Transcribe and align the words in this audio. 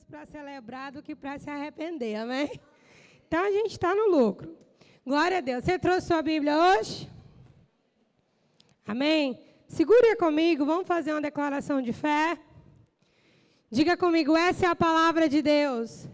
mais 0.00 0.04
para 0.08 0.26
celebrar 0.26 0.92
do 0.92 1.02
que 1.02 1.14
para 1.14 1.38
se 1.38 1.50
arrepender, 1.50 2.14
amém? 2.14 2.60
Então 3.26 3.44
a 3.44 3.50
gente 3.50 3.72
está 3.72 3.94
no 3.94 4.08
lucro. 4.08 4.56
Glória 5.04 5.38
a 5.38 5.40
Deus. 5.40 5.64
Você 5.64 5.78
trouxe 5.78 6.06
sua 6.06 6.22
Bíblia 6.22 6.56
hoje? 6.56 7.10
Amém? 8.86 9.38
Segure 9.68 10.16
comigo, 10.16 10.64
vamos 10.64 10.86
fazer 10.86 11.12
uma 11.12 11.20
declaração 11.20 11.82
de 11.82 11.92
fé. 11.92 12.38
Diga 13.70 13.96
comigo, 13.96 14.36
essa 14.36 14.66
é 14.66 14.68
a 14.68 14.74
palavra 14.74 15.28
de 15.28 15.42
Deus. 15.42 16.08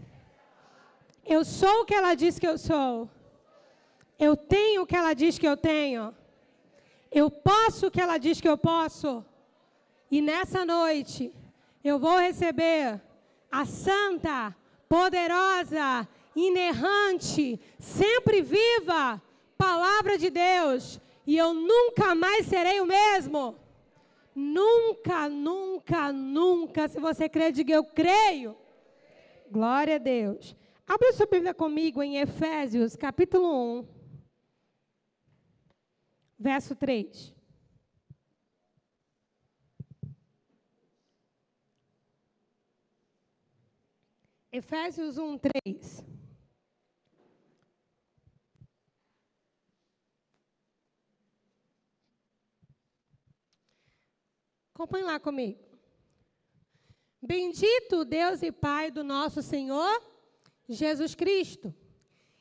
Eu 1.25 1.43
sou 1.43 1.81
o 1.81 1.85
que 1.85 1.93
ela 1.93 2.13
diz 2.13 2.37
que 2.37 2.47
eu 2.47 2.57
sou. 2.57 3.09
Eu 4.19 4.35
tenho 4.35 4.81
o 4.81 4.85
que 4.85 4.95
ela 4.95 5.13
diz 5.13 5.39
que 5.39 5.47
eu 5.47 5.57
tenho. 5.57 6.15
Eu 7.11 7.31
posso 7.31 7.87
o 7.87 7.91
que 7.91 8.01
ela 8.01 8.17
diz 8.17 8.39
que 8.41 8.49
eu 8.49 8.57
posso. 8.57 9.25
E 10.11 10.21
nessa 10.21 10.65
noite, 10.65 11.33
eu 11.83 11.97
vou 11.97 12.17
receber 12.17 13.01
a 13.57 13.65
santa, 13.65 14.55
poderosa, 14.87 16.07
inerrante, 16.35 17.59
sempre 17.79 18.43
viva 18.43 19.19
palavra 19.57 20.15
de 20.15 20.29
Deus. 20.29 21.01
E 21.25 21.35
eu 21.35 21.55
nunca 21.55 22.13
mais 22.13 22.45
serei 22.45 22.79
o 22.79 22.85
mesmo. 22.85 23.55
Nunca, 24.35 25.27
nunca, 25.27 26.13
nunca. 26.13 26.87
Se 26.87 26.99
você 26.99 27.27
crê, 27.27 27.51
diga 27.51 27.73
eu 27.73 27.83
creio. 27.83 28.55
Glória 29.49 29.95
a 29.95 29.99
Deus. 29.99 30.55
Abra 30.85 31.11
sua 31.13 31.25
Bíblia 31.25 31.53
comigo 31.53 32.03
em 32.03 32.19
Efésios, 32.19 32.95
capítulo 32.95 33.79
1, 33.79 33.87
verso 36.37 36.75
3. 36.75 37.36
Efésios 44.57 45.19
1, 45.19 45.37
3. 45.37 46.03
Acompanhe 54.73 55.03
lá 55.03 55.19
comigo. 55.19 55.59
Bendito 57.21 58.03
Deus 58.03 58.41
e 58.41 58.51
Pai 58.51 58.89
do 58.89 59.03
nosso 59.03 59.43
Senhor 59.43 60.01
Jesus 60.67 61.13
Cristo, 61.13 61.71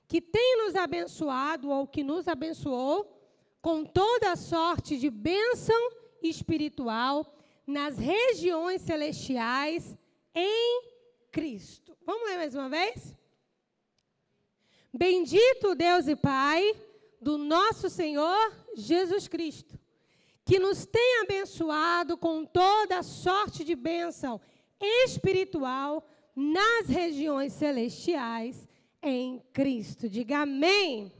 que 0.08 0.22
tem 0.22 0.64
nos 0.64 0.74
abençoado 0.74 1.68
ou 1.68 1.86
que 1.86 2.02
nos 2.02 2.26
abençoou 2.26 3.12
com 3.60 3.84
toda 3.84 4.36
sorte 4.36 4.96
de 4.96 5.10
bênção 5.10 5.90
espiritual 6.22 7.36
nas 7.66 7.98
regiões 7.98 8.80
celestiais 8.80 9.94
em 10.34 10.95
Cristo. 11.36 11.94
Vamos 12.06 12.26
ler 12.26 12.38
mais 12.38 12.54
uma 12.54 12.66
vez? 12.66 13.14
Bendito 14.90 15.74
Deus 15.74 16.08
e 16.08 16.16
Pai 16.16 16.74
do 17.20 17.36
nosso 17.36 17.90
Senhor 17.90 18.54
Jesus 18.74 19.28
Cristo, 19.28 19.78
que 20.46 20.58
nos 20.58 20.86
tem 20.86 21.20
abençoado 21.20 22.16
com 22.16 22.42
toda 22.46 23.02
sorte 23.02 23.64
de 23.64 23.76
bênção 23.76 24.40
espiritual 24.80 26.08
nas 26.34 26.88
regiões 26.88 27.52
celestiais 27.52 28.66
em 29.02 29.38
Cristo. 29.52 30.08
Diga 30.08 30.38
amém. 30.38 31.12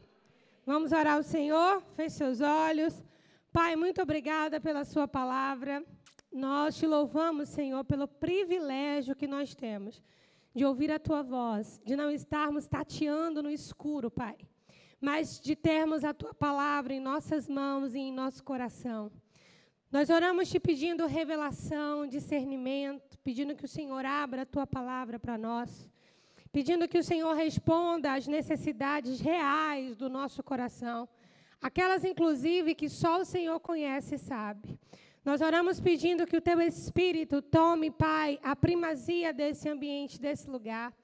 Vamos 0.64 0.92
orar 0.92 1.17
ao 1.17 1.23
Senhor, 1.23 1.83
feche 1.95 2.17
seus 2.17 2.41
olhos. 2.41 3.05
Pai, 3.53 3.77
muito 3.77 4.01
obrigada 4.01 4.58
pela 4.62 4.83
Sua 4.86 5.06
palavra. 5.06 5.84
Nós 6.37 6.77
te 6.77 6.87
louvamos, 6.87 7.48
Senhor, 7.48 7.83
pelo 7.83 8.06
privilégio 8.06 9.17
que 9.17 9.27
nós 9.27 9.55
temos 9.55 10.03
de 10.55 10.67
ouvir 10.67 10.92
a 10.92 10.98
Tua 10.98 11.23
voz, 11.23 11.81
de 11.83 11.97
não 11.97 12.11
estarmos 12.11 12.67
tateando 12.67 13.42
no 13.42 13.51
escuro, 13.51 14.11
Pai, 14.11 14.37
mas 15.01 15.41
de 15.41 15.57
termos 15.57 16.05
a 16.05 16.12
Tua 16.12 16.34
palavra 16.34 16.92
em 16.92 17.01
nossas 17.01 17.48
mãos 17.48 17.95
e 17.95 18.01
em 18.01 18.13
nosso 18.13 18.45
coração. 18.45 19.11
Nós 19.91 20.11
oramos 20.11 20.51
te 20.51 20.61
pedindo 20.61 21.07
revelação, 21.07 22.07
discernimento, 22.07 23.18
pedindo 23.24 23.57
que 23.57 23.64
o 23.64 23.68
Senhor 23.68 24.05
abra 24.05 24.42
a 24.42 24.47
Tua 24.47 24.67
palavra 24.67 25.18
para 25.18 25.39
nós 25.39 25.89
pedindo 26.53 26.89
que 26.89 26.97
o 26.97 27.05
Senhor 27.05 27.35
responda 27.35 28.14
às 28.14 28.27
necessidades 28.27 29.20
reais 29.20 29.95
do 29.95 30.08
nosso 30.08 30.42
coração, 30.42 31.07
aquelas 31.61 32.03
inclusive 32.03 32.74
que 32.74 32.89
só 32.89 33.20
o 33.20 33.27
Senhor 33.27 33.61
conhece 33.61 34.14
e 34.14 34.18
sabe. 34.18 34.79
Nós 35.27 35.41
oramos 35.41 35.81
pedindo 35.81 36.25
que 36.25 36.37
o 36.37 36.41
teu 36.41 36.61
Espírito 36.61 37.42
tome, 37.42 37.91
Pai, 37.91 38.39
a 38.45 38.55
primazia 38.55 39.33
desse 39.33 39.69
ambiente, 39.69 40.20
desse 40.20 40.48
lugar. 40.48 40.95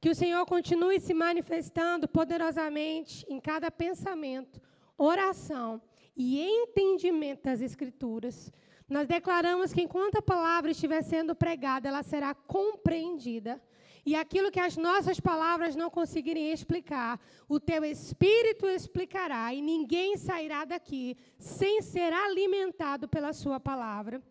Que 0.00 0.08
o 0.08 0.14
Senhor 0.14 0.46
continue 0.46 1.00
se 1.00 1.12
manifestando 1.12 2.06
poderosamente 2.06 3.26
em 3.28 3.40
cada 3.40 3.72
pensamento, 3.72 4.60
oração 4.96 5.82
e 6.16 6.40
entendimento 6.40 7.42
das 7.42 7.60
Escrituras. 7.60 8.52
Nós 8.88 9.08
declaramos 9.08 9.72
que 9.72 9.82
enquanto 9.82 10.18
a 10.18 10.22
palavra 10.22 10.70
estiver 10.70 11.02
sendo 11.02 11.34
pregada, 11.34 11.88
ela 11.88 12.04
será 12.04 12.32
compreendida 12.32 13.60
e 14.06 14.14
aquilo 14.14 14.50
que 14.50 14.60
as 14.60 14.76
nossas 14.76 15.18
palavras 15.18 15.74
não 15.74 15.88
conseguirem 15.88 16.52
explicar, 16.52 17.18
o 17.48 17.58
teu 17.58 17.84
Espírito 17.84 18.66
explicará, 18.66 19.52
e 19.54 19.62
ninguém 19.62 20.16
sairá 20.16 20.64
daqui 20.64 21.16
sem 21.38 21.80
ser 21.80 22.12
alimentado 22.12 23.08
pela 23.08 23.32
Sua 23.32 23.58
palavra. 23.58 24.22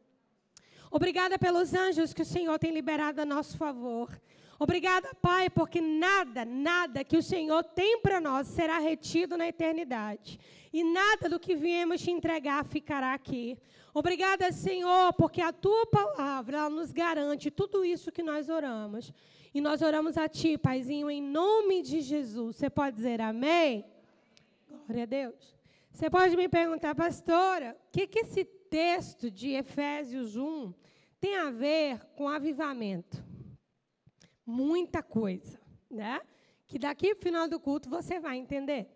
Obrigada 0.92 1.40
pelos 1.40 1.74
anjos 1.74 2.14
que 2.14 2.22
o 2.22 2.26
Senhor 2.26 2.60
tem 2.60 2.72
liberado 2.72 3.20
a 3.20 3.26
nosso 3.26 3.58
favor. 3.58 4.10
Obrigada, 4.60 5.12
Pai, 5.16 5.50
porque 5.50 5.82
nada, 5.82 6.46
nada 6.46 7.04
que 7.04 7.18
o 7.18 7.24
Senhor 7.24 7.64
tem 7.64 8.00
para 8.00 8.22
nós 8.22 8.48
será 8.48 8.78
retido 8.78 9.36
na 9.36 9.48
eternidade. 9.48 10.40
E 10.72 10.84
nada 10.84 11.28
do 11.28 11.40
que 11.40 11.56
viemos 11.56 12.02
te 12.02 12.12
entregar 12.12 12.64
ficará 12.64 13.14
aqui. 13.14 13.58
Obrigada, 13.94 14.52
Senhor, 14.52 15.14
porque 15.14 15.42
a 15.42 15.52
tua 15.52 15.86
palavra 15.88 16.70
nos 16.70 16.92
garante 16.92 17.52
tudo 17.52 17.84
isso 17.84 18.12
que 18.12 18.24
nós 18.24 18.48
oramos. 18.48 19.12
E 19.54 19.62
nós 19.62 19.84
oramos 19.84 20.18
a 20.18 20.28
Ti, 20.28 20.58
Paizinho, 20.58 21.12
em 21.12 21.22
nome 21.22 21.84
de 21.84 22.02
Jesus. 22.02 22.56
Você 22.56 22.72
pode 22.72 22.96
dizer 22.96 23.22
amém? 23.22 23.86
Glória 24.68 25.04
a 25.04 25.06
Deus. 25.06 25.56
Você 25.92 26.10
pode 26.10 26.36
me 26.36 26.50
perguntar, 26.50 26.96
pastora, 26.96 27.78
o 27.88 27.92
que, 27.92 28.08
que 28.08 28.22
esse 28.22 28.44
texto 28.44 29.30
de 29.30 29.52
Efésios 29.52 30.36
1 30.36 30.74
tem 31.20 31.38
a 31.38 31.52
ver 31.52 32.04
com 32.16 32.28
avivamento? 32.28 33.24
Muita 34.44 35.04
coisa, 35.04 35.62
né? 35.88 36.20
Que 36.66 36.80
daqui 36.80 37.14
para 37.14 37.20
o 37.20 37.24
final 37.24 37.48
do 37.48 37.60
culto 37.60 37.92
você 37.92 38.20
vai 38.20 38.38
entender. 38.38 38.90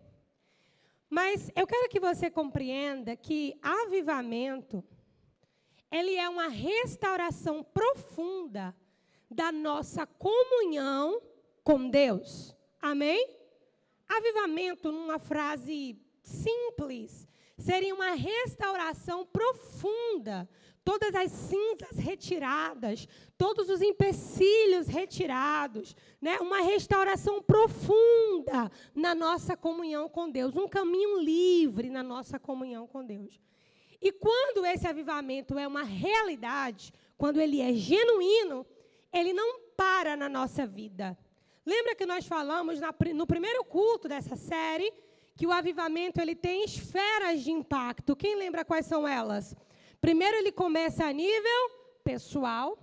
Mas 1.08 1.52
eu 1.54 1.68
quero 1.68 1.88
que 1.88 2.00
você 2.00 2.28
compreenda 2.28 3.14
que 3.14 3.56
avivamento 3.62 4.82
ele 5.88 6.16
é 6.16 6.28
uma 6.28 6.48
restauração 6.48 7.62
profunda 7.62 8.74
da 9.30 9.52
nossa 9.52 10.06
comunhão 10.06 11.20
com 11.62 11.88
Deus. 11.88 12.56
Amém? 12.80 13.36
Avivamento, 14.08 14.90
numa 14.90 15.18
frase 15.18 16.00
simples, 16.22 17.28
seria 17.58 17.94
uma 17.94 18.12
restauração 18.12 19.26
profunda. 19.26 20.48
Todas 20.82 21.14
as 21.14 21.30
cinzas 21.30 21.98
retiradas, 21.98 23.06
todos 23.36 23.68
os 23.68 23.82
empecilhos 23.82 24.86
retirados, 24.86 25.94
né? 26.18 26.38
uma 26.38 26.62
restauração 26.62 27.42
profunda 27.42 28.72
na 28.94 29.14
nossa 29.14 29.54
comunhão 29.54 30.08
com 30.08 30.30
Deus, 30.30 30.56
um 30.56 30.66
caminho 30.66 31.20
livre 31.20 31.90
na 31.90 32.02
nossa 32.02 32.38
comunhão 32.38 32.86
com 32.86 33.04
Deus. 33.04 33.38
E 34.00 34.10
quando 34.12 34.64
esse 34.64 34.86
avivamento 34.86 35.58
é 35.58 35.68
uma 35.68 35.82
realidade, 35.82 36.90
quando 37.18 37.38
ele 37.38 37.60
é 37.60 37.74
genuíno, 37.74 38.64
ele 39.12 39.32
não 39.32 39.60
para 39.76 40.16
na 40.16 40.28
nossa 40.28 40.66
vida. 40.66 41.16
Lembra 41.64 41.94
que 41.94 42.06
nós 42.06 42.26
falamos 42.26 42.80
no 43.14 43.26
primeiro 43.26 43.64
culto 43.64 44.08
dessa 44.08 44.36
série 44.36 44.92
que 45.36 45.46
o 45.46 45.52
avivamento 45.52 46.20
ele 46.20 46.34
tem 46.34 46.64
esferas 46.64 47.42
de 47.42 47.50
impacto. 47.50 48.16
Quem 48.16 48.34
lembra 48.34 48.64
quais 48.64 48.86
são 48.86 49.06
elas? 49.06 49.54
Primeiro 50.00 50.36
ele 50.36 50.50
começa 50.50 51.04
a 51.04 51.12
nível 51.12 51.70
pessoal, 52.02 52.78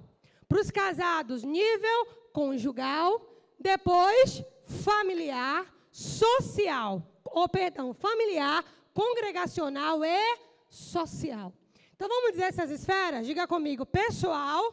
para 0.48 0.62
os 0.62 0.69
casados 0.69 1.44
nível 1.44 2.06
conjugal, 2.31 3.19
depois 3.60 4.44
familiar, 4.66 5.66
social, 5.92 7.01
ou 7.25 7.50
perdão, 7.50 7.94
familiar, 7.94 8.63
congregacional 8.94 10.06
e 10.06 10.38
social. 10.69 11.51
Então 11.95 12.07
vamos 12.07 12.31
dizer 12.31 12.44
essas 12.44 12.69
esferas? 12.69 13.25
Diga 13.25 13.48
comigo, 13.48 13.86
pessoal, 13.86 14.72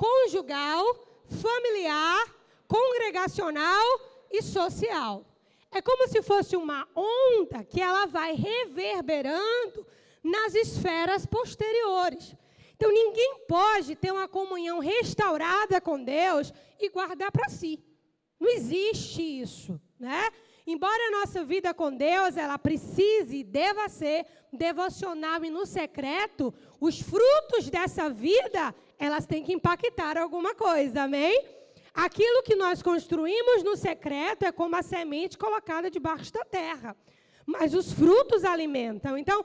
conjugal, 0.00 0.82
familiar, 1.28 2.34
congregacional 2.66 4.00
e 4.30 4.40
social. 4.40 5.26
É 5.70 5.82
como 5.82 6.08
se 6.08 6.22
fosse 6.22 6.56
uma 6.56 6.88
onda 6.96 7.62
que 7.62 7.82
ela 7.82 8.06
vai 8.06 8.34
reverberando 8.34 9.86
nas 10.24 10.54
esferas 10.54 11.26
posteriores. 11.26 12.34
Então 12.74 12.90
ninguém 12.90 13.40
pode 13.46 13.94
ter 13.94 14.10
uma 14.10 14.26
comunhão 14.26 14.78
restaurada 14.78 15.82
com 15.82 16.02
Deus 16.02 16.50
e 16.78 16.88
guardar 16.88 17.30
para 17.30 17.50
si. 17.50 17.78
Não 18.40 18.48
existe 18.48 19.20
isso, 19.20 19.78
né? 19.98 20.30
Embora 20.66 21.08
a 21.08 21.20
nossa 21.20 21.44
vida 21.44 21.74
com 21.74 21.94
Deus 21.94 22.38
ela 22.38 22.58
precise 22.58 23.38
e 23.38 23.44
deva 23.44 23.86
ser 23.90 24.24
devocional 24.50 25.44
e 25.44 25.50
no 25.50 25.66
secreto, 25.66 26.54
os 26.80 27.00
frutos 27.00 27.68
dessa 27.68 28.08
vida, 28.08 28.74
elas 29.00 29.24
têm 29.24 29.42
que 29.42 29.54
impactar 29.54 30.18
alguma 30.18 30.54
coisa, 30.54 31.04
amém? 31.04 31.42
Aquilo 31.94 32.42
que 32.42 32.54
nós 32.54 32.82
construímos 32.82 33.64
no 33.64 33.74
secreto 33.74 34.44
é 34.44 34.52
como 34.52 34.76
a 34.76 34.82
semente 34.82 35.38
colocada 35.38 35.90
debaixo 35.90 36.30
da 36.30 36.44
terra. 36.44 36.94
Mas 37.46 37.72
os 37.72 37.92
frutos 37.92 38.44
alimentam. 38.44 39.16
Então, 39.16 39.42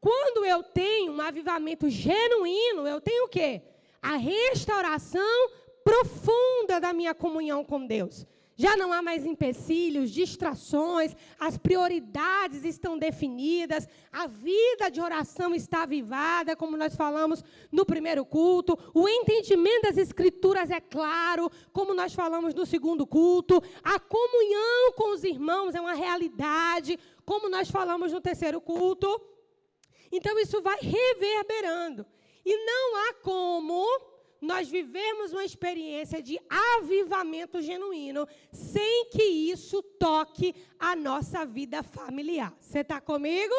quando 0.00 0.44
eu 0.44 0.62
tenho 0.62 1.12
um 1.12 1.20
avivamento 1.20 1.88
genuíno, 1.88 2.86
eu 2.86 3.00
tenho 3.00 3.26
o 3.26 3.28
quê? 3.28 3.62
A 4.02 4.16
restauração 4.16 5.50
profunda 5.84 6.80
da 6.80 6.92
minha 6.92 7.14
comunhão 7.14 7.64
com 7.64 7.86
Deus. 7.86 8.26
Já 8.58 8.74
não 8.74 8.90
há 8.90 9.02
mais 9.02 9.26
empecilhos, 9.26 10.10
distrações, 10.10 11.14
as 11.38 11.58
prioridades 11.58 12.64
estão 12.64 12.96
definidas, 12.96 13.86
a 14.10 14.26
vida 14.26 14.90
de 14.90 14.98
oração 14.98 15.54
está 15.54 15.82
avivada, 15.82 16.56
como 16.56 16.74
nós 16.74 16.96
falamos 16.96 17.44
no 17.70 17.84
primeiro 17.84 18.24
culto, 18.24 18.78
o 18.94 19.06
entendimento 19.06 19.82
das 19.82 19.98
escrituras 19.98 20.70
é 20.70 20.80
claro, 20.80 21.50
como 21.70 21.92
nós 21.92 22.14
falamos 22.14 22.54
no 22.54 22.64
segundo 22.64 23.06
culto, 23.06 23.62
a 23.84 24.00
comunhão 24.00 24.92
com 24.96 25.12
os 25.12 25.22
irmãos 25.22 25.74
é 25.74 25.80
uma 25.80 25.92
realidade, 25.92 26.98
como 27.26 27.50
nós 27.50 27.70
falamos 27.70 28.10
no 28.10 28.22
terceiro 28.22 28.58
culto. 28.58 29.20
Então 30.10 30.38
isso 30.38 30.62
vai 30.62 30.78
reverberando. 30.80 32.06
E 32.42 32.64
não 32.64 32.96
há 32.96 33.14
como 33.22 33.84
nós 34.40 34.68
vivemos 34.68 35.32
uma 35.32 35.44
experiência 35.44 36.22
de 36.22 36.38
avivamento 36.48 37.60
genuíno 37.60 38.26
sem 38.52 39.10
que 39.10 39.22
isso 39.22 39.82
toque 39.82 40.54
a 40.78 40.94
nossa 40.94 41.44
vida 41.44 41.82
familiar. 41.82 42.54
Você 42.60 42.80
está 42.80 43.00
comigo? 43.00 43.54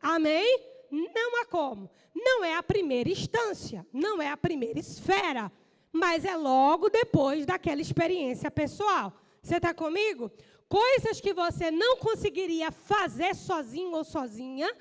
Amém? 0.00 0.60
Não 0.90 1.40
há 1.40 1.46
como. 1.46 1.90
Não 2.14 2.44
é 2.44 2.54
a 2.54 2.62
primeira 2.62 3.08
instância, 3.08 3.86
não 3.92 4.20
é 4.20 4.28
a 4.28 4.36
primeira 4.36 4.78
esfera, 4.78 5.50
mas 5.90 6.24
é 6.24 6.36
logo 6.36 6.90
depois 6.90 7.46
daquela 7.46 7.80
experiência 7.80 8.50
pessoal. 8.50 9.12
Você 9.42 9.56
está 9.56 9.72
comigo? 9.72 10.30
Coisas 10.68 11.20
que 11.20 11.34
você 11.34 11.70
não 11.70 11.96
conseguiria 11.96 12.70
fazer 12.70 13.34
sozinho 13.34 13.92
ou 13.92 14.04
sozinha 14.04 14.72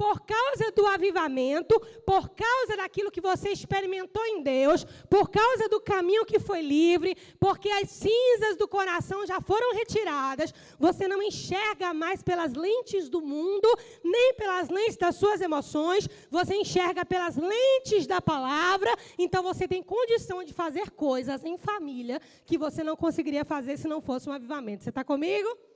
por 0.00 0.18
causa 0.22 0.72
do 0.72 0.86
avivamento, 0.86 1.78
por 2.06 2.30
causa 2.30 2.74
daquilo 2.74 3.10
que 3.10 3.20
você 3.20 3.50
experimentou 3.50 4.24
em 4.24 4.42
Deus, 4.42 4.82
por 5.10 5.28
causa 5.28 5.68
do 5.68 5.78
caminho 5.78 6.24
que 6.24 6.40
foi 6.40 6.62
livre, 6.62 7.14
porque 7.38 7.68
as 7.68 7.90
cinzas 7.90 8.56
do 8.56 8.66
coração 8.66 9.26
já 9.26 9.42
foram 9.42 9.74
retiradas, 9.74 10.54
você 10.78 11.06
não 11.06 11.22
enxerga 11.22 11.92
mais 11.92 12.22
pelas 12.22 12.54
lentes 12.54 13.10
do 13.10 13.20
mundo, 13.20 13.68
nem 14.02 14.32
pelas 14.36 14.70
lentes 14.70 14.96
das 14.96 15.16
suas 15.16 15.42
emoções, 15.42 16.08
você 16.30 16.54
enxerga 16.54 17.04
pelas 17.04 17.36
lentes 17.36 18.06
da 18.06 18.22
palavra, 18.22 18.96
então 19.18 19.42
você 19.42 19.68
tem 19.68 19.82
condição 19.82 20.42
de 20.42 20.54
fazer 20.54 20.92
coisas 20.92 21.44
em 21.44 21.58
família 21.58 22.22
que 22.46 22.56
você 22.56 22.82
não 22.82 22.96
conseguiria 22.96 23.44
fazer 23.44 23.76
se 23.76 23.86
não 23.86 24.00
fosse 24.00 24.30
um 24.30 24.32
avivamento. 24.32 24.82
Você 24.82 24.88
está 24.88 25.04
comigo? 25.04 25.69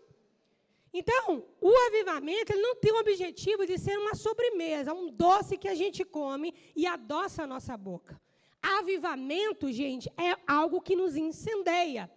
Então, 0.97 1.45
o 1.61 1.77
avivamento 1.89 2.53
ele 2.53 2.63
não 2.63 2.77
tem 2.77 2.93
o 2.93 3.01
objetivo 3.01 3.67
de 3.67 3.77
ser 3.77 3.99
uma 3.99 4.15
sobremesa, 4.15 4.95
um 4.95 5.11
doce 5.11 5.59
que 5.59 5.67
a 5.67 5.75
gente 5.75 6.05
come 6.05 6.55
e 6.77 6.87
adoça 6.87 7.43
a 7.43 7.47
nossa 7.49 7.77
boca. 7.77 8.21
Avivamento, 8.63 9.73
gente, 9.73 10.09
é 10.17 10.37
algo 10.47 10.81
que 10.81 10.95
nos 10.95 11.17
incendeia. 11.17 12.09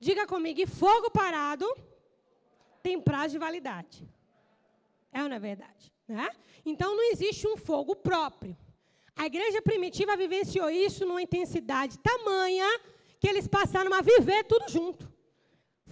Diga 0.00 0.26
comigo, 0.26 0.66
fogo 0.66 1.10
parado 1.10 1.66
tem 2.82 2.98
prazo 2.98 3.32
de 3.34 3.38
validade. 3.38 4.08
É 5.12 5.22
ou 5.22 5.28
não 5.28 5.36
é 5.36 5.38
verdade? 5.38 5.92
Né? 6.08 6.30
Então, 6.64 6.96
não 6.96 7.04
existe 7.12 7.46
um 7.46 7.58
fogo 7.58 7.94
próprio. 7.94 8.56
A 9.14 9.26
igreja 9.26 9.60
primitiva 9.60 10.16
vivenciou 10.16 10.70
isso 10.70 11.04
numa 11.04 11.20
intensidade 11.20 11.98
tamanha 11.98 12.66
que 13.20 13.28
eles 13.28 13.46
passaram 13.46 13.92
a 13.92 14.00
viver 14.00 14.44
tudo 14.44 14.70
junto. 14.70 15.11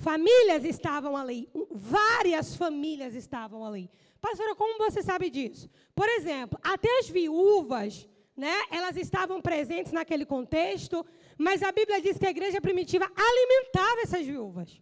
Famílias 0.01 0.65
estavam 0.65 1.15
ali, 1.15 1.47
várias 1.71 2.57
famílias 2.57 3.15
estavam 3.15 3.67
ali. 3.67 3.91
Pastora, 4.19 4.55
como 4.55 4.79
você 4.79 5.03
sabe 5.03 5.29
disso? 5.29 5.69
Por 5.95 6.09
exemplo, 6.09 6.59
até 6.63 6.89
as 7.01 7.09
viúvas, 7.09 8.09
né, 8.35 8.63
elas 8.71 8.97
estavam 8.97 9.43
presentes 9.43 9.93
naquele 9.93 10.25
contexto, 10.25 11.05
mas 11.37 11.63
a 11.63 11.71
Bíblia 11.71 12.01
diz 12.01 12.17
que 12.17 12.27
a 12.27 12.31
igreja 12.31 12.63
primitiva 12.63 13.05
alimentava 13.15 14.01
essas 14.01 14.25
viúvas. 14.25 14.81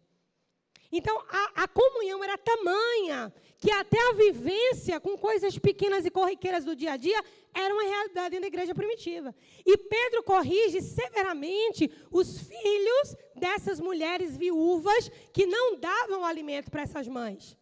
Então, 0.90 1.22
a, 1.28 1.64
a, 1.64 1.68
comunhão 1.68 2.24
era 2.24 2.38
tamanha 2.38 3.32
que 3.58 3.70
até 3.70 3.98
a 4.08 4.14
vivência 4.14 4.98
com 4.98 5.18
coisas 5.18 5.58
pequenas 5.58 6.06
e 6.06 6.10
corriqueiras 6.10 6.64
do 6.64 6.74
dia 6.74 6.92
a 6.92 6.96
dia 6.96 7.22
era 7.52 7.74
uma 7.74 7.82
realidade 7.82 8.30
dentro 8.30 8.42
da 8.42 8.46
igreja 8.46 8.74
primitiva. 8.74 9.34
E 9.66 9.76
Pedro 9.76 10.22
corrige 10.22 10.80
severamente 10.80 11.90
os 12.10 12.40
filhos 12.40 13.16
dessas 13.34 13.80
mulheres 13.80 14.36
viúvas 14.36 15.10
que 15.32 15.44
não 15.44 15.76
davam 15.76 16.24
alimento 16.24 16.70
para 16.70 16.82
essas 16.82 17.06
mães. 17.06 17.56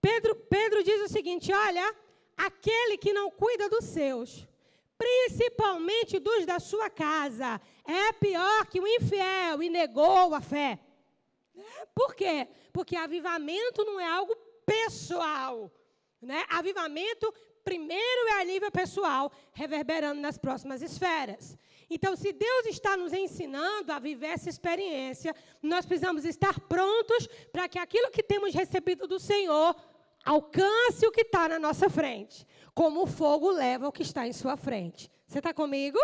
Pedro, 0.00 0.34
Pedro 0.34 0.82
diz 0.82 1.02
o 1.02 1.08
seguinte: 1.08 1.52
olha, 1.52 1.94
aquele 2.36 2.96
que 2.96 3.12
não 3.12 3.30
cuida 3.30 3.68
dos 3.68 3.84
seus, 3.84 4.48
principalmente 4.96 6.18
dos 6.18 6.46
da 6.46 6.58
sua 6.58 6.88
casa, 6.88 7.60
é 7.86 8.12
pior 8.14 8.66
que 8.66 8.80
o 8.80 8.86
infiel 8.86 9.62
e 9.62 9.68
negou 9.68 10.34
a 10.34 10.40
fé. 10.40 10.78
Por 11.94 12.14
quê? 12.14 12.48
Porque 12.72 12.96
avivamento 12.96 13.84
não 13.84 13.98
é 13.98 14.06
algo 14.06 14.34
pessoal. 14.64 15.70
Né? 16.20 16.44
Avivamento, 16.48 17.32
primeiro 17.64 18.28
é 18.28 18.40
a 18.40 18.44
nível 18.44 18.70
pessoal, 18.70 19.32
reverberando 19.52 20.20
nas 20.20 20.38
próximas 20.38 20.82
esferas. 20.82 21.56
Então, 21.88 22.14
se 22.14 22.32
Deus 22.32 22.66
está 22.66 22.96
nos 22.96 23.12
ensinando 23.12 23.92
a 23.92 23.98
viver 23.98 24.28
essa 24.28 24.48
experiência, 24.48 25.34
nós 25.60 25.84
precisamos 25.84 26.24
estar 26.24 26.60
prontos 26.60 27.26
para 27.52 27.68
que 27.68 27.78
aquilo 27.78 28.10
que 28.10 28.22
temos 28.22 28.54
recebido 28.54 29.08
do 29.08 29.18
Senhor 29.18 29.74
alcance 30.24 31.06
o 31.06 31.10
que 31.10 31.22
está 31.22 31.48
na 31.48 31.58
nossa 31.58 31.88
frente, 31.88 32.46
como 32.74 33.02
o 33.02 33.06
fogo 33.06 33.50
leva 33.50 33.88
o 33.88 33.92
que 33.92 34.02
está 34.02 34.26
em 34.26 34.32
sua 34.32 34.56
frente. 34.56 35.10
Você 35.26 35.38
está 35.38 35.52
comigo? 35.52 35.98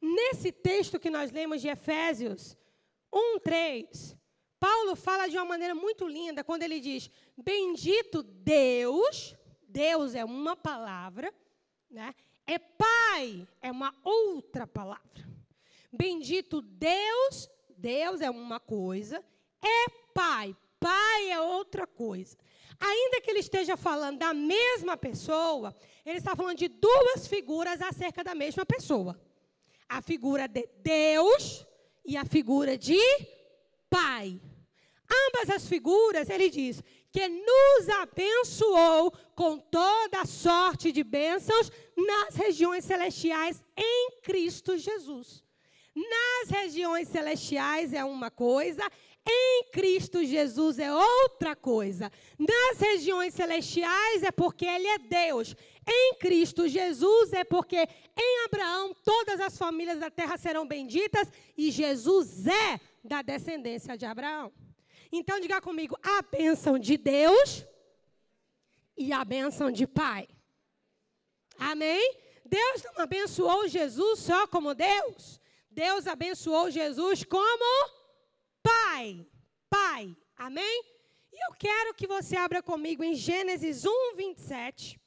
Nesse 0.00 0.52
texto 0.52 1.00
que 1.00 1.10
nós 1.10 1.32
lemos 1.32 1.60
de 1.60 1.68
Efésios 1.68 2.56
1, 3.12 3.40
3, 3.40 4.16
Paulo 4.60 4.94
fala 4.94 5.26
de 5.26 5.38
uma 5.38 5.46
maneira 5.46 5.74
muito 5.74 6.06
linda 6.06 6.44
quando 6.44 6.62
ele 6.62 6.80
diz: 6.80 7.10
Bendito 7.34 8.22
Deus, 8.22 9.34
Deus 9.66 10.14
é 10.14 10.22
uma 10.22 10.54
palavra, 10.54 11.32
né? 11.90 12.14
É 12.46 12.58
Pai, 12.58 13.48
é 13.62 13.70
uma 13.70 13.94
outra 14.04 14.66
palavra. 14.66 15.26
Bendito 15.90 16.60
Deus, 16.60 17.48
Deus 17.76 18.20
é 18.20 18.28
uma 18.28 18.60
coisa, 18.60 19.24
é 19.62 19.88
Pai, 20.12 20.54
Pai 20.78 21.30
é 21.30 21.40
outra 21.40 21.86
coisa. 21.86 22.36
Ainda 22.78 23.20
que 23.22 23.30
ele 23.30 23.40
esteja 23.40 23.78
falando 23.78 24.18
da 24.18 24.34
mesma 24.34 24.94
pessoa, 24.96 25.74
ele 26.04 26.18
está 26.18 26.36
falando 26.36 26.58
de 26.58 26.68
duas 26.68 27.26
figuras 27.26 27.80
acerca 27.80 28.22
da 28.22 28.34
mesma 28.34 28.66
pessoa: 28.66 29.18
a 29.88 30.02
figura 30.02 30.46
de 30.46 30.68
Deus 30.82 31.66
e 32.04 32.18
a 32.18 32.26
figura 32.26 32.76
de 32.76 33.00
Pai. 33.88 34.38
Ambas 35.10 35.50
as 35.50 35.66
figuras, 35.66 36.30
ele 36.30 36.48
diz, 36.48 36.82
que 37.12 37.28
nos 37.28 37.88
abençoou 37.88 39.12
com 39.34 39.58
toda 39.58 40.24
sorte 40.24 40.92
de 40.92 41.02
bênçãos 41.02 41.70
nas 41.96 42.36
regiões 42.36 42.84
celestiais 42.84 43.64
em 43.76 44.20
Cristo 44.22 44.78
Jesus. 44.78 45.42
Nas 45.94 46.50
regiões 46.50 47.08
celestiais 47.08 47.92
é 47.92 48.04
uma 48.04 48.30
coisa, 48.30 48.88
em 49.28 49.64
Cristo 49.72 50.24
Jesus 50.24 50.78
é 50.78 50.92
outra 50.92 51.54
coisa. 51.54 52.10
Nas 52.38 52.78
regiões 52.78 53.34
celestiais 53.34 54.22
é 54.22 54.30
porque 54.30 54.64
Ele 54.64 54.86
é 54.86 54.98
Deus. 54.98 55.54
Em 55.86 56.14
Cristo 56.14 56.68
Jesus 56.68 57.32
é 57.32 57.44
porque 57.44 57.76
em 57.76 58.44
Abraão 58.46 58.94
todas 59.04 59.40
as 59.40 59.58
famílias 59.58 59.98
da 59.98 60.10
terra 60.10 60.36
serão 60.36 60.66
benditas 60.66 61.30
e 61.56 61.70
Jesus 61.70 62.46
é 62.46 62.80
da 63.04 63.20
descendência 63.20 63.96
de 63.96 64.06
Abraão. 64.06 64.52
Então 65.12 65.40
diga 65.40 65.60
comigo, 65.60 65.98
a 66.02 66.22
bênção 66.22 66.78
de 66.78 66.96
Deus 66.96 67.66
e 68.96 69.12
a 69.12 69.24
bênção 69.24 69.70
de 69.70 69.86
Pai. 69.86 70.28
Amém? 71.58 72.16
Deus 72.44 72.82
não 72.84 73.04
abençoou 73.04 73.68
Jesus 73.68 74.20
só 74.20 74.46
como 74.46 74.74
Deus. 74.74 75.40
Deus 75.70 76.06
abençoou 76.06 76.70
Jesus 76.70 77.24
como 77.24 77.90
Pai. 78.62 79.26
Pai. 79.68 80.16
Amém? 80.36 80.84
E 81.32 81.46
eu 81.46 81.54
quero 81.54 81.94
que 81.94 82.06
você 82.06 82.36
abra 82.36 82.62
comigo 82.62 83.04
em 83.04 83.14
Gênesis 83.14 83.84
1, 83.84 84.16
27. 84.16 85.00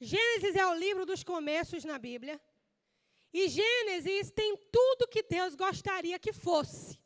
Gênesis 0.00 0.56
é 0.56 0.66
o 0.66 0.74
livro 0.74 1.06
dos 1.06 1.22
começos 1.22 1.84
na 1.84 1.98
Bíblia. 1.98 2.40
E 3.32 3.48
Gênesis 3.48 4.30
tem 4.30 4.56
tudo 4.70 5.08
que 5.08 5.22
Deus 5.22 5.54
gostaria 5.54 6.18
que 6.18 6.32
fosse. 6.32 6.98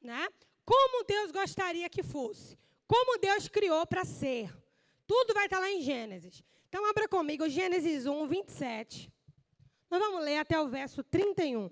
Né? 0.00 0.28
Como 0.64 1.04
Deus 1.04 1.30
gostaria 1.30 1.88
que 1.88 2.02
fosse. 2.02 2.58
Como 2.86 3.18
Deus 3.18 3.48
criou 3.48 3.86
para 3.86 4.04
ser. 4.04 4.54
Tudo 5.06 5.34
vai 5.34 5.46
estar 5.46 5.58
lá 5.58 5.70
em 5.70 5.82
Gênesis. 5.82 6.42
Então, 6.68 6.84
abra 6.86 7.08
comigo 7.08 7.48
Gênesis 7.48 8.06
1, 8.06 8.26
27. 8.26 9.12
Nós 9.90 10.00
vamos 10.00 10.24
ler 10.24 10.38
até 10.38 10.58
o 10.60 10.68
verso 10.68 11.02
31. 11.04 11.70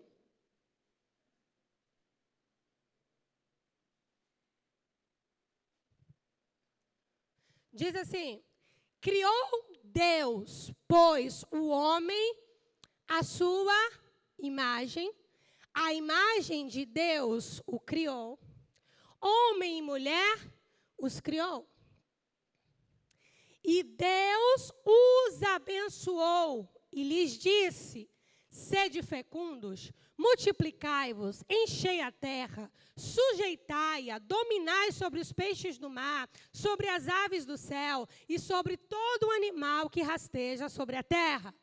Diz 7.72 7.94
assim: 7.96 8.42
Criou 9.00 9.70
Deus, 9.82 10.70
pois, 10.86 11.44
o 11.50 11.68
homem 11.68 12.36
a 13.08 13.24
sua 13.24 13.90
imagem, 14.38 15.12
a 15.74 15.92
imagem 15.92 16.68
de 16.68 16.84
Deus 16.84 17.60
o 17.66 17.80
criou, 17.80 18.38
homem 19.20 19.78
e 19.78 19.82
mulher 19.82 20.38
os 20.98 21.20
criou. 21.20 21.68
E 23.62 23.82
Deus 23.82 24.72
os 24.84 25.42
abençoou 25.42 26.68
e 26.92 27.02
lhes 27.02 27.38
disse: 27.38 28.10
Sede 28.50 29.02
fecundos, 29.02 29.92
multiplicai-vos, 30.16 31.44
enchei 31.48 32.00
a 32.00 32.10
terra, 32.10 32.70
sujeitai-a, 32.96 34.18
dominai 34.18 34.92
sobre 34.92 35.20
os 35.20 35.32
peixes 35.32 35.78
do 35.78 35.88
mar, 35.88 36.28
sobre 36.52 36.88
as 36.88 37.08
aves 37.08 37.44
do 37.44 37.56
céu 37.56 38.08
e 38.28 38.38
sobre 38.38 38.76
todo 38.76 39.30
animal 39.30 39.88
que 39.88 40.02
rasteja 40.02 40.68
sobre 40.68 40.96
a 40.96 41.02
terra. 41.02 41.54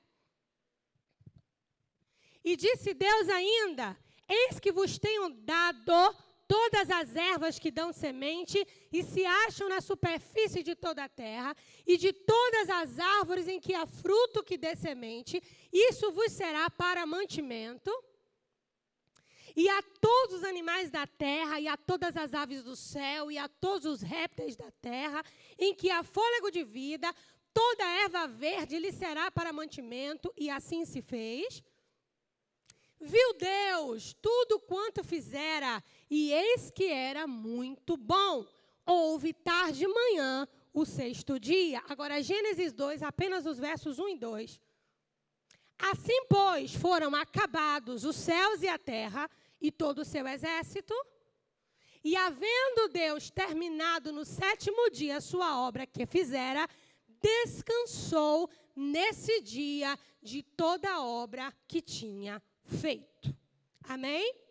E 2.43 2.55
disse 2.55 2.93
Deus 2.93 3.27
ainda: 3.27 3.97
Eis 4.29 4.59
que 4.59 4.71
vos 4.71 4.97
tenho 4.97 5.29
dado 5.29 6.15
todas 6.47 6.89
as 6.89 7.15
ervas 7.15 7.59
que 7.59 7.69
dão 7.69 7.91
semente 7.91 8.65
e 8.91 9.03
se 9.03 9.25
acham 9.25 9.67
na 9.67 9.81
superfície 9.81 10.63
de 10.63 10.75
toda 10.75 11.03
a 11.03 11.09
terra, 11.09 11.55
e 11.85 11.97
de 11.97 12.13
todas 12.13 12.69
as 12.69 12.99
árvores 12.99 13.47
em 13.47 13.59
que 13.59 13.73
há 13.73 13.85
fruto 13.85 14.43
que 14.43 14.57
dê 14.57 14.75
semente, 14.75 15.41
isso 15.71 16.11
vos 16.11 16.31
será 16.31 16.69
para 16.69 17.05
mantimento. 17.05 17.91
E 19.55 19.67
a 19.67 19.81
todos 19.99 20.37
os 20.37 20.43
animais 20.43 20.91
da 20.91 21.07
terra, 21.07 21.59
e 21.59 21.67
a 21.67 21.75
todas 21.75 22.15
as 22.15 22.33
aves 22.33 22.63
do 22.63 22.75
céu, 22.75 23.31
e 23.31 23.37
a 23.37 23.47
todos 23.47 23.85
os 23.85 24.01
répteis 24.01 24.55
da 24.55 24.71
terra, 24.71 25.23
em 25.57 25.73
que 25.73 25.89
há 25.89 26.03
fôlego 26.03 26.51
de 26.51 26.63
vida, 26.63 27.13
toda 27.53 27.83
erva 28.03 28.27
verde 28.27 28.77
lhe 28.77 28.91
será 28.91 29.31
para 29.31 29.51
mantimento, 29.51 30.31
e 30.37 30.49
assim 30.49 30.85
se 30.85 31.01
fez. 31.01 31.63
Viu 32.99 33.33
Deus 33.33 34.15
tudo 34.21 34.59
quanto 34.59 35.03
fizera, 35.03 35.83
e 36.09 36.31
eis 36.31 36.69
que 36.69 36.85
era 36.85 37.27
muito 37.27 37.97
bom. 37.97 38.45
Houve 38.85 39.33
tarde 39.33 39.79
de 39.79 39.87
manhã 39.87 40.47
o 40.73 40.85
sexto 40.85 41.39
dia. 41.39 41.83
Agora, 41.89 42.21
Gênesis 42.21 42.71
2, 42.71 43.03
apenas 43.03 43.45
os 43.45 43.57
versos 43.57 43.99
1 43.99 44.09
e 44.09 44.17
2. 44.17 44.61
Assim, 45.79 46.25
pois, 46.29 46.73
foram 46.73 47.13
acabados 47.15 48.03
os 48.03 48.15
céus 48.15 48.61
e 48.61 48.67
a 48.67 48.77
terra 48.77 49.29
e 49.61 49.71
todo 49.71 49.99
o 49.99 50.05
seu 50.05 50.27
exército. 50.27 50.93
E 52.03 52.15
havendo 52.15 52.87
Deus 52.91 53.29
terminado 53.29 54.13
no 54.13 54.23
sétimo 54.23 54.89
dia 54.89 55.17
a 55.17 55.21
sua 55.21 55.59
obra 55.59 55.85
que 55.85 56.05
fizera, 56.05 56.67
descansou 57.21 58.49
nesse 58.75 59.41
dia 59.41 59.97
de 60.21 60.41
toda 60.41 60.89
a 60.89 61.03
obra 61.03 61.53
que 61.67 61.81
tinha 61.81 62.41
feito. 62.63 63.35
Amém? 63.83 64.46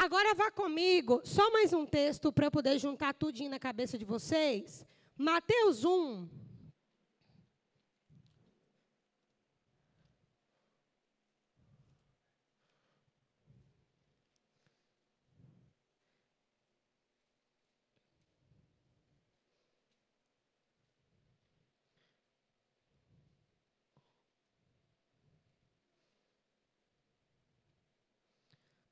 Agora 0.00 0.32
vá 0.32 0.48
comigo, 0.48 1.20
só 1.24 1.50
mais 1.50 1.72
um 1.72 1.84
texto 1.84 2.32
para 2.32 2.46
eu 2.46 2.52
poder 2.52 2.78
juntar 2.78 3.12
tudinho 3.12 3.50
na 3.50 3.58
cabeça 3.58 3.98
de 3.98 4.04
vocês. 4.04 4.86
Mateus 5.16 5.84
1. 5.84 6.28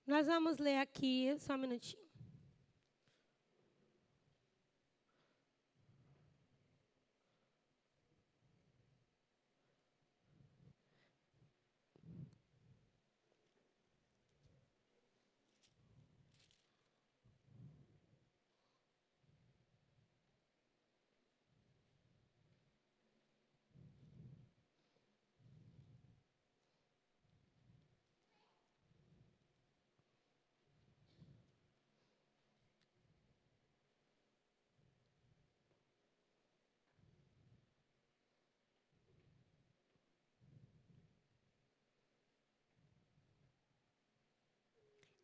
Nós 0.06 0.28
vamos 0.28 0.58
ler 0.58 0.78
aqui, 0.78 1.34
só 1.40 1.54
um 1.54 1.58
minutinho. 1.58 2.05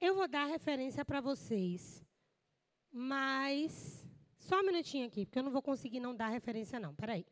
Eu 0.03 0.17
vou 0.17 0.27
dar 0.27 0.47
referência 0.47 1.05
para 1.05 1.21
vocês, 1.21 2.05
mas 2.91 4.05
só 4.37 4.59
um 4.59 4.67
minutinho 4.67 5.07
aqui, 5.07 5.25
porque 5.25 5.39
eu 5.39 5.45
não 5.45 5.53
vou 5.53 5.63
conseguir 5.63 6.01
não 6.01 6.13
dar 6.13 6.27
referência 6.27 6.81
não. 6.81 6.93
Peraí. 6.93 7.25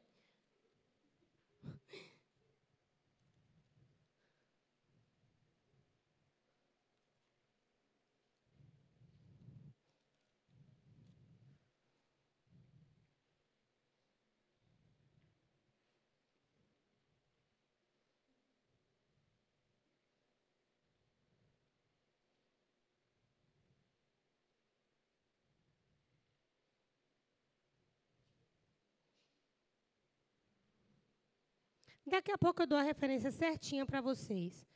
Daqui 32.07 32.33
a 32.33 32.39
pouco 32.39 32.63
eu 32.63 32.67
dou 32.67 32.79
a 32.79 32.83
referência 32.83 33.31
certinha 33.31 33.87
para 33.87 34.01
vocês. 34.01 34.67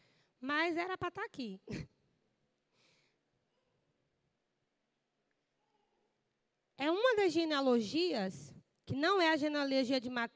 Mas 0.41 0.77
era 0.77 0.97
para 0.97 1.09
estar 1.09 1.23
tá 1.23 1.27
aqui. 1.27 1.61
É 6.77 6.91
uma 6.91 7.17
das 7.17 7.33
genealogias, 7.33 8.53
que 8.85 8.95
não 8.95 9.23
é 9.23 9.31
a 9.31 9.37
genealogia 9.37 10.01
de 10.01 10.11
Mat... 10.11 10.31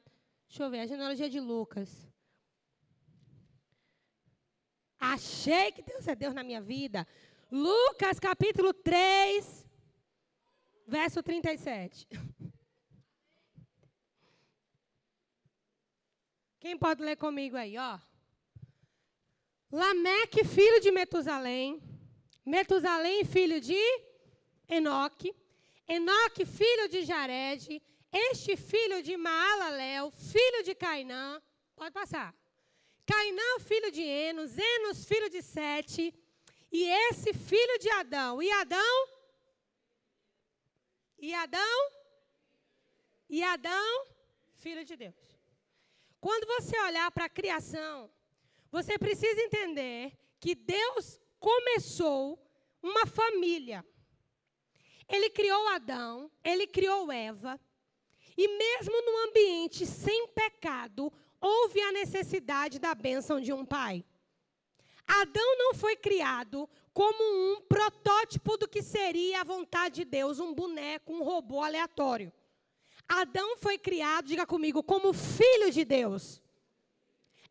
Deixa 0.49 0.62
eu 0.62 0.71
ver, 0.71 0.80
a 0.80 0.87
genealogia 0.87 1.28
de 1.28 1.40
Lucas. 1.40 2.09
Achei 4.99 5.73
que 5.73 5.83
Deus 5.83 6.07
é 6.09 6.14
Deus 6.14 6.33
na 6.33 6.42
minha 6.42 6.61
vida. 6.61 7.07
Lucas 7.50 8.18
capítulo 8.18 8.73
3, 8.73 9.66
verso 10.87 11.23
37. 11.23 12.07
Quem 16.61 16.77
pode 16.77 17.03
ler 17.03 17.17
comigo 17.17 17.57
aí, 17.57 17.77
ó? 17.79 17.99
Lameque, 19.71 20.45
filho 20.45 20.81
de 20.81 20.91
Metusalém. 20.91 21.81
Metusalém, 22.45 23.25
filho 23.25 23.61
de 23.61 23.79
Enoque. 24.69 25.35
Enoque, 25.87 26.45
filho 26.45 26.88
de 26.88 27.05
Jared. 27.05 27.81
Este 28.11 28.57
filho 28.57 29.03
de 29.03 29.17
Maalalel, 29.17 30.11
filho 30.11 30.65
de 30.65 30.75
Cainã. 30.75 31.41
Pode 31.77 31.93
passar. 31.93 32.35
Cainã, 33.07 33.61
filho 33.61 33.93
de 33.93 34.03
Enos. 34.03 34.59
Enos, 34.59 35.05
filho 35.05 35.31
de 35.31 35.43
Sete. 35.43 36.12
E 36.73 36.85
esse 36.85 37.33
filho 37.33 37.79
de 37.79 37.91
Adão. 37.91 38.43
E 38.43 38.50
Adão? 38.50 39.09
E 41.19 41.35
Adão? 41.35 41.93
E 43.29 43.43
Adão, 43.43 44.07
filho 44.57 44.85
de 44.85 44.97
Deus. 44.97 45.28
Quando 46.21 46.47
você 46.47 46.79
olhar 46.81 47.11
para 47.11 47.27
a 47.27 47.29
criação, 47.29 48.11
Você 48.71 48.99
precisa 48.99 49.41
entender 49.41 50.13
que 50.39 50.55
Deus 50.55 51.19
começou 51.41 52.39
uma 52.83 53.07
família. 53.07 53.85
Ele 55.09 55.31
criou 55.31 55.69
Adão, 55.69 56.31
ele 56.45 56.67
criou 56.67 57.11
Eva, 57.11 57.59
e 58.37 58.47
mesmo 58.47 58.93
num 59.03 59.29
ambiente 59.29 59.87
sem 59.87 60.29
pecado, 60.29 61.11
houve 61.41 61.81
a 61.81 61.93
necessidade 61.93 62.79
da 62.79 62.95
bênção 62.95 63.41
de 63.41 63.53
um 63.53 63.65
pai. 63.65 64.05
Adão 65.07 65.57
não 65.57 65.73
foi 65.73 65.97
criado 65.97 66.69
como 66.93 67.25
um 67.25 67.63
protótipo 67.63 68.59
do 68.59 68.69
que 68.69 68.83
seria 68.83 69.41
a 69.41 69.45
vontade 69.45 69.97
de 69.97 70.05
Deus, 70.05 70.39
um 70.39 70.53
boneco, 70.53 71.15
um 71.15 71.23
robô 71.23 71.63
aleatório. 71.63 72.31
Adão 73.09 73.57
foi 73.57 73.79
criado, 73.79 74.27
diga 74.27 74.47
comigo, 74.47 74.83
como 74.83 75.12
filho 75.12 75.71
de 75.71 75.85
Deus. 75.85 76.43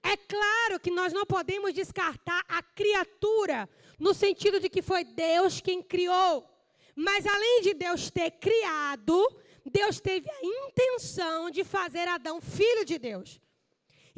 É 0.04 0.16
claro 0.16 0.80
que 0.80 0.92
nós 0.92 1.12
não 1.12 1.26
podemos 1.26 1.74
descartar 1.74 2.44
a 2.48 2.62
criatura 2.62 3.68
no 4.00 4.14
sentido 4.14 4.60
de 4.60 4.70
que 4.70 4.82
foi 4.82 5.04
Deus 5.04 5.60
quem 5.60 5.82
criou. 5.82 6.48
Mas 6.96 7.26
além 7.26 7.62
de 7.62 7.74
Deus 7.74 8.10
ter 8.10 8.32
criado, 8.32 9.28
Deus 9.66 10.00
teve 10.00 10.30
a 10.30 10.40
intenção 10.44 11.50
de 11.50 11.64
fazer 11.64 12.08
Adão 12.08 12.40
filho 12.40 12.86
de 12.86 12.98
Deus. 12.98 13.40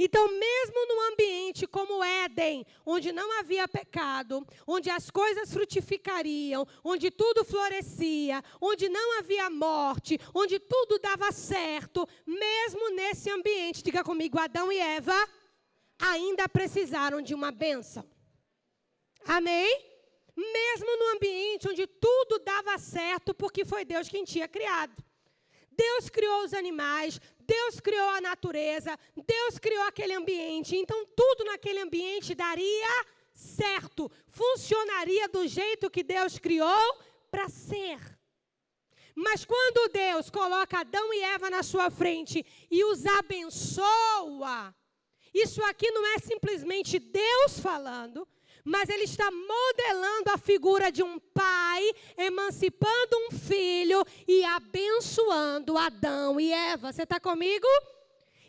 Então, 0.01 0.29
mesmo 0.29 0.88
num 0.88 1.12
ambiente 1.12 1.68
como 1.68 2.01
Éden, 2.01 2.65
onde 2.86 3.12
não 3.12 3.38
havia 3.38 3.68
pecado, 3.68 4.48
onde 4.65 4.89
as 4.89 5.10
coisas 5.12 5.51
frutificariam, 5.51 6.65
onde 6.82 7.12
tudo 7.12 7.44
florescia, 7.44 8.41
onde 8.62 8.88
não 8.88 9.20
havia 9.20 9.50
morte, 9.50 10.18
onde 10.34 10.58
tudo 10.58 10.98
dava 11.00 11.34
certo, 11.34 12.08
mesmo 12.25 12.91
nesse 12.91 13.29
ambiente, 13.29 13.84
diga 13.84 14.01
comigo, 14.01 14.39
Adão 14.39 14.72
e 14.72 14.79
Eva 14.79 15.27
ainda 16.00 16.48
precisaram 16.48 17.22
de 17.22 17.36
uma 17.36 17.51
bênção. 17.51 18.10
Amém? 19.25 19.86
Mesmo 20.34 20.98
no 20.98 21.15
ambiente 21.18 21.68
onde 21.68 21.86
tudo 21.86 22.39
dava 22.39 22.77
certo, 22.77 23.34
porque 23.34 23.65
foi 23.65 23.84
Deus 23.84 24.08
quem 24.08 24.24
tinha 24.24 24.48
criado. 24.48 25.09
Deus 25.83 26.09
criou 26.09 26.43
os 26.43 26.53
animais, 26.53 27.21
Deus 27.39 27.79
criou 27.79 28.09
a 28.09 28.21
natureza, 28.21 29.00
Deus 29.15 29.57
criou 29.57 29.83
aquele 29.83 30.13
ambiente. 30.13 30.75
Então, 30.75 31.05
tudo 31.15 31.45
naquele 31.45 31.79
ambiente 31.79 32.36
daria 32.36 33.05
certo, 33.33 34.12
funcionaria 34.27 35.29
do 35.29 35.48
jeito 35.48 35.89
que 35.89 36.03
Deus 36.03 36.38
criou 36.38 36.86
para 37.31 37.48
ser. 37.48 38.00
Mas 39.15 39.45
quando 39.45 39.91
Deus 39.91 40.29
coloca 40.29 40.79
Adão 40.79 41.13
e 41.13 41.21
Eva 41.36 41.50
na 41.50 41.63
sua 41.63 41.89
frente 41.89 42.45
e 42.69 42.83
os 42.83 43.05
abençoa, 43.05 44.75
isso 45.33 45.63
aqui 45.63 45.89
não 45.91 46.05
é 46.13 46.17
simplesmente 46.19 47.00
Deus 47.00 47.59
falando, 47.59 48.27
mas 48.63 48.89
ele 48.89 49.04
está 49.04 49.30
modelando 49.32 50.32
a 50.32 50.38
figura 50.38 50.92
de 50.92 51.04
um 51.04 51.20
pai, 51.20 51.84
emancipando 52.18 53.18
um 53.28 53.32
filho 53.32 54.04
e 54.28 54.44
abençoando 54.44 55.78
Adão 55.78 56.39
e 56.39 56.51
Eva. 56.51 56.92
Você 56.92 57.04
está 57.04 57.20
comigo? 57.20 57.68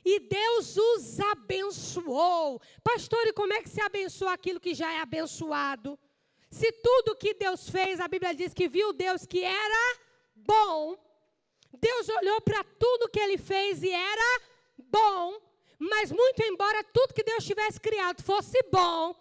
E 0.05 0.19
Deus 0.21 0.77
os 0.77 1.21
abençoou. 1.21 2.61
Pastor, 2.83 3.27
e 3.27 3.33
como 3.33 3.53
é 3.53 3.63
que 3.63 3.69
se 3.69 3.81
abençoa 3.81 4.33
aquilo 4.33 4.61
que 4.61 4.75
já 4.75 4.93
é 4.93 5.01
abençoado? 5.01 5.99
Se 6.51 6.73
tudo 6.73 7.17
que 7.17 7.35
Deus 7.35 7.69
fez, 7.69 8.01
a 8.01 8.09
Bíblia 8.09 8.35
diz 8.35 8.53
que 8.53 8.69
viu 8.69 8.93
Deus 8.93 9.25
que 9.27 9.45
era 9.45 9.99
bom. 10.35 10.97
Deus 11.73 12.09
olhou 12.09 12.41
para 12.41 12.65
tudo 12.65 13.09
que 13.09 13.21
ele 13.21 13.39
fez 13.39 13.83
e 13.83 13.91
era 13.91 14.41
bom. 14.77 15.41
Mas 15.79 16.11
muito 16.11 16.43
embora 16.43 16.83
tudo 16.85 17.15
que 17.15 17.23
Deus 17.23 17.45
tivesse 17.45 17.81
criado 17.81 18.23
fosse 18.23 18.59
bom, 18.71 19.15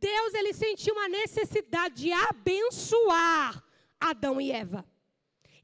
Deus 0.00 0.34
ele 0.34 0.52
sentiu 0.52 0.94
uma 0.94 1.08
necessidade 1.08 2.02
de 2.02 2.12
abençoar 2.12 3.62
Adão 4.00 4.40
e 4.40 4.50
Eva. 4.50 4.84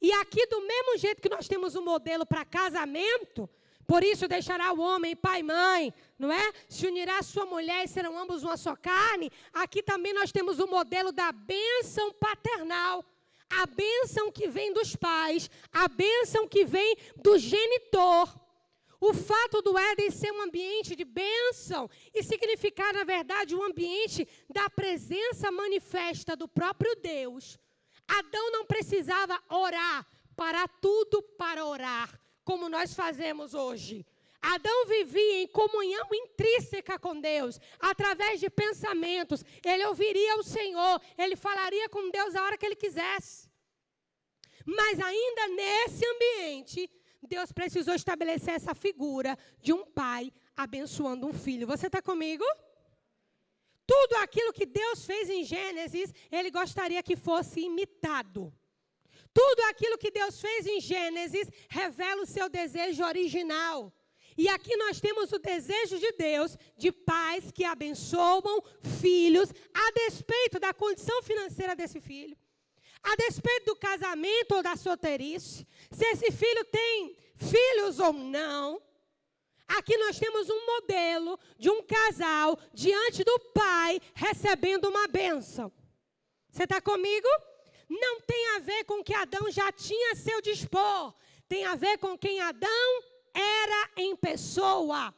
E 0.00 0.12
aqui, 0.12 0.46
do 0.46 0.60
mesmo 0.60 0.98
jeito 0.98 1.22
que 1.22 1.28
nós 1.28 1.48
temos 1.48 1.74
um 1.74 1.82
modelo 1.82 2.26
para 2.26 2.44
casamento, 2.44 3.48
por 3.87 4.02
isso 4.02 4.26
deixará 4.28 4.72
o 4.72 4.80
homem 4.80 5.14
pai 5.14 5.40
e 5.40 5.42
mãe, 5.42 5.94
não 6.18 6.32
é? 6.32 6.52
Se 6.68 6.87
unirá 6.87 7.18
a 7.18 7.22
sua 7.22 7.46
mulher 7.46 7.85
e 7.85 7.88
serão 7.88 8.18
ambos 8.18 8.42
uma 8.42 8.56
só 8.56 8.74
carne. 8.76 9.30
Aqui 9.52 9.82
também 9.82 10.12
nós 10.12 10.32
temos 10.32 10.59
o 10.59 10.66
modelo 10.66 11.12
da 11.12 11.32
bênção 11.32 12.12
paternal. 12.12 13.04
A 13.50 13.66
bênção 13.66 14.32
que 14.32 14.48
vem 14.48 14.72
dos 14.72 14.96
pais, 14.96 15.50
a 15.72 15.87
bênção 15.87 16.48
que 16.48 16.64
vem 16.64 16.96
do 17.16 17.38
genitor. 17.38 18.28
O 19.00 19.12
fato 19.12 19.61
do 19.62 19.76
Éden 19.76 20.11
ser 20.11 20.33
um 20.33 20.42
ambiente 20.42 20.96
de 20.96 21.04
bênção 21.04 21.88
e 22.14 22.22
significar, 22.22 22.92
na 22.92 23.04
verdade, 23.04 23.54
um 23.54 23.62
ambiente 23.62 24.26
da 24.48 24.68
presença 24.70 25.50
manifesta 25.50 26.37
do 26.37 26.48
próprio 26.48 26.94
Deus. 26.96 27.59
Adão 28.07 28.50
não 28.50 28.64
precisava 28.64 29.40
orar 29.48 30.07
para 30.37 30.66
tudo 30.68 31.22
para 31.22 31.64
orar, 31.64 32.20
como 32.44 32.68
nós 32.68 32.94
fazemos 32.94 33.54
hoje. 33.54 34.07
Adão 34.42 34.87
vivia 34.87 35.42
em 35.42 35.46
comunhão 35.46 36.07
intrínseca 36.12 36.98
com 36.98 37.18
Deus, 37.18 37.59
através 37.80 38.40
de 38.40 38.50
pensamentos. 38.50 39.42
Ele 39.64 39.87
ouviria 39.87 40.37
o 40.37 40.42
Senhor, 40.42 41.00
ele 41.16 41.35
falaria 41.35 41.88
com 41.88 42.11
Deus 42.11 42.35
a 42.35 42.44
hora 42.44 42.59
que 42.59 42.66
ele 42.66 42.76
quisesse. 42.76 43.48
Mas 44.66 45.00
ainda 45.00 45.48
nesse 45.48 46.04
ambiente, 46.07 46.90
Deus 47.26 47.52
precisou 47.52 47.94
estabelecer 47.94 48.54
essa 48.54 48.74
figura 48.74 49.37
de 49.60 49.72
um 49.72 49.84
pai 49.84 50.32
abençoando 50.56 51.26
um 51.26 51.32
filho. 51.32 51.66
Você 51.66 51.87
está 51.87 52.00
comigo? 52.00 52.44
Tudo 53.87 54.16
aquilo 54.16 54.52
que 54.52 54.66
Deus 54.66 55.04
fez 55.04 55.28
em 55.28 55.44
Gênesis, 55.44 56.12
Ele 56.30 56.50
gostaria 56.50 57.02
que 57.02 57.16
fosse 57.16 57.60
imitado. 57.60 58.52
Tudo 59.32 59.62
aquilo 59.70 59.98
que 59.98 60.10
Deus 60.10 60.40
fez 60.40 60.66
em 60.66 60.80
Gênesis 60.80 61.50
revela 61.68 62.22
o 62.22 62.26
seu 62.26 62.48
desejo 62.48 63.04
original. 63.04 63.92
E 64.37 64.48
aqui 64.48 64.76
nós 64.76 65.00
temos 65.00 65.32
o 65.32 65.38
desejo 65.38 65.98
de 65.98 66.12
Deus 66.12 66.56
de 66.76 66.90
pais 66.90 67.52
que 67.52 67.64
abençoam 67.64 68.62
filhos 69.00 69.50
a 69.72 69.90
despeito 69.92 70.58
da 70.58 70.74
condição 70.74 71.22
financeira 71.22 71.76
desse 71.76 72.00
filho, 72.00 72.37
a 73.04 73.16
despeito 73.16 73.66
do 73.66 73.76
casamento 73.76 74.54
ou 74.54 74.62
da 74.62 74.76
solteirice, 74.76 75.66
se 75.90 76.04
esse 76.06 76.32
filho 76.32 76.64
tem 76.64 77.16
filhos 77.36 77.98
ou 77.98 78.12
não, 78.12 78.80
aqui 79.68 79.96
nós 79.98 80.18
temos 80.18 80.48
um 80.48 80.66
modelo 80.66 81.38
de 81.58 81.68
um 81.68 81.82
casal 81.82 82.58
diante 82.72 83.22
do 83.22 83.38
pai 83.52 84.00
recebendo 84.14 84.88
uma 84.88 85.06
bênção. 85.06 85.70
Você 86.50 86.64
está 86.64 86.80
comigo? 86.80 87.28
Não 87.88 88.20
tem 88.22 88.56
a 88.56 88.58
ver 88.60 88.84
com 88.84 89.04
que 89.04 89.14
Adão 89.14 89.50
já 89.50 89.70
tinha 89.70 90.12
a 90.12 90.16
seu 90.16 90.40
dispor, 90.40 91.14
tem 91.46 91.64
a 91.66 91.74
ver 91.74 91.98
com 91.98 92.16
quem 92.16 92.40
Adão 92.40 93.02
era 93.34 93.90
em 93.96 94.16
pessoa. 94.16 95.14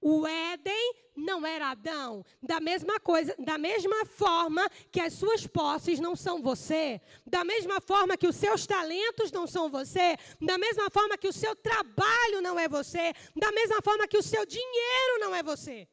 O 0.00 0.26
Éden 0.26 0.94
não 1.16 1.44
era 1.44 1.70
Adão. 1.70 2.24
Da 2.42 2.60
mesma 2.60 3.00
coisa, 3.00 3.34
da 3.38 3.58
mesma 3.58 4.04
forma 4.06 4.68
que 4.92 5.00
as 5.00 5.12
suas 5.12 5.46
posses 5.46 5.98
não 5.98 6.14
são 6.14 6.40
você, 6.40 7.00
da 7.26 7.44
mesma 7.44 7.80
forma 7.80 8.16
que 8.16 8.26
os 8.26 8.36
seus 8.36 8.66
talentos 8.66 9.32
não 9.32 9.46
são 9.46 9.68
você, 9.68 10.16
da 10.40 10.56
mesma 10.56 10.88
forma 10.90 11.18
que 11.18 11.28
o 11.28 11.32
seu 11.32 11.54
trabalho 11.56 12.40
não 12.40 12.58
é 12.58 12.68
você, 12.68 13.12
da 13.34 13.50
mesma 13.52 13.82
forma 13.82 14.06
que 14.06 14.16
o 14.16 14.22
seu 14.22 14.46
dinheiro 14.46 15.20
não 15.20 15.34
é 15.34 15.42
você. 15.42 15.88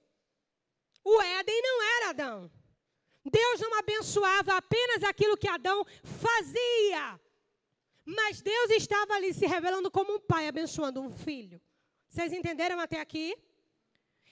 O 1.04 1.22
Éden 1.22 1.62
não 1.62 1.84
era 1.98 2.10
Adão. 2.10 2.52
Deus 3.24 3.60
não 3.60 3.80
abençoava 3.80 4.56
apenas 4.56 5.04
aquilo 5.04 5.38
que 5.38 5.48
Adão 5.48 5.84
fazia. 6.04 7.20
Mas 8.06 8.40
Deus 8.42 8.70
estava 8.70 9.16
ali 9.16 9.34
se 9.34 9.48
revelando 9.48 9.90
como 9.90 10.16
um 10.16 10.20
pai 10.20 10.48
abençoando 10.48 11.02
um 11.02 11.10
filho. 11.10 11.60
Vocês 12.08 12.32
entenderam 12.32 12.80
até 12.80 13.00
aqui? 13.00 13.36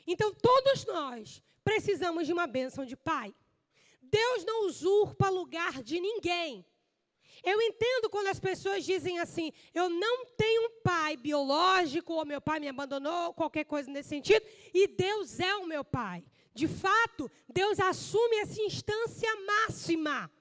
Então, 0.06 0.34
todos 0.34 0.86
nós 0.86 1.42
precisamos 1.64 2.28
de 2.28 2.34
uma 2.34 2.48
bênção 2.48 2.86
de 2.86 2.96
pai. 2.96 3.34
Deus 4.02 4.46
não 4.46 4.68
usurpa 4.68 5.30
lugar 5.30 5.82
de 5.82 6.00
ninguém. 6.00 6.66
Eu 7.44 7.62
entendo 7.62 8.10
quando 8.10 8.28
as 8.28 8.40
pessoas 8.40 8.86
dizem 8.86 9.20
assim: 9.20 9.52
eu 9.74 9.90
não 9.90 10.26
tenho 10.38 10.68
um 10.68 10.82
pai 10.82 11.18
biológico, 11.18 12.14
ou 12.14 12.26
meu 12.26 12.40
pai 12.40 12.60
me 12.60 12.70
abandonou, 12.70 13.34
qualquer 13.34 13.66
coisa 13.66 13.90
nesse 13.92 14.10
sentido, 14.10 14.46
e 14.74 14.88
Deus 14.88 15.40
é 15.40 15.56
o 15.56 15.66
meu 15.66 15.84
pai. 15.84 16.24
De 16.54 16.68
fato, 16.68 17.30
Deus 17.50 17.80
assume 17.80 18.38
essa 18.38 18.62
instância 18.62 19.30
máxima. 19.46 20.32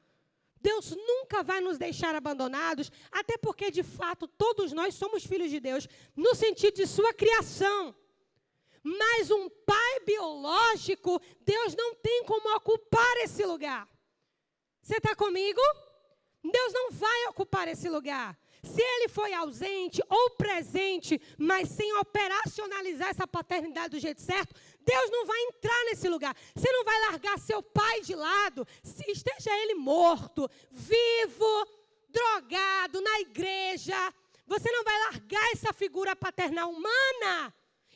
Deus 0.60 0.94
nunca 0.94 1.42
vai 1.42 1.60
nos 1.60 1.76
deixar 1.76 2.14
abandonados, 2.14 2.92
até 3.10 3.36
porque, 3.36 3.70
de 3.70 3.82
fato, 3.82 4.28
todos 4.28 4.72
nós 4.72 4.94
somos 4.94 5.24
filhos 5.24 5.50
de 5.50 5.58
Deus, 5.58 5.88
no 6.14 6.36
sentido 6.36 6.74
de 6.76 6.86
sua 6.86 7.12
criação. 7.12 7.92
Mas 8.82 9.30
um 9.30 9.48
pai 9.48 10.00
biológico, 10.00 11.20
Deus 11.40 11.74
não 11.76 11.94
tem 11.94 12.24
como 12.24 12.54
ocupar 12.56 13.16
esse 13.18 13.44
lugar. 13.44 13.88
Você 14.82 14.96
está 14.96 15.14
comigo? 15.14 15.60
Deus 16.42 16.72
não 16.72 16.90
vai 16.90 17.26
ocupar 17.28 17.68
esse 17.68 17.88
lugar. 17.88 18.36
Se 18.64 18.80
ele 18.80 19.08
foi 19.08 19.32
ausente 19.32 20.00
ou 20.08 20.30
presente, 20.30 21.20
mas 21.36 21.68
sem 21.68 21.92
operacionalizar 21.98 23.08
essa 23.08 23.26
paternidade 23.26 23.90
do 23.90 24.00
jeito 24.00 24.20
certo, 24.20 24.54
Deus 24.80 25.10
não 25.10 25.26
vai 25.26 25.40
entrar 25.42 25.84
nesse 25.84 26.08
lugar. 26.08 26.36
Você 26.54 26.70
não 26.70 26.84
vai 26.84 27.00
largar 27.10 27.38
seu 27.38 27.62
pai 27.62 28.00
de 28.02 28.14
lado, 28.14 28.66
se 28.82 29.08
esteja 29.10 29.56
ele 29.58 29.74
morto, 29.74 30.48
vivo, 30.70 31.66
drogado, 32.08 33.00
na 33.00 33.20
igreja. 33.20 33.96
Você 34.46 34.70
não 34.70 34.84
vai 34.84 34.98
largar 35.04 35.52
essa 35.52 35.72
figura 35.72 36.14
paternal 36.14 36.70
humana 36.70 37.52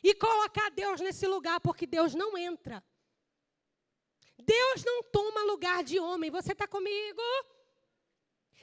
e 0.08 0.14
colocar 0.14 0.70
Deus 0.70 1.00
nesse 1.00 1.26
lugar, 1.26 1.58
porque 1.60 1.84
Deus 1.84 2.14
não 2.14 2.38
entra. 2.38 2.82
Deus 4.38 4.84
não 4.84 5.02
toma 5.02 5.42
lugar 5.42 5.82
de 5.82 5.98
homem. 5.98 6.30
Você 6.30 6.52
está 6.52 6.66
comigo? 6.68 7.22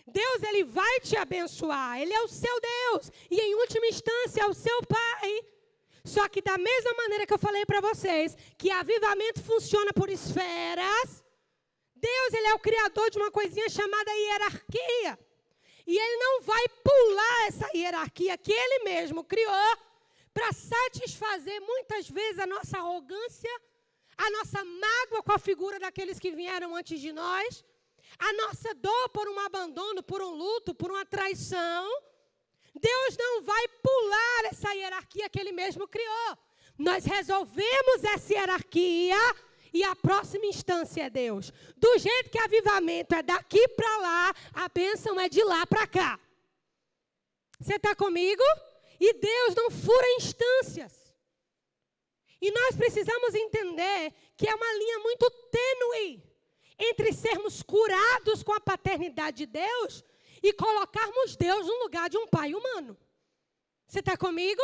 Deus 0.07 0.41
ele 0.43 0.63
vai 0.63 0.99
te 1.01 1.17
abençoar, 1.17 2.01
ele 2.01 2.13
é 2.13 2.21
o 2.21 2.27
seu 2.27 2.55
Deus 2.59 3.11
e 3.31 3.39
em 3.39 3.55
última 3.55 3.87
instância 3.87 4.41
é 4.43 4.47
o 4.47 4.53
seu 4.53 4.79
pai. 4.83 5.45
Só 6.05 6.27
que 6.29 6.41
da 6.41 6.57
mesma 6.57 6.93
maneira 6.93 7.25
que 7.25 7.33
eu 7.33 7.39
falei 7.39 7.65
para 7.65 7.81
vocês, 7.81 8.37
que 8.57 8.69
avivamento 8.69 9.41
funciona 9.43 9.91
por 9.93 10.09
esferas, 10.09 11.23
Deus 11.95 12.33
ele 12.33 12.47
é 12.47 12.53
o 12.53 12.59
criador 12.59 13.09
de 13.09 13.17
uma 13.17 13.31
coisinha 13.31 13.69
chamada 13.69 14.11
hierarquia. 14.11 15.19
E 15.85 15.97
ele 15.97 16.17
não 16.17 16.41
vai 16.41 16.65
pular 16.69 17.47
essa 17.47 17.69
hierarquia 17.75 18.37
que 18.37 18.53
ele 18.53 18.83
mesmo 18.85 19.23
criou 19.25 19.77
para 20.33 20.51
satisfazer 20.51 21.59
muitas 21.61 22.09
vezes 22.09 22.39
a 22.39 22.47
nossa 22.47 22.77
arrogância, 22.77 23.61
a 24.17 24.29
nossa 24.31 24.63
mágoa 24.63 25.23
com 25.23 25.31
a 25.31 25.39
figura 25.39 25.79
daqueles 25.79 26.19
que 26.19 26.31
vieram 26.31 26.75
antes 26.75 26.99
de 26.99 27.11
nós 27.11 27.63
a 28.19 28.33
nossa 28.33 28.73
dor 28.75 29.09
por 29.09 29.27
um 29.27 29.39
abandono, 29.39 30.03
por 30.03 30.21
um 30.21 30.31
luto, 30.31 30.73
por 30.73 30.91
uma 30.91 31.05
traição, 31.05 32.01
Deus 32.75 33.17
não 33.17 33.43
vai 33.43 33.67
pular 33.81 34.45
essa 34.45 34.73
hierarquia 34.73 35.29
que 35.29 35.39
Ele 35.39 35.51
mesmo 35.51 35.87
criou. 35.87 36.37
Nós 36.77 37.05
resolvemos 37.05 38.03
essa 38.03 38.33
hierarquia 38.33 39.17
e 39.71 39.83
a 39.83 39.95
próxima 39.95 40.45
instância 40.45 41.03
é 41.03 41.09
Deus. 41.09 41.51
Do 41.77 41.97
jeito 41.97 42.29
que 42.29 42.39
avivamento 42.39 43.13
é 43.15 43.21
daqui 43.21 43.67
para 43.69 43.97
lá, 43.97 44.33
a 44.53 44.69
bênção 44.69 45.19
é 45.19 45.29
de 45.29 45.43
lá 45.43 45.65
para 45.67 45.85
cá. 45.85 46.19
Você 47.59 47.75
está 47.75 47.95
comigo? 47.95 48.43
E 49.05 49.11
Deus 49.15 49.53
não 49.53 49.69
fura 49.69 50.15
instâncias. 50.15 51.13
E 52.41 52.49
nós 52.51 52.77
precisamos 52.77 53.35
entender 53.35 54.13
que 54.37 54.47
é 54.47 54.55
uma 54.55 54.73
linha 54.75 54.99
muito 54.99 55.29
tênue 55.51 56.23
entre 56.79 57.11
sermos 57.11 57.61
curados 57.61 58.41
com 58.43 58.53
a 58.53 58.61
paternidade 58.61 59.39
de 59.39 59.45
Deus 59.45 60.05
e 60.41 60.53
colocarmos 60.53 61.35
Deus 61.35 61.67
no 61.67 61.83
lugar 61.83 62.09
de 62.09 62.17
um 62.17 62.29
pai 62.29 62.55
humano. 62.55 62.97
Você 63.85 63.99
está 63.99 64.15
comigo? 64.15 64.61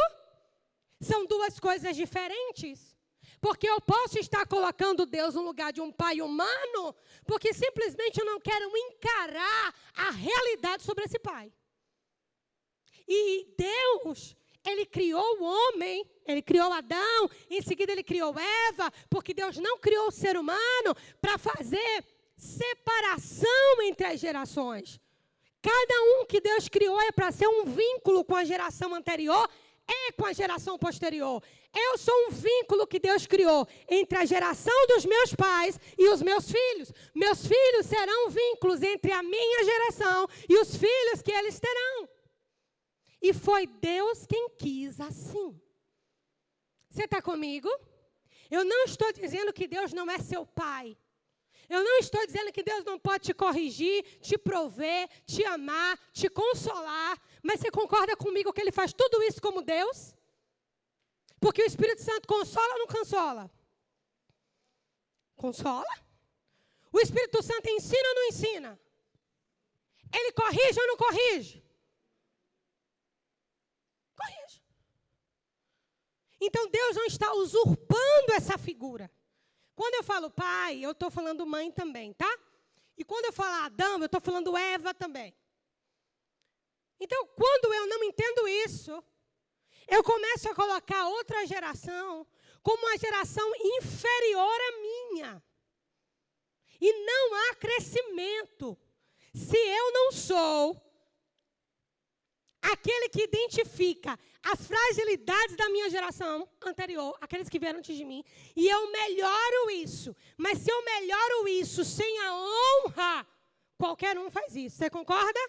São 1.02 1.26
duas 1.26 1.60
coisas 1.60 1.94
diferentes. 1.94 2.96
Porque 3.42 3.70
eu 3.70 3.82
posso 3.82 4.20
estar 4.20 4.48
colocando 4.48 5.06
Deus 5.06 5.36
no 5.36 5.42
lugar 5.42 5.74
de 5.74 5.82
um 5.82 5.92
pai 5.92 6.22
humano, 6.22 6.96
porque 7.26 7.54
simplesmente 7.54 8.22
eu 8.22 8.26
não 8.26 8.40
quero 8.40 8.72
encarar 8.88 9.76
a 9.96 10.12
realidade 10.12 10.84
sobre 10.84 11.04
esse 11.04 11.20
pai. 11.20 11.52
E 13.10 13.48
Deus, 13.58 14.36
ele 14.64 14.86
criou 14.86 15.40
o 15.40 15.44
homem, 15.44 16.06
ele 16.28 16.44
criou 16.44 16.72
Adão, 16.72 17.30
em 17.50 17.60
seguida 17.60 17.92
ele 17.92 18.04
criou 18.04 18.36
Eva, 18.70 18.94
porque 19.10 19.34
Deus 19.34 19.58
não 19.58 19.80
criou 19.80 20.10
o 20.10 20.12
ser 20.12 20.38
humano 20.38 20.96
para 21.20 21.40
fazer 21.40 22.06
separação 22.38 23.82
entre 23.82 24.06
as 24.06 24.20
gerações. 24.20 25.02
Cada 25.60 26.02
um 26.14 26.26
que 26.26 26.40
Deus 26.40 26.70
criou 26.70 27.02
é 27.02 27.12
para 27.12 27.32
ser 27.32 27.48
um 27.48 27.66
vínculo 27.66 28.24
com 28.24 28.36
a 28.36 28.46
geração 28.46 28.94
anterior 28.94 29.50
e 29.88 30.12
com 30.14 30.26
a 30.26 30.34
geração 30.34 30.78
posterior. 30.78 31.42
Eu 31.74 31.98
sou 31.98 32.14
um 32.28 32.32
vínculo 32.32 32.88
que 32.88 33.00
Deus 33.00 33.26
criou 33.26 33.68
entre 33.90 34.20
a 34.20 34.26
geração 34.26 34.88
dos 34.88 35.04
meus 35.04 35.34
pais 35.34 35.80
e 35.98 36.08
os 36.10 36.22
meus 36.22 36.50
filhos. 36.50 36.94
Meus 37.14 37.46
filhos 37.46 37.88
serão 37.88 38.30
vínculos 38.30 38.84
entre 38.84 39.12
a 39.12 39.24
minha 39.24 39.64
geração 39.66 40.28
e 40.48 40.56
os 40.58 40.76
filhos 40.76 41.22
que 41.24 41.32
eles 41.32 41.60
terão. 41.60 42.08
E 43.22 43.34
foi 43.34 43.68
Deus 43.68 44.26
quem 44.26 44.50
quis 44.58 45.00
assim. 45.00 45.60
Você 46.90 47.04
está 47.04 47.22
comigo? 47.22 47.70
Eu 48.50 48.66
não 48.66 48.84
estou 48.86 49.12
dizendo 49.14 49.54
que 49.54 49.68
Deus 49.68 49.94
não 49.94 50.10
é 50.10 50.18
seu 50.20 50.46
pai. 50.46 50.98
Eu 51.70 51.84
não 51.84 52.00
estou 52.00 52.26
dizendo 52.26 52.52
que 52.52 52.64
Deus 52.64 52.84
não 52.84 52.98
pode 52.98 53.26
te 53.26 53.34
corrigir, 53.34 54.04
te 54.20 54.38
prover, 54.38 55.08
te 55.26 55.46
amar, 55.46 56.00
te 56.12 56.28
consolar. 56.28 57.22
Mas 57.44 57.60
você 57.60 57.70
concorda 57.70 58.18
comigo 58.18 58.52
que 58.52 58.60
Ele 58.60 58.72
faz 58.72 58.92
tudo 58.92 59.22
isso 59.22 59.40
como 59.40 59.62
Deus? 59.62 60.16
Porque 61.40 61.62
o 61.62 61.66
Espírito 61.66 62.02
Santo 62.02 62.28
consola 62.28 62.74
ou 62.74 62.80
não 62.80 62.88
consola? 62.88 63.52
Consola. 65.36 65.94
O 66.92 67.00
Espírito 67.00 67.42
Santo 67.44 67.70
ensina 67.70 68.10
ou 68.10 68.16
não 68.16 68.28
ensina? 68.30 68.80
Ele 70.12 70.32
corrige 70.32 70.80
ou 70.80 70.88
não 70.88 70.98
corrige? 70.98 71.64
Então 76.40 76.70
Deus 76.70 76.96
não 76.96 77.06
está 77.06 77.34
usurpando 77.34 78.32
essa 78.34 78.58
figura. 78.58 79.12
Quando 79.76 79.96
eu 79.96 80.04
falo 80.04 80.30
pai, 80.30 80.80
eu 80.84 80.92
estou 80.92 81.10
falando 81.10 81.46
mãe 81.46 81.72
também, 81.72 82.14
tá? 82.14 82.30
E 82.98 83.04
quando 83.04 83.26
eu 83.26 83.34
falo 83.34 83.66
Adão, 83.66 84.00
eu 84.00 84.06
estou 84.06 84.20
falando 84.20 84.58
Eva 84.58 84.94
também. 84.94 85.34
Então, 87.00 87.26
quando 87.28 87.74
eu 87.74 87.88
não 87.88 88.04
entendo 88.04 88.46
isso, 88.48 89.02
eu 89.88 90.04
começo 90.04 90.50
a 90.50 90.56
colocar 90.56 91.08
outra 91.08 91.46
geração 91.48 92.28
como 92.62 92.86
uma 92.86 92.98
geração 92.98 93.50
inferior 93.56 94.60
à 94.62 94.82
minha. 94.82 95.44
E 96.82 97.06
não 97.06 97.34
há 97.36 97.56
crescimento. 97.56 98.78
Se 99.34 99.58
eu 99.58 99.94
não 99.94 100.12
sou 100.12 100.89
aquele 102.62 103.10
que 103.10 103.24
identifica 103.24 104.18
as 104.44 104.66
fragilidades 104.66 105.56
da 105.56 105.70
minha 105.70 105.90
geração 105.90 106.48
anterior, 106.64 107.18
aqueles 107.22 107.50
que 107.50 107.60
vieram 107.60 107.80
antes 107.80 107.96
de 107.96 108.06
mim, 108.06 108.24
e 108.56 108.68
eu 108.68 108.92
melhoro 108.92 109.72
isso. 109.72 110.16
Mas 110.38 110.60
se 110.60 110.72
eu 110.72 110.84
melhoro 110.84 111.48
isso 111.48 111.84
sem 111.84 112.20
a 112.20 112.36
honra, 112.36 113.28
qualquer 113.78 114.18
um 114.18 114.30
faz 114.30 114.56
isso. 114.56 114.78
Você 114.78 114.90
concorda? 114.90 115.40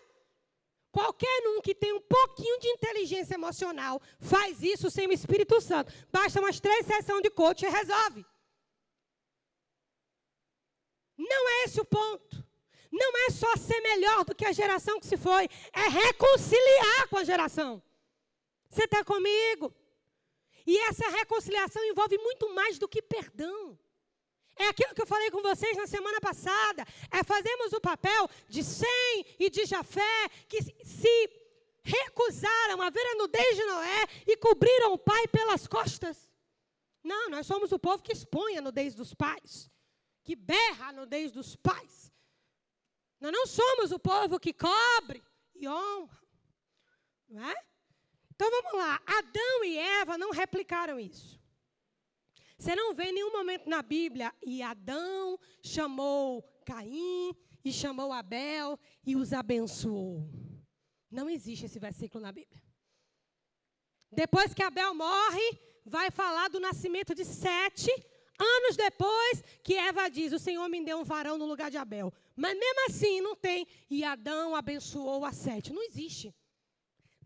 Qualquer 0.92 1.48
um 1.48 1.60
que 1.60 1.74
tem 1.74 1.92
um 1.92 2.00
pouquinho 2.00 2.58
de 2.58 2.68
inteligência 2.68 3.34
emocional 3.34 4.00
faz 4.18 4.60
isso 4.62 4.90
sem 4.90 5.06
o 5.06 5.12
Espírito 5.12 5.60
Santo. 5.60 5.92
Basta 6.10 6.40
umas 6.40 6.58
três 6.58 6.84
sessões 6.84 7.22
de 7.22 7.30
coach 7.30 7.64
e 7.64 7.68
resolve. 7.68 8.26
Não 11.16 11.48
é 11.48 11.64
esse 11.64 11.80
o 11.80 11.84
ponto 11.84 12.49
não 12.90 13.26
é 13.26 13.30
só 13.30 13.56
ser 13.56 13.80
melhor 13.80 14.24
do 14.24 14.34
que 14.34 14.44
a 14.44 14.52
geração 14.52 14.98
que 14.98 15.06
se 15.06 15.16
foi, 15.16 15.48
é 15.72 15.88
reconciliar 15.88 17.08
com 17.08 17.18
a 17.18 17.24
geração. 17.24 17.82
Você 18.68 18.84
está 18.84 19.04
comigo? 19.04 19.72
E 20.66 20.76
essa 20.78 21.08
reconciliação 21.08 21.82
envolve 21.84 22.18
muito 22.18 22.52
mais 22.54 22.78
do 22.78 22.88
que 22.88 23.00
perdão. 23.02 23.78
É 24.56 24.68
aquilo 24.68 24.94
que 24.94 25.02
eu 25.02 25.06
falei 25.06 25.30
com 25.30 25.40
vocês 25.40 25.76
na 25.76 25.86
semana 25.86 26.20
passada. 26.20 26.84
É 27.10 27.24
fazermos 27.24 27.72
o 27.72 27.80
papel 27.80 28.28
de 28.48 28.62
Sem 28.62 29.24
e 29.38 29.48
de 29.48 29.64
Jafé, 29.64 30.28
que 30.48 30.62
se 30.84 31.30
recusaram 31.82 32.82
a 32.82 32.90
ver 32.90 33.06
a 33.06 33.14
nudez 33.14 33.56
de 33.56 33.64
Noé 33.64 34.06
e 34.26 34.36
cobriram 34.36 34.92
o 34.92 34.98
pai 34.98 35.26
pelas 35.28 35.66
costas. 35.66 36.28
Não, 37.02 37.30
nós 37.30 37.46
somos 37.46 37.72
o 37.72 37.78
povo 37.78 38.02
que 38.02 38.12
expõe 38.12 38.58
a 38.58 38.60
nudez 38.60 38.94
dos 38.94 39.14
pais, 39.14 39.70
que 40.22 40.36
berra 40.36 40.88
a 40.88 40.92
nudez 40.92 41.32
dos 41.32 41.56
pais. 41.56 42.09
Nós 43.20 43.32
não 43.32 43.46
somos 43.46 43.92
o 43.92 43.98
povo 43.98 44.40
que 44.40 44.52
cobre 44.52 45.22
e 45.54 45.68
honra. 45.68 46.18
Não 47.28 47.44
é? 47.44 47.54
Então 48.34 48.50
vamos 48.50 48.72
lá. 48.72 49.00
Adão 49.06 49.64
e 49.64 49.76
Eva 49.76 50.16
não 50.16 50.30
replicaram 50.30 50.98
isso. 50.98 51.38
Você 52.58 52.74
não 52.74 52.94
vê 52.94 53.04
em 53.04 53.12
nenhum 53.12 53.32
momento 53.32 53.68
na 53.68 53.82
Bíblia 53.82 54.34
e 54.42 54.62
Adão 54.62 55.38
chamou 55.62 56.42
Caim 56.64 57.34
e 57.64 57.72
chamou 57.72 58.12
Abel 58.12 58.78
e 59.04 59.16
os 59.16 59.32
abençoou. 59.32 60.28
Não 61.10 61.28
existe 61.28 61.66
esse 61.66 61.78
versículo 61.78 62.22
na 62.22 62.32
Bíblia. 62.32 62.62
Depois 64.12 64.52
que 64.52 64.62
Abel 64.62 64.94
morre, 64.94 65.58
vai 65.84 66.10
falar 66.10 66.48
do 66.48 66.60
nascimento 66.60 67.14
de 67.14 67.24
Sete, 67.24 67.90
anos 68.40 68.76
depois 68.76 69.42
que 69.62 69.74
Eva 69.74 70.08
diz: 70.08 70.32
O 70.32 70.38
Senhor 70.38 70.68
me 70.68 70.84
deu 70.84 70.98
um 70.98 71.04
varão 71.04 71.36
no 71.38 71.46
lugar 71.46 71.70
de 71.70 71.76
Abel. 71.76 72.12
Mas 72.34 72.58
mesmo 72.58 72.86
assim 72.88 73.20
não 73.20 73.36
tem. 73.36 73.66
E 73.88 74.02
Adão 74.04 74.54
abençoou 74.54 75.24
a 75.24 75.32
sete. 75.32 75.72
Não 75.72 75.82
existe. 75.82 76.34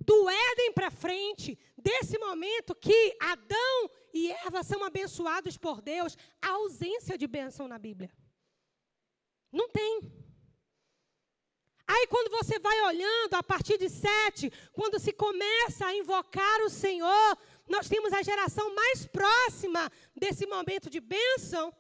Do 0.05 0.29
Éden 0.29 0.73
para 0.73 0.91
frente, 0.91 1.59
desse 1.79 2.19
momento 2.19 2.75
que 2.75 3.17
Adão 3.21 3.91
e 4.13 4.31
Eva 4.31 4.63
são 4.63 4.85
abençoados 4.85 5.57
por 5.57 5.81
Deus, 5.81 6.17
a 6.43 6.51
ausência 6.51 7.17
de 7.17 7.27
bênção 7.27 7.67
na 7.67 7.79
Bíblia. 7.79 8.11
Não 9.51 9.69
tem. 9.69 10.13
Aí, 11.87 12.07
quando 12.09 12.31
você 12.31 12.59
vai 12.59 12.81
olhando, 12.83 13.35
a 13.35 13.43
partir 13.43 13.79
de 13.79 13.89
sete, 13.89 14.51
quando 14.73 14.99
se 14.99 15.13
começa 15.13 15.87
a 15.87 15.95
invocar 15.95 16.61
o 16.63 16.71
Senhor, 16.71 17.39
nós 17.69 17.89
temos 17.89 18.13
a 18.13 18.23
geração 18.23 18.75
mais 18.75 19.07
próxima 19.07 19.91
desse 20.15 20.47
momento 20.47 20.91
de 20.91 21.01
bênção, 21.01 21.75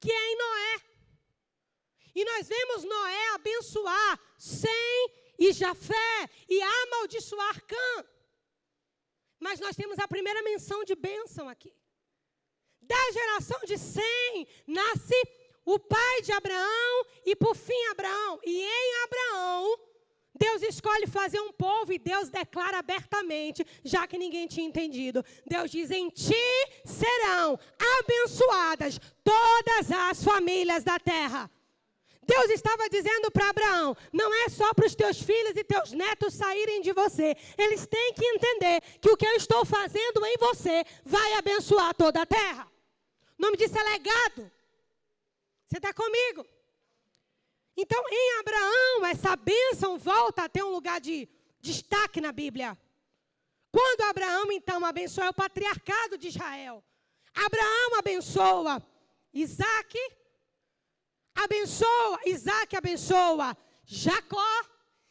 que 0.00 0.10
é 0.10 0.32
em 0.32 0.36
Noé. 0.36 0.80
E 2.14 2.24
nós 2.24 2.48
vemos 2.48 2.84
Noé 2.84 3.28
abençoar 3.34 4.20
Sem 4.36 5.10
e 5.38 5.52
Jafé 5.52 6.30
e 6.48 6.60
amaldiçoar 6.60 7.64
Cã. 7.64 8.04
Mas 9.38 9.60
nós 9.60 9.76
temos 9.76 9.98
a 9.98 10.08
primeira 10.08 10.42
menção 10.42 10.84
de 10.84 10.94
bênção 10.94 11.48
aqui. 11.48 11.72
Da 12.82 13.12
geração 13.12 13.60
de 13.60 13.78
Sem 13.78 14.48
nasce 14.66 15.14
o 15.64 15.78
pai 15.78 16.22
de 16.22 16.32
Abraão 16.32 17.06
e 17.24 17.36
por 17.36 17.54
fim 17.54 17.80
Abraão. 17.86 18.40
E 18.44 18.62
em 18.62 19.04
Abraão, 19.04 19.78
Deus 20.40 20.62
escolhe 20.62 21.06
fazer 21.06 21.38
um 21.38 21.52
povo 21.52 21.92
e 21.92 21.98
Deus 21.98 22.30
declara 22.30 22.78
abertamente, 22.78 23.62
já 23.84 24.06
que 24.06 24.16
ninguém 24.16 24.46
tinha 24.46 24.66
entendido. 24.66 25.22
Deus 25.46 25.70
diz: 25.70 25.90
Em 25.90 26.08
ti 26.08 26.34
serão 26.82 27.58
abençoadas 27.98 28.98
todas 29.22 29.92
as 29.92 30.24
famílias 30.24 30.82
da 30.82 30.98
terra. 30.98 31.50
Deus 32.22 32.48
estava 32.48 32.88
dizendo 32.88 33.30
para 33.30 33.50
Abraão: 33.50 33.94
não 34.10 34.32
é 34.46 34.48
só 34.48 34.72
para 34.72 34.86
os 34.86 34.94
teus 34.94 35.20
filhos 35.20 35.54
e 35.56 35.62
teus 35.62 35.92
netos 35.92 36.32
saírem 36.32 36.80
de 36.80 36.94
você. 36.94 37.36
Eles 37.58 37.86
têm 37.86 38.14
que 38.14 38.24
entender 38.24 38.80
que 38.98 39.10
o 39.10 39.18
que 39.18 39.26
eu 39.26 39.36
estou 39.36 39.66
fazendo 39.66 40.24
em 40.24 40.38
você 40.38 40.84
vai 41.04 41.34
abençoar 41.34 41.94
toda 41.94 42.22
a 42.22 42.26
terra. 42.26 42.66
O 43.38 43.42
nome 43.42 43.58
disso 43.58 43.76
é 43.76 43.82
legado. 43.82 44.50
Você 45.66 45.76
está 45.76 45.92
comigo? 45.92 46.46
Então, 47.76 48.02
em 48.10 48.38
Abraão, 48.40 49.06
essa 49.06 49.36
bênção 49.36 49.98
volta 49.98 50.44
a 50.44 50.48
ter 50.48 50.62
um 50.62 50.70
lugar 50.70 51.00
de 51.00 51.28
destaque 51.60 52.20
na 52.20 52.32
Bíblia. 52.32 52.76
Quando 53.70 54.02
Abraão, 54.02 54.50
então, 54.50 54.84
abençoa 54.84 55.30
o 55.30 55.34
patriarcado 55.34 56.18
de 56.18 56.28
Israel. 56.28 56.84
Abraão 57.34 57.98
abençoa 57.98 58.82
Isaac, 59.32 59.96
abençoa, 61.34 62.18
Isaac 62.26 62.76
abençoa 62.76 63.56
Jacó, 63.84 64.62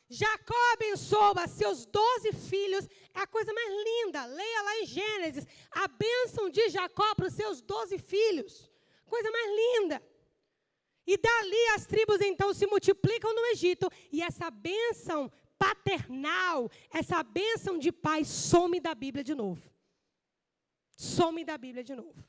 Jacó 0.10 0.74
abençoa 0.74 1.48
seus 1.48 1.86
doze 1.86 2.32
filhos. 2.32 2.88
É 3.14 3.20
a 3.20 3.28
coisa 3.28 3.54
mais 3.54 3.70
linda. 3.70 4.26
Leia 4.26 4.62
lá 4.62 4.80
em 4.80 4.86
Gênesis. 4.86 5.46
A 5.72 5.88
bênção 5.88 6.50
de 6.50 6.70
Jacó 6.70 7.14
para 7.14 7.28
os 7.28 7.34
seus 7.34 7.62
doze 7.62 7.98
filhos. 7.98 8.72
Coisa 9.06 9.30
mais 9.30 9.48
linda. 9.48 10.02
E 11.12 11.18
dali 11.18 11.66
as 11.74 11.88
tribos 11.88 12.22
então 12.22 12.54
se 12.54 12.68
multiplicam 12.68 13.34
no 13.34 13.44
Egito. 13.48 13.90
E 14.12 14.22
essa 14.22 14.52
bênção 14.52 15.32
paternal, 15.58 16.70
essa 16.94 17.24
bênção 17.24 17.80
de 17.80 17.92
pai, 17.92 18.24
some 18.24 18.80
da 18.80 18.94
Bíblia 18.94 19.24
de 19.24 19.34
novo. 19.34 19.74
Some 20.96 21.44
da 21.44 21.58
Bíblia 21.58 21.84
de 21.84 21.96
novo. 21.96 22.24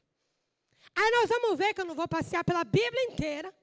Aí 0.96 1.10
nós 1.10 1.28
vamos 1.28 1.58
ver 1.58 1.74
que 1.74 1.82
eu 1.82 1.84
não 1.84 1.94
vou 1.94 2.08
passear 2.08 2.42
pela 2.42 2.64
Bíblia 2.64 3.04
inteira. 3.04 3.54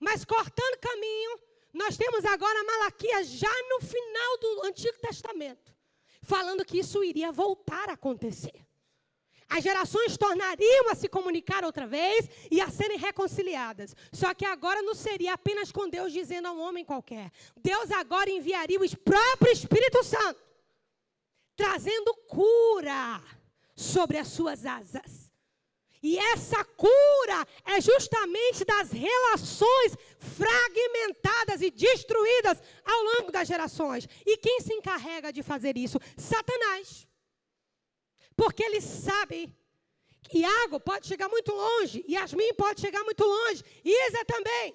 Mas 0.00 0.24
cortando 0.24 0.80
caminho, 0.80 1.38
nós 1.72 1.96
temos 1.96 2.24
agora 2.24 2.64
Malaquias 2.64 3.28
já 3.28 3.54
no 3.68 3.86
final 3.86 4.38
do 4.38 4.66
Antigo 4.66 4.98
Testamento, 4.98 5.72
falando 6.22 6.64
que 6.64 6.80
isso 6.80 7.04
iria 7.04 7.30
voltar 7.30 7.88
a 7.88 7.92
acontecer. 7.92 8.63
As 9.56 9.62
gerações 9.62 10.16
tornariam 10.16 10.90
a 10.90 10.96
se 10.96 11.08
comunicar 11.08 11.64
outra 11.64 11.86
vez 11.86 12.28
e 12.50 12.60
a 12.60 12.68
serem 12.70 12.98
reconciliadas. 12.98 13.94
Só 14.12 14.34
que 14.34 14.44
agora 14.44 14.82
não 14.82 14.96
seria 14.96 15.34
apenas 15.34 15.70
com 15.70 15.88
Deus 15.88 16.12
dizendo 16.12 16.48
a 16.48 16.52
um 16.52 16.60
homem 16.60 16.84
qualquer. 16.84 17.30
Deus 17.62 17.88
agora 17.92 18.28
enviaria 18.28 18.80
o 18.80 18.96
próprio 18.96 19.52
Espírito 19.52 20.02
Santo, 20.02 20.40
trazendo 21.54 22.12
cura 22.26 23.22
sobre 23.76 24.18
as 24.18 24.26
suas 24.26 24.66
asas. 24.66 25.32
E 26.02 26.18
essa 26.18 26.64
cura 26.64 27.46
é 27.64 27.80
justamente 27.80 28.64
das 28.64 28.90
relações 28.90 29.96
fragmentadas 30.18 31.62
e 31.62 31.70
destruídas 31.70 32.60
ao 32.84 33.02
longo 33.04 33.30
das 33.30 33.46
gerações. 33.46 34.08
E 34.26 34.36
quem 34.36 34.60
se 34.60 34.74
encarrega 34.74 35.32
de 35.32 35.44
fazer 35.44 35.78
isso? 35.78 36.00
Satanás. 36.16 37.06
Porque 38.36 38.62
ele 38.62 38.80
sabe 38.80 39.54
que 40.28 40.38
Iago 40.38 40.80
pode 40.80 41.06
chegar 41.06 41.28
muito 41.28 41.52
longe, 41.52 42.04
Yasmin 42.08 42.54
pode 42.54 42.80
chegar 42.80 43.04
muito 43.04 43.24
longe, 43.24 43.62
Isa 43.84 44.24
também. 44.24 44.74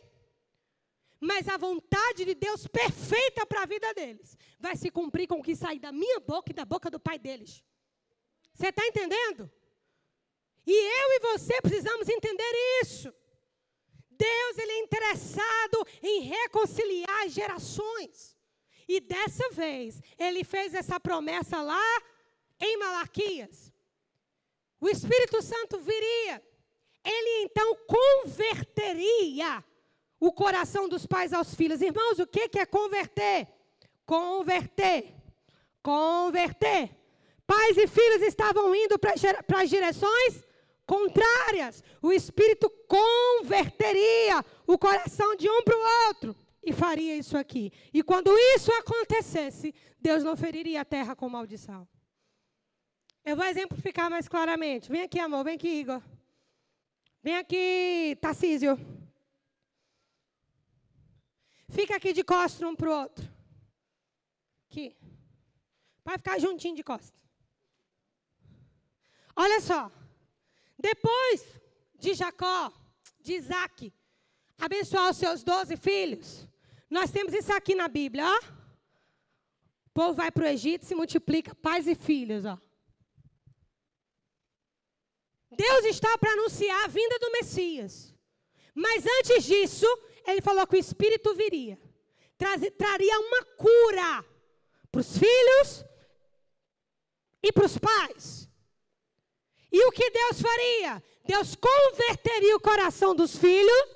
Mas 1.19 1.47
a 1.49 1.57
vontade 1.57 2.23
de 2.23 2.33
Deus 2.33 2.65
perfeita 2.67 3.45
para 3.45 3.63
a 3.63 3.65
vida 3.65 3.93
deles 3.93 4.37
vai 4.59 4.75
se 4.75 4.89
cumprir 4.89 5.27
com 5.27 5.39
o 5.39 5.43
que 5.43 5.55
sai 5.55 5.77
da 5.77 5.91
minha 5.91 6.19
boca 6.19 6.51
e 6.51 6.55
da 6.55 6.63
boca 6.63 6.89
do 6.89 6.99
pai 6.99 7.19
deles. 7.19 7.63
Você 8.53 8.67
está 8.67 8.85
entendendo? 8.85 9.51
E 10.65 10.71
eu 10.71 11.11
e 11.15 11.19
você 11.19 11.61
precisamos 11.61 12.07
entender 12.07 12.51
isso. 12.81 13.13
Deus 14.11 14.57
ele 14.57 14.71
é 14.71 14.79
interessado 14.79 15.87
em 16.03 16.21
reconciliar 16.21 17.29
gerações. 17.29 18.37
E 18.87 18.99
dessa 18.99 19.49
vez, 19.51 20.01
ele 20.17 20.43
fez 20.43 20.73
essa 20.73 20.99
promessa 20.99 21.61
lá 21.61 22.01
em 22.59 22.77
Malaquias, 22.77 23.71
o 24.81 24.89
Espírito 24.89 25.41
Santo 25.41 25.79
viria, 25.79 26.43
ele 27.03 27.43
então 27.43 27.77
converteria 27.87 29.63
o 30.19 30.31
coração 30.31 30.87
dos 30.87 31.05
pais 31.05 31.33
aos 31.33 31.53
filhos. 31.55 31.81
Irmãos, 31.81 32.19
o 32.19 32.27
que 32.27 32.49
é 32.59 32.65
converter? 32.65 33.47
Converter. 34.05 35.15
Converter. 35.81 36.95
Pais 37.47 37.77
e 37.77 37.87
filhos 37.87 38.21
estavam 38.21 38.75
indo 38.75 38.99
para 38.99 39.13
as 39.61 39.69
direções 39.69 40.43
contrárias. 40.85 41.83
O 42.01 42.11
Espírito 42.11 42.69
converteria 42.87 44.43
o 44.67 44.77
coração 44.77 45.35
de 45.35 45.49
um 45.49 45.63
para 45.63 45.77
o 45.77 46.07
outro 46.07 46.35
e 46.63 46.73
faria 46.73 47.15
isso 47.15 47.37
aqui. 47.37 47.71
E 47.93 48.03
quando 48.03 48.35
isso 48.55 48.71
acontecesse, 48.73 49.73
Deus 49.99 50.23
não 50.23 50.35
feriria 50.35 50.81
a 50.81 50.85
terra 50.85 51.15
com 51.15 51.29
maldição. 51.29 51.87
Eu 53.29 53.35
vou 53.35 53.45
exemplificar 53.45 54.09
mais 54.09 54.27
claramente. 54.27 54.89
Vem 54.89 55.03
aqui, 55.03 55.19
amor. 55.19 55.43
Vem 55.43 55.53
aqui, 55.53 55.67
Igor. 55.81 56.01
Vem 57.21 57.37
aqui, 57.37 58.17
Tarcísio. 58.19 58.75
Fica 61.67 61.95
aqui 61.95 62.11
de 62.11 62.23
costas 62.23 62.67
um 62.67 62.75
para 62.75 62.89
o 62.89 63.01
outro. 63.01 63.31
Aqui. 64.65 64.97
Vai 66.03 66.17
ficar 66.17 66.39
juntinho 66.39 66.75
de 66.75 66.83
costas. 66.83 67.21
Olha 69.35 69.61
só. 69.61 69.91
Depois 70.79 71.45
de 71.99 72.15
Jacó, 72.15 72.73
de 73.21 73.33
Isaac, 73.33 73.93
abençoar 74.57 75.11
os 75.11 75.17
seus 75.17 75.43
doze 75.43 75.77
filhos, 75.77 76.47
nós 76.89 77.11
temos 77.11 77.31
isso 77.35 77.53
aqui 77.53 77.75
na 77.75 77.87
Bíblia, 77.87 78.25
ó. 78.25 78.37
O 79.85 79.91
povo 79.93 80.13
vai 80.15 80.31
para 80.31 80.45
o 80.45 80.47
Egito, 80.47 80.83
se 80.83 80.95
multiplica, 80.95 81.53
pais 81.53 81.85
e 81.85 81.93
filhos, 81.93 82.43
ó. 82.43 82.57
Deus 85.51 85.85
está 85.85 86.17
para 86.17 86.31
anunciar 86.33 86.85
a 86.85 86.87
vinda 86.87 87.17
do 87.19 87.31
Messias. 87.31 88.13
Mas 88.73 89.03
antes 89.19 89.43
disso, 89.43 89.87
ele 90.25 90.41
falou 90.41 90.65
que 90.67 90.75
o 90.75 90.79
Espírito 90.79 91.33
viria. 91.35 91.77
traria 92.37 93.19
uma 93.19 93.43
cura 93.57 94.25
para 94.91 95.01
os 95.01 95.17
filhos 95.17 95.85
e 97.43 97.51
para 97.51 97.65
os 97.65 97.77
pais. 97.77 98.49
E 99.71 99.85
o 99.85 99.91
que 99.91 100.09
Deus 100.09 100.41
faria? 100.41 101.03
Deus 101.25 101.55
converteria 101.55 102.55
o 102.55 102.59
coração 102.59 103.15
dos 103.15 103.35
filhos, 103.35 103.87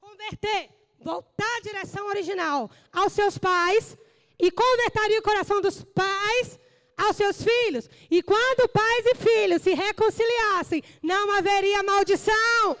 converter, 0.00 0.68
voltar 1.00 1.56
à 1.56 1.60
direção 1.60 2.06
original 2.08 2.70
aos 2.92 3.12
seus 3.12 3.38
pais, 3.38 3.96
e 4.38 4.50
converteria 4.50 5.18
o 5.18 5.22
coração 5.22 5.60
dos 5.60 5.82
pais 5.82 6.58
aos 7.02 7.16
seus 7.16 7.42
filhos. 7.42 7.88
E 8.10 8.22
quando 8.22 8.68
pais 8.68 9.06
e 9.06 9.14
filhos 9.14 9.62
se 9.62 9.74
reconciliassem, 9.74 10.82
não 11.02 11.32
haveria 11.32 11.82
maldição. 11.82 12.76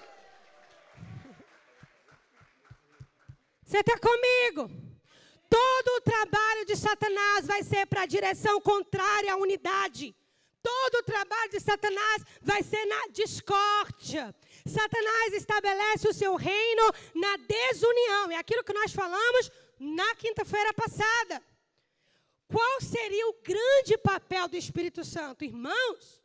Você 3.64 3.78
está 3.78 3.98
comigo? 3.98 4.70
Todo 5.48 5.88
o 5.96 6.00
trabalho 6.00 6.64
de 6.66 6.76
Satanás 6.76 7.46
vai 7.46 7.62
ser 7.62 7.86
para 7.86 8.02
a 8.02 8.06
direção 8.06 8.60
contrária 8.60 9.32
à 9.32 9.36
unidade. 9.36 10.14
Todo 10.62 10.94
o 11.00 11.02
trabalho 11.02 11.50
de 11.50 11.60
Satanás 11.60 12.22
vai 12.40 12.62
ser 12.62 12.84
na 12.86 13.08
discórdia. 13.08 14.34
Satanás 14.64 15.32
estabelece 15.34 16.08
o 16.08 16.14
seu 16.14 16.36
reino 16.36 16.82
na 17.14 17.36
desunião. 17.36 18.30
É 18.30 18.36
aquilo 18.36 18.62
que 18.62 18.72
nós 18.72 18.92
falamos 18.92 19.50
na 19.78 20.14
quinta-feira 20.14 20.72
passada. 20.72 21.42
Qual 22.52 22.80
seria 22.82 23.28
o 23.28 23.36
grande 23.42 23.96
papel 23.96 24.46
do 24.46 24.56
Espírito 24.56 25.02
Santo? 25.04 25.42
Irmãos, 25.42 26.22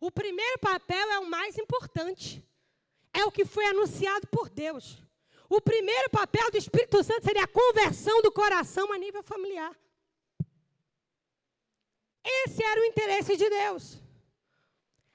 o 0.00 0.10
primeiro 0.10 0.58
papel 0.58 1.10
é 1.12 1.18
o 1.20 1.30
mais 1.30 1.56
importante. 1.56 2.44
É 3.12 3.24
o 3.24 3.30
que 3.30 3.44
foi 3.44 3.64
anunciado 3.66 4.26
por 4.26 4.50
Deus. 4.50 5.02
o 5.48 5.60
primeiro 5.60 6.10
papel 6.10 6.50
do 6.50 6.56
Espírito 6.56 7.04
Santo 7.04 7.24
seria 7.24 7.44
a 7.44 7.46
conversão 7.46 8.20
do 8.22 8.32
coração 8.32 8.92
a 8.92 8.98
nível 8.98 9.22
familiar. 9.22 9.72
Esse 12.24 12.64
era 12.64 12.80
o 12.80 12.84
interesse 12.84 13.36
de 13.36 13.48
Deus. 13.48 13.98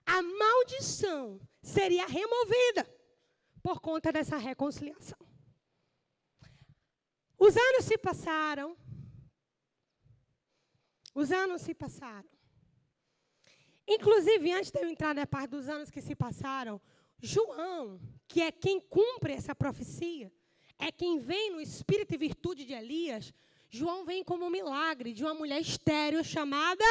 A 0.05 0.21
maldição 0.21 1.41
seria 1.61 2.05
removida 2.05 2.87
por 3.61 3.81
conta 3.81 4.11
dessa 4.11 4.37
reconciliação. 4.37 5.19
Os 7.37 7.57
anos 7.57 7.85
se 7.85 7.97
passaram. 7.97 8.77
Os 11.21 11.33
anos 11.33 11.63
se 11.63 11.73
passaram. 11.73 12.29
Inclusive, 13.85 14.53
antes 14.53 14.71
de 14.71 14.79
eu 14.79 14.87
entrar 14.87 15.13
na 15.13 15.27
parte 15.27 15.49
dos 15.49 15.67
anos 15.67 15.89
que 15.89 16.01
se 16.01 16.15
passaram, 16.15 16.79
João, 17.21 17.99
que 18.25 18.41
é 18.41 18.51
quem 18.53 18.79
cumpre 18.79 19.33
essa 19.33 19.53
profecia, 19.53 20.31
é 20.77 20.89
quem 20.93 21.19
vem 21.19 21.51
no 21.51 21.59
espírito 21.59 22.13
e 22.13 22.17
virtude 22.17 22.63
de 22.63 22.73
Elias, 22.73 23.33
João 23.69 24.05
vem 24.05 24.23
como 24.23 24.45
um 24.45 24.49
milagre 24.49 25.11
de 25.11 25.21
uma 25.25 25.33
mulher 25.33 25.59
estéril 25.59 26.23
chamada 26.23 26.85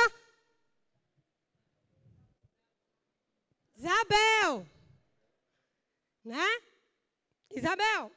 Isabel. 3.74 4.66
Né? 6.22 6.48
Isabel. 7.50 8.12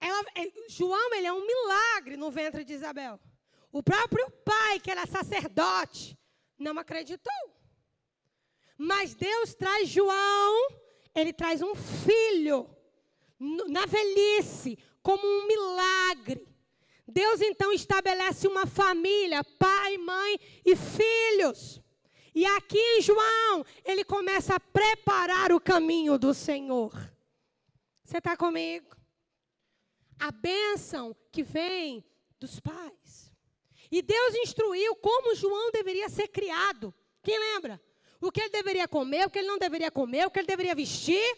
Ela, 0.00 0.24
é, 0.36 0.68
João, 0.68 1.14
ele 1.14 1.26
é 1.26 1.32
um 1.32 1.44
milagre 1.44 2.16
no 2.16 2.30
ventre 2.30 2.62
de 2.64 2.74
Isabel. 2.74 3.18
O 3.72 3.82
próprio 3.82 4.30
pai, 4.44 4.80
que 4.80 4.90
era 4.90 5.06
sacerdote, 5.06 6.18
não 6.58 6.78
acreditou. 6.78 7.32
Mas 8.76 9.14
Deus 9.14 9.54
traz 9.54 9.88
João, 9.88 10.70
ele 11.14 11.32
traz 11.32 11.62
um 11.62 11.74
filho 11.74 12.68
na 13.68 13.86
velhice, 13.86 14.78
como 15.02 15.26
um 15.26 15.46
milagre. 15.46 16.46
Deus 17.06 17.40
então 17.40 17.72
estabelece 17.72 18.46
uma 18.46 18.66
família, 18.66 19.42
pai, 19.58 19.98
mãe 19.98 20.38
e 20.64 20.76
filhos. 20.76 21.80
E 22.34 22.46
aqui 22.46 22.78
em 22.78 23.02
João, 23.02 23.64
ele 23.84 24.04
começa 24.04 24.54
a 24.54 24.60
preparar 24.60 25.52
o 25.52 25.60
caminho 25.60 26.18
do 26.18 26.32
Senhor. 26.32 26.92
Você 28.04 28.18
está 28.18 28.36
comigo? 28.36 28.96
A 30.18 30.30
bênção 30.30 31.16
que 31.32 31.42
vem 31.42 32.04
dos 32.38 32.60
pais. 32.60 32.99
E 33.90 34.02
Deus 34.02 34.34
instruiu 34.36 34.94
como 34.96 35.34
João 35.34 35.70
deveria 35.70 36.08
ser 36.08 36.28
criado. 36.28 36.94
Quem 37.22 37.38
lembra? 37.38 37.80
O 38.20 38.30
que 38.30 38.40
ele 38.40 38.50
deveria 38.50 38.86
comer, 38.86 39.26
o 39.26 39.30
que 39.30 39.38
ele 39.38 39.48
não 39.48 39.58
deveria 39.58 39.90
comer, 39.90 40.26
o 40.26 40.30
que 40.30 40.38
ele 40.38 40.46
deveria 40.46 40.74
vestir. 40.74 41.36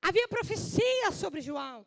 Havia 0.00 0.28
profecia 0.28 1.12
sobre 1.12 1.40
João. 1.40 1.86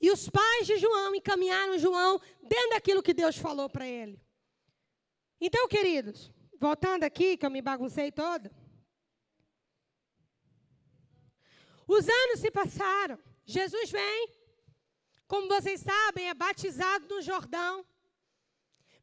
E 0.00 0.10
os 0.10 0.28
pais 0.28 0.66
de 0.66 0.76
João 0.78 1.14
encaminharam 1.14 1.78
João 1.78 2.20
dentro 2.42 2.70
daquilo 2.70 3.02
que 3.02 3.12
Deus 3.12 3.36
falou 3.36 3.68
para 3.68 3.86
ele. 3.86 4.20
Então, 5.40 5.68
queridos, 5.68 6.32
voltando 6.58 7.04
aqui, 7.04 7.36
que 7.36 7.44
eu 7.44 7.50
me 7.50 7.60
baguncei 7.60 8.10
toda. 8.10 8.50
Os 11.86 12.08
anos 12.08 12.40
se 12.40 12.50
passaram. 12.50 13.18
Jesus 13.44 13.90
vem. 13.90 14.32
Como 15.26 15.48
vocês 15.48 15.80
sabem, 15.80 16.28
é 16.28 16.34
batizado 16.34 17.06
no 17.08 17.20
Jordão. 17.20 17.84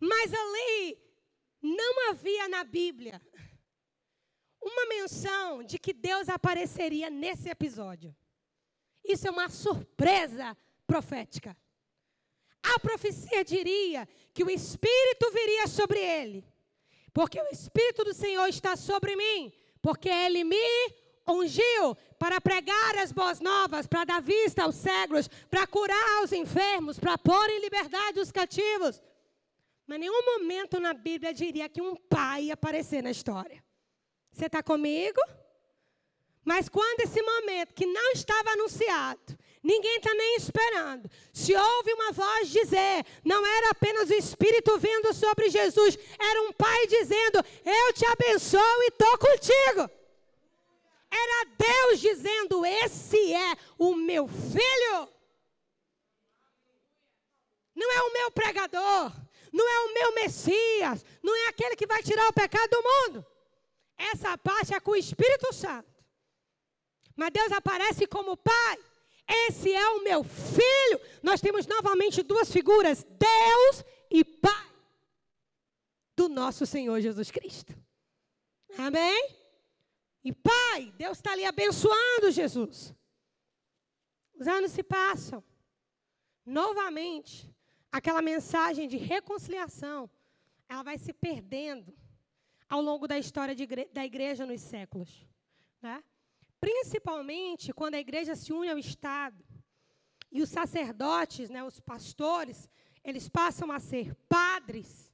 Mas 0.08 0.34
ali 0.34 0.98
não 1.62 2.10
havia 2.10 2.48
na 2.48 2.64
Bíblia 2.64 3.22
uma 4.62 4.86
menção 4.88 5.64
de 5.64 5.78
que 5.78 5.94
Deus 5.94 6.28
apareceria 6.30 7.10
nesse 7.10 7.50
episódio. 7.50 8.16
Isso 9.04 9.28
é 9.28 9.32
uma 9.32 9.50
surpresa 9.50 10.58
profética. 10.88 11.56
A 12.64 12.80
profecia 12.80 13.44
diria 13.44 14.08
que 14.34 14.44
o 14.44 14.50
Espírito 14.50 15.32
viria 15.32 15.68
sobre 15.68 16.00
ele 16.00 16.56
porque 17.16 17.40
o 17.42 17.48
Espírito 17.50 18.04
do 18.04 18.14
Senhor 18.14 18.46
está 18.50 18.76
sobre 18.76 19.16
mim, 19.16 19.54
porque 19.82 20.10
Ele 20.10 20.44
me 20.44 20.94
ungiu 21.26 21.96
para 22.20 22.42
pregar 22.42 22.98
as 22.98 23.14
boas 23.14 23.40
novas, 23.40 23.88
para 23.88 24.04
dar 24.04 24.22
vista 24.22 24.64
aos 24.64 24.76
cegos, 24.76 25.30
para 25.50 25.66
curar 25.66 26.24
os 26.26 26.34
enfermos, 26.34 27.00
para 27.00 27.18
pôr 27.18 27.50
em 27.52 27.62
liberdade 27.62 28.20
os 28.20 28.34
cativos. 28.34 29.02
Mas 29.88 30.00
nenhum 30.00 30.26
momento 30.26 30.80
na 30.80 30.94
Bíblia 30.94 31.34
diria 31.34 31.70
que 31.70 31.82
um 31.82 31.96
pai 31.96 32.46
ia 32.46 32.54
aparecer 32.54 33.04
na 33.04 33.12
história. 33.12 33.64
Você 34.32 34.48
está 34.48 34.62
comigo? 34.64 35.20
Mas 36.44 36.70
quando 36.70 37.02
esse 37.02 37.22
momento 37.22 37.74
que 37.74 37.86
não 37.86 38.12
estava 38.12 38.52
anunciado, 38.52 39.38
Ninguém 39.66 39.98
está 39.98 40.14
nem 40.14 40.36
esperando. 40.36 41.10
Se 41.34 41.56
ouve 41.56 41.94
uma 41.94 42.12
voz 42.12 42.50
dizer, 42.50 43.04
não 43.24 43.44
era 43.44 43.72
apenas 43.72 44.12
o 44.12 44.14
Espírito 44.14 44.78
vindo 44.78 45.12
sobre 45.12 45.50
Jesus, 45.50 45.98
era 46.20 46.44
um 46.44 46.54
pai 46.54 46.86
dizendo: 46.86 47.44
Eu 47.66 47.94
te 47.94 48.06
abençoo 48.06 48.84
e 48.84 48.90
estou 48.90 49.18
contigo. 49.18 49.90
Era 51.10 51.48
Deus 51.58 52.00
dizendo: 52.00 52.64
Esse 52.64 53.34
é 53.34 53.56
o 53.80 53.96
meu 53.96 54.28
filho. 54.28 55.10
Não 57.74 57.92
é 57.92 58.02
o 58.04 58.14
meu 58.14 58.30
pregador, 58.30 59.12
não 59.56 59.66
é 59.70 59.80
o 59.86 59.94
meu 59.94 60.16
Messias, 60.16 61.06
não 61.24 61.34
é 61.34 61.48
aquele 61.48 61.78
que 61.78 61.88
vai 61.88 62.04
tirar 62.04 62.28
o 62.28 62.34
pecado 62.34 62.70
do 62.70 62.84
mundo. 62.84 63.26
Essa 63.98 64.38
parte 64.38 64.74
é 64.74 64.80
com 64.82 64.92
o 64.92 64.96
Espírito 64.98 65.54
Santo. 65.54 65.90
Mas 67.16 67.32
Deus 67.32 67.54
aparece 67.54 68.06
como 68.06 68.36
Pai. 68.36 68.78
Esse 69.26 69.74
é 69.74 69.90
o 69.92 70.04
meu 70.04 70.26
filho. 70.26 71.00
Nós 71.24 71.40
temos 71.40 71.66
novamente 71.66 72.22
duas 72.22 72.52
figuras: 72.52 73.06
Deus 73.06 73.86
e 74.12 74.26
Pai 74.26 74.70
do 76.18 76.28
nosso 76.28 76.66
Senhor 76.66 77.00
Jesus 77.00 77.32
Cristo. 77.32 77.74
Amém? 78.78 79.34
E 80.22 80.34
Pai, 80.34 80.94
Deus 80.98 81.18
está 81.18 81.32
ali 81.32 81.46
abençoando 81.46 82.30
Jesus. 82.30 82.94
Os 84.38 84.48
anos 84.48 84.72
se 84.72 84.84
passam. 84.84 85.42
Novamente, 86.46 87.55
aquela 87.98 88.22
mensagem 88.22 88.90
de 88.90 88.98
reconciliação, 88.98 90.10
ela 90.68 90.84
vai 90.84 90.98
se 90.98 91.14
perdendo 91.14 91.96
ao 92.68 92.82
longo 92.82 93.08
da 93.08 93.18
história 93.18 93.56
da 93.94 94.06
igreja 94.06 94.46
nos 94.46 94.60
séculos. 94.60 95.26
Né? 95.82 96.04
Principalmente 96.60 97.72
quando 97.72 97.96
a 97.96 98.00
igreja 98.00 98.36
se 98.36 98.52
une 98.52 98.70
ao 98.70 98.78
Estado. 98.78 99.42
E 100.30 100.42
os 100.42 100.50
sacerdotes, 100.50 101.50
né, 101.50 101.64
os 101.64 101.80
pastores, 101.80 102.70
eles 103.02 103.30
passam 103.30 103.72
a 103.72 103.80
ser 103.80 104.14
padres. 104.28 105.10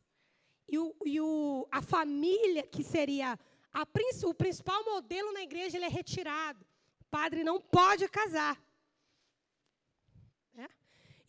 E, 0.68 0.80
o, 0.80 0.96
e 1.06 1.22
o, 1.22 1.68
a 1.72 1.84
família, 1.84 2.64
que 2.64 2.84
seria 2.84 3.38
a, 3.72 3.88
o 4.26 4.34
principal 4.34 4.84
modelo 4.86 5.32
na 5.34 5.44
igreja, 5.44 5.78
ele 5.78 5.86
é 5.86 5.90
retirado. 5.90 6.66
O 7.00 7.06
padre 7.12 7.44
não 7.44 7.62
pode 7.62 8.08
casar. 8.08 8.60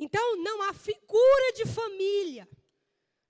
Então, 0.03 0.37
não 0.43 0.63
há 0.63 0.75
figura 0.75 1.53
de 1.55 1.65
família. 1.65 2.49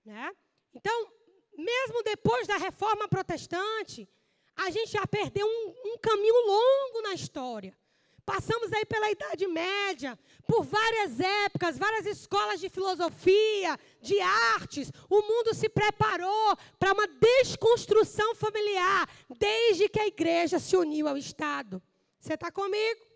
Né? 0.03 0.35
Então, 0.73 1.07
mesmo 1.55 2.01
depois 2.01 2.47
da 2.47 2.57
reforma 2.57 3.07
protestante, 3.07 4.09
a 4.55 4.71
gente 4.71 4.91
já 4.91 5.05
perdeu 5.05 5.45
um, 5.45 5.93
um 5.93 5.97
caminho 5.99 6.47
longo 6.47 7.01
na 7.03 7.13
história. 7.13 7.77
Passamos 8.25 8.73
aí 8.73 8.85
pela 8.85 9.11
Idade 9.11 9.45
Média, 9.45 10.17
por 10.47 10.63
várias 10.63 11.19
épocas, 11.19 11.77
várias 11.77 12.07
escolas 12.07 12.59
de 12.59 12.69
filosofia, 12.69 13.77
de 14.01 14.19
artes. 14.19 14.91
O 15.07 15.21
mundo 15.21 15.53
se 15.53 15.69
preparou 15.69 16.57
para 16.79 16.93
uma 16.93 17.05
desconstrução 17.05 18.33
familiar, 18.33 19.07
desde 19.29 19.87
que 19.89 19.99
a 19.99 20.07
igreja 20.07 20.57
se 20.57 20.75
uniu 20.75 21.07
ao 21.07 21.17
Estado. 21.17 21.79
Você 22.19 22.33
está 22.33 22.49
comigo? 22.49 23.12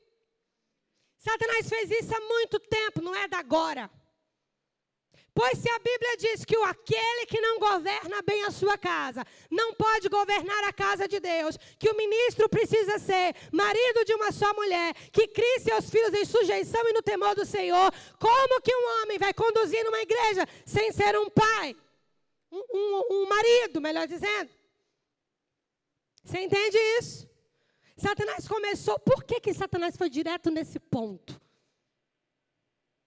Satanás 1.18 1.68
fez 1.68 1.90
isso 1.92 2.16
há 2.16 2.20
muito 2.22 2.60
tempo, 2.60 3.02
não 3.02 3.16
é 3.16 3.28
da 3.28 3.40
agora. 3.40 3.90
Pois 5.34 5.60
se 5.60 5.70
a 5.70 5.78
Bíblia 5.78 6.18
diz 6.18 6.44
que 6.44 6.58
o 6.58 6.64
aquele 6.64 7.28
que 7.28 7.40
não 7.40 7.60
governa 7.60 8.24
bem 8.24 8.44
a 8.44 8.50
sua 8.50 8.76
casa 8.76 9.24
não 9.52 9.72
pode 9.76 10.10
governar 10.10 10.64
a 10.64 10.74
casa 10.74 11.08
de 11.08 11.20
Deus, 11.20 11.60
que 11.78 11.92
o 11.92 11.96
ministro 11.96 12.50
precisa 12.50 12.98
ser 12.98 13.36
marido 13.52 14.04
de 14.04 14.16
uma 14.16 14.32
só 14.32 14.52
mulher, 14.56 14.96
que 15.12 15.28
crie 15.28 15.60
seus 15.60 15.92
filhos 15.92 16.12
em 16.12 16.26
sujeição 16.26 16.82
e 16.90 16.94
no 16.94 17.04
temor 17.04 17.36
do 17.36 17.46
Senhor, 17.46 17.94
como 18.20 18.62
que 18.62 18.76
um 18.76 19.04
homem 19.04 19.20
vai 19.20 19.32
conduzir 19.32 19.84
numa 19.84 20.02
igreja 20.02 20.44
sem 20.66 20.92
ser 20.92 21.16
um 21.16 21.30
pai? 21.30 21.76
Um, 22.52 22.64
um, 22.74 23.04
um 23.12 23.30
marido, 23.30 23.80
melhor 23.80 24.08
dizendo. 24.08 24.50
Você 26.24 26.40
entende 26.40 26.78
isso? 27.00 27.30
Satanás 27.98 28.48
começou. 28.48 29.00
Por 29.00 29.24
que, 29.24 29.40
que 29.40 29.54
Satanás 29.54 29.98
foi 29.98 30.10
direto 30.10 30.52
nesse 30.52 30.80
ponto? 30.80 31.42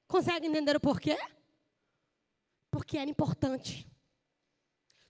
Consegue 0.08 0.46
entender 0.46 0.76
o 0.76 0.80
porquê? 0.80 1.16
porque 2.70 2.96
era 2.96 3.10
importante. 3.10 3.86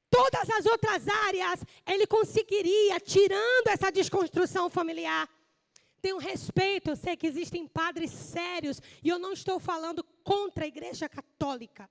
Todas 0.09 0.49
as 0.51 0.67
outras 0.67 1.07
áreas 1.07 1.61
ele 1.87 2.07
conseguiria, 2.07 2.99
tirando 2.99 3.69
essa 3.69 3.93
desconstrução 3.93 4.69
familiar. 4.69 5.29
tenho 6.03 6.17
respeito, 6.17 6.91
eu 6.91 6.97
sei 6.97 7.15
que 7.15 7.27
existem 7.27 7.69
padres 7.69 8.11
sérios, 8.11 8.81
e 9.05 9.09
eu 9.11 9.19
não 9.19 9.35
estou 9.35 9.61
falando 9.61 10.03
contra 10.25 10.65
a 10.65 10.67
igreja 10.67 11.09
católica. 11.09 11.89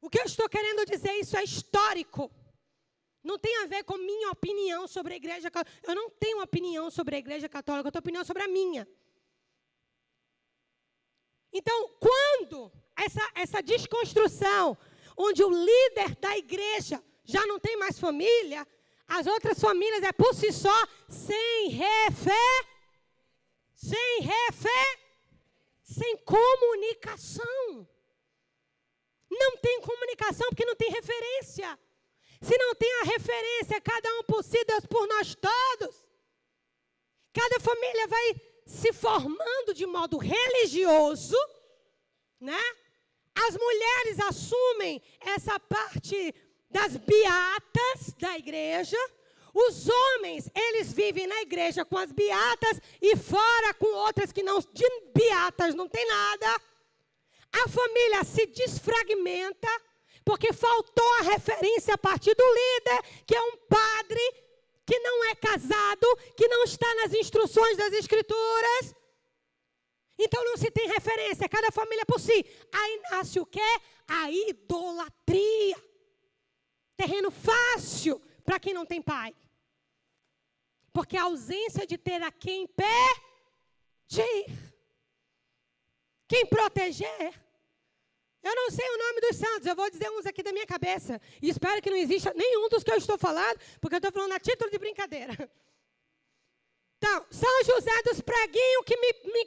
O 0.00 0.10
que 0.10 0.20
eu 0.20 0.24
estou 0.24 0.48
querendo 0.48 0.84
dizer, 0.84 1.12
isso 1.14 1.36
é 1.36 1.42
histórico. 1.42 2.30
Não 3.22 3.38
tem 3.38 3.62
a 3.62 3.66
ver 3.66 3.84
com 3.84 3.96
minha 3.96 4.30
opinião 4.30 4.86
sobre 4.86 5.14
a 5.14 5.16
igreja 5.16 5.50
católica. 5.50 5.90
Eu 5.90 5.94
não 5.94 6.10
tenho 6.10 6.42
opinião 6.42 6.90
sobre 6.90 7.16
a 7.16 7.18
igreja 7.18 7.48
católica, 7.48 7.88
eu 7.88 7.92
tenho 7.92 8.00
opinião 8.00 8.24
sobre 8.24 8.42
a 8.42 8.48
minha. 8.48 8.86
Então, 11.52 11.88
quando 11.98 12.72
essa, 12.96 13.30
essa 13.34 13.62
desconstrução, 13.62 14.76
onde 15.16 15.42
o 15.42 15.50
líder 15.50 16.14
da 16.16 16.36
igreja 16.36 17.02
já 17.24 17.44
não 17.46 17.58
tem 17.58 17.76
mais 17.76 17.98
família, 17.98 18.66
as 19.06 19.26
outras 19.26 19.58
famílias 19.58 20.02
é 20.02 20.12
por 20.12 20.34
si 20.34 20.52
só, 20.52 20.86
sem 21.08 21.70
refé, 21.70 22.66
sem 23.74 24.20
refé, 24.20 24.98
sem 25.82 26.16
comunicação. 26.18 27.88
Não 29.30 29.56
tem 29.58 29.80
comunicação 29.80 30.48
porque 30.48 30.64
não 30.64 30.76
tem 30.76 30.90
referência. 30.90 31.78
Se 32.40 32.56
não 32.56 32.74
tem 32.74 32.92
a 33.00 33.04
referência, 33.04 33.80
cada 33.80 34.08
um 34.18 34.22
por 34.24 34.44
si, 34.44 34.62
Deus 34.64 34.86
por 34.86 35.06
nós 35.08 35.34
todos. 35.34 36.06
Cada 37.32 37.60
família 37.60 38.06
vai 38.06 38.40
se 38.66 38.92
formando 38.92 39.74
de 39.74 39.86
modo 39.86 40.18
religioso, 40.18 41.36
né? 42.40 42.60
As 43.34 43.56
mulheres 43.56 44.20
assumem 44.20 45.02
essa 45.20 45.58
parte 45.58 46.34
das 46.70 46.96
beatas 46.96 48.12
da 48.18 48.36
igreja. 48.36 48.96
Os 49.54 49.88
homens, 49.88 50.50
eles 50.54 50.92
vivem 50.92 51.26
na 51.26 51.42
igreja 51.42 51.84
com 51.84 51.96
as 51.96 52.12
beatas 52.12 52.80
e 53.00 53.16
fora 53.16 53.74
com 53.74 53.86
outras 53.86 54.32
que 54.32 54.42
não 54.42 54.60
de 54.60 54.88
beatas 55.14 55.74
não 55.74 55.88
tem 55.88 56.06
nada. 56.06 56.60
A 57.52 57.68
família 57.68 58.24
se 58.24 58.46
desfragmenta 58.46 59.68
porque 60.28 60.52
faltou 60.52 61.10
a 61.20 61.22
referência 61.22 61.94
a 61.94 61.96
partir 61.96 62.34
do 62.34 62.44
líder, 62.44 63.24
que 63.26 63.34
é 63.34 63.40
um 63.40 63.56
padre 63.66 64.20
que 64.84 64.98
não 64.98 65.24
é 65.24 65.34
casado, 65.34 66.06
que 66.36 66.46
não 66.46 66.64
está 66.64 66.86
nas 66.96 67.14
instruções 67.14 67.78
das 67.78 67.94
escrituras. 67.94 68.94
Então 70.18 70.44
não 70.44 70.58
se 70.58 70.70
tem 70.70 70.86
referência, 70.86 71.48
cada 71.48 71.72
família 71.72 72.04
por 72.04 72.20
si. 72.20 72.44
Aí 72.70 73.00
nasce 73.10 73.40
o 73.40 73.46
que? 73.46 73.80
A 74.06 74.30
idolatria. 74.30 75.82
Terreno 76.94 77.30
fácil 77.30 78.20
para 78.44 78.60
quem 78.60 78.74
não 78.74 78.84
tem 78.84 79.00
pai. 79.00 79.34
Porque 80.92 81.16
a 81.16 81.22
ausência 81.22 81.86
de 81.86 81.96
ter 81.96 82.22
a 82.22 82.30
quem 82.30 82.68
pedir, 82.68 84.44
quem 86.28 86.44
proteger, 86.44 87.47
eu 88.48 88.54
não 88.54 88.70
sei 88.70 88.88
o 88.88 88.98
nome 88.98 89.20
dos 89.20 89.36
santos, 89.36 89.66
eu 89.66 89.76
vou 89.76 89.90
dizer 89.90 90.10
uns 90.10 90.26
aqui 90.26 90.42
da 90.42 90.52
minha 90.52 90.66
cabeça. 90.66 91.20
E 91.42 91.48
espero 91.48 91.80
que 91.82 91.90
não 91.90 91.96
exista 91.96 92.32
nenhum 92.34 92.68
dos 92.68 92.82
que 92.82 92.90
eu 92.90 92.96
estou 92.96 93.18
falando, 93.18 93.58
porque 93.80 93.94
eu 93.94 93.98
estou 93.98 94.12
falando 94.12 94.32
a 94.32 94.40
título 94.40 94.70
de 94.70 94.78
brincadeira. 94.78 95.32
Então, 96.96 97.26
São 97.30 97.64
José 97.64 98.02
dos 98.02 98.20
Preguinhos 98.20 98.84
que 98.84 98.96
me, 98.96 99.32
me 99.32 99.46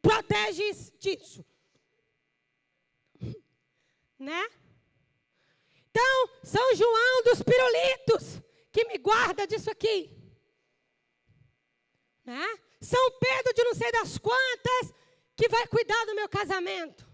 protege 0.00 0.72
disso. 1.00 1.44
Né? 4.16 4.48
Então, 5.90 6.30
São 6.44 6.76
João 6.76 7.22
dos 7.24 7.42
Pirulitos 7.42 8.40
que 8.70 8.84
me 8.84 8.98
guarda 8.98 9.48
disso 9.48 9.68
aqui. 9.68 10.16
Né? 12.24 12.58
São 12.80 13.10
Pedro 13.18 13.52
de 13.52 13.64
não 13.64 13.74
sei 13.74 13.90
das 13.90 14.16
quantas 14.18 14.94
que 15.36 15.48
vai 15.48 15.66
cuidar 15.66 16.04
do 16.06 16.14
meu 16.14 16.28
casamento. 16.28 17.09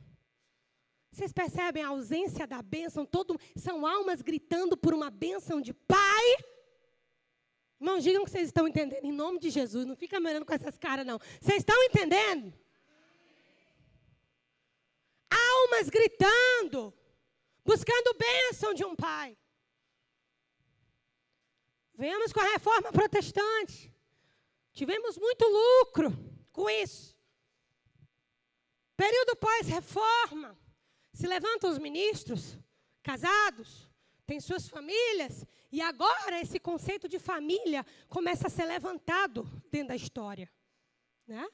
Vocês 1.16 1.32
percebem 1.32 1.82
a 1.82 1.88
ausência 1.88 2.46
da 2.46 2.60
bênção? 2.60 3.06
Todo, 3.06 3.40
são 3.56 3.86
almas 3.86 4.20
gritando 4.20 4.76
por 4.76 4.92
uma 4.92 5.08
bênção 5.08 5.62
de 5.62 5.72
pai. 5.72 6.26
Irmãos, 7.80 8.02
digam 8.02 8.22
que 8.22 8.30
vocês 8.30 8.48
estão 8.48 8.68
entendendo. 8.68 9.02
Em 9.02 9.12
nome 9.12 9.38
de 9.38 9.48
Jesus, 9.48 9.86
não 9.86 9.96
fica 9.96 10.20
me 10.20 10.28
olhando 10.28 10.44
com 10.44 10.52
essas 10.52 10.76
caras, 10.76 11.06
não. 11.06 11.18
Vocês 11.40 11.60
estão 11.60 11.82
entendendo? 11.84 12.52
Almas 15.30 15.88
gritando, 15.88 16.92
buscando 17.64 18.18
bênção 18.18 18.74
de 18.74 18.84
um 18.84 18.94
pai. 18.94 19.38
Vemos 21.94 22.30
com 22.30 22.40
a 22.40 22.52
reforma 22.52 22.92
protestante. 22.92 23.90
Tivemos 24.70 25.16
muito 25.16 25.46
lucro 25.46 26.12
com 26.52 26.68
isso. 26.68 27.16
Período 28.94 29.34
pós-reforma. 29.36 30.65
Se 31.16 31.26
levantam 31.26 31.70
os 31.70 31.78
ministros, 31.78 32.58
casados, 33.02 33.88
têm 34.26 34.38
suas 34.38 34.68
famílias, 34.68 35.46
e 35.72 35.80
agora 35.80 36.42
esse 36.42 36.60
conceito 36.60 37.08
de 37.08 37.18
família 37.18 37.86
começa 38.06 38.48
a 38.48 38.50
ser 38.50 38.66
levantado 38.66 39.44
dentro 39.70 39.88
da 39.88 39.96
história. 39.96 40.52
Né? 41.26 41.48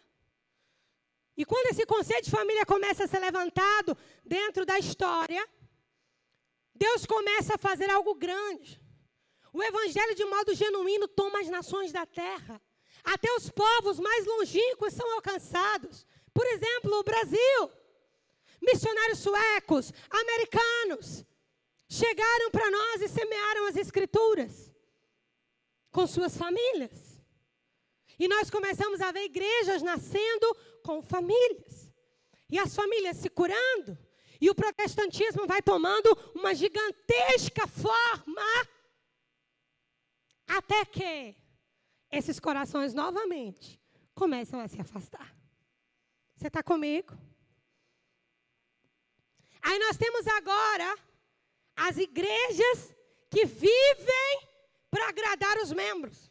E 1.36 1.44
quando 1.44 1.68
esse 1.68 1.86
conceito 1.86 2.24
de 2.24 2.32
família 2.32 2.66
começa 2.66 3.04
a 3.04 3.06
ser 3.06 3.20
levantado 3.20 3.96
dentro 4.24 4.66
da 4.66 4.80
história, 4.80 5.48
Deus 6.74 7.06
começa 7.06 7.54
a 7.54 7.58
fazer 7.58 7.88
algo 7.88 8.16
grande. 8.16 8.82
O 9.52 9.62
evangelho, 9.62 10.16
de 10.16 10.24
modo 10.24 10.56
genuíno, 10.56 11.06
toma 11.06 11.38
as 11.38 11.48
nações 11.48 11.92
da 11.92 12.04
terra. 12.04 12.60
Até 13.04 13.32
os 13.36 13.48
povos 13.48 14.00
mais 14.00 14.26
longínquos 14.26 14.92
são 14.92 15.08
alcançados. 15.14 16.04
Por 16.34 16.46
exemplo, 16.48 16.98
o 16.98 17.04
Brasil 17.04 17.70
missionários 18.62 19.18
suecos, 19.18 19.92
americanos, 20.08 21.24
chegaram 21.88 22.50
para 22.50 22.70
nós 22.70 23.02
e 23.02 23.08
semearam 23.08 23.66
as 23.66 23.76
escrituras 23.76 24.72
com 25.90 26.06
suas 26.06 26.36
famílias. 26.36 27.20
E 28.18 28.28
nós 28.28 28.48
começamos 28.48 29.00
a 29.00 29.10
ver 29.10 29.24
igrejas 29.24 29.82
nascendo 29.82 30.54
com 30.84 31.02
famílias. 31.02 31.90
E 32.48 32.58
as 32.58 32.74
famílias 32.74 33.16
se 33.16 33.28
curando. 33.28 33.98
E 34.40 34.48
o 34.48 34.54
protestantismo 34.54 35.46
vai 35.46 35.60
tomando 35.60 36.08
uma 36.34 36.54
gigantesca 36.54 37.66
forma. 37.66 38.42
Até 40.46 40.84
que 40.84 41.36
esses 42.10 42.38
corações 42.38 42.94
novamente 42.94 43.80
começam 44.14 44.60
a 44.60 44.68
se 44.68 44.80
afastar. 44.80 45.34
Você 46.36 46.48
está 46.48 46.62
comigo? 46.62 47.16
Aí 49.62 49.78
nós 49.78 49.96
temos 49.96 50.26
agora 50.26 50.98
as 51.76 51.96
igrejas 51.96 52.94
que 53.30 53.46
vivem 53.46 54.48
para 54.90 55.08
agradar 55.08 55.56
os 55.58 55.72
membros. 55.72 56.30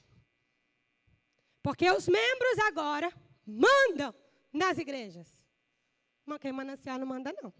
Porque 1.63 1.89
os 1.89 2.07
membros 2.07 2.59
agora 2.67 3.11
mandam 3.45 4.13
nas 4.51 4.77
igrejas. 4.77 5.27
Mas 6.25 6.39
quem 6.39 6.51
manancial 6.51 6.99
não 6.99 7.07
manda, 7.07 7.33
não. 7.41 7.53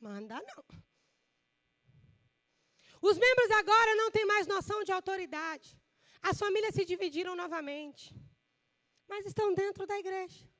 Manda, 0.00 0.42
não. 0.42 0.64
Os 3.00 3.16
membros 3.16 3.50
agora 3.52 3.94
não 3.94 4.10
têm 4.10 4.26
mais 4.26 4.46
noção 4.46 4.82
de 4.84 4.92
autoridade. 4.92 5.78
As 6.20 6.38
famílias 6.38 6.74
se 6.74 6.84
dividiram 6.84 7.34
novamente. 7.36 8.14
Mas 9.08 9.26
estão 9.26 9.54
dentro 9.54 9.86
da 9.86 9.98
igreja 9.98 10.51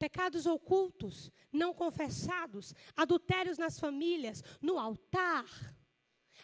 pecados 0.00 0.46
ocultos, 0.46 1.30
não 1.52 1.74
confessados, 1.74 2.74
adultérios 2.96 3.58
nas 3.58 3.78
famílias, 3.78 4.42
no 4.62 4.78
altar. 4.78 5.44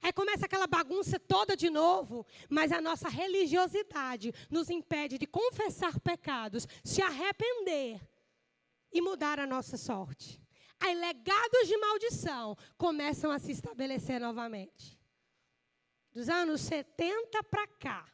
Aí 0.02 0.12
começa 0.12 0.44
aquela 0.44 0.66
bagunça 0.66 1.18
toda 1.18 1.56
de 1.56 1.70
novo, 1.70 2.26
mas 2.50 2.70
a 2.70 2.82
nossa 2.82 3.08
religiosidade 3.08 4.30
nos 4.50 4.68
impede 4.68 5.16
de 5.16 5.26
confessar 5.26 5.98
pecados, 5.98 6.68
se 6.84 7.00
arrepender 7.00 7.98
e 8.92 9.00
mudar 9.00 9.40
a 9.40 9.46
nossa 9.46 9.78
sorte. 9.78 10.38
Aí 10.78 10.94
legados 10.94 11.66
de 11.66 11.78
maldição 11.78 12.54
começam 12.76 13.30
a 13.30 13.38
se 13.38 13.52
estabelecer 13.52 14.20
novamente. 14.20 15.00
Dos 16.12 16.28
anos 16.28 16.60
70 16.60 17.42
para 17.44 17.66
cá, 17.66 18.06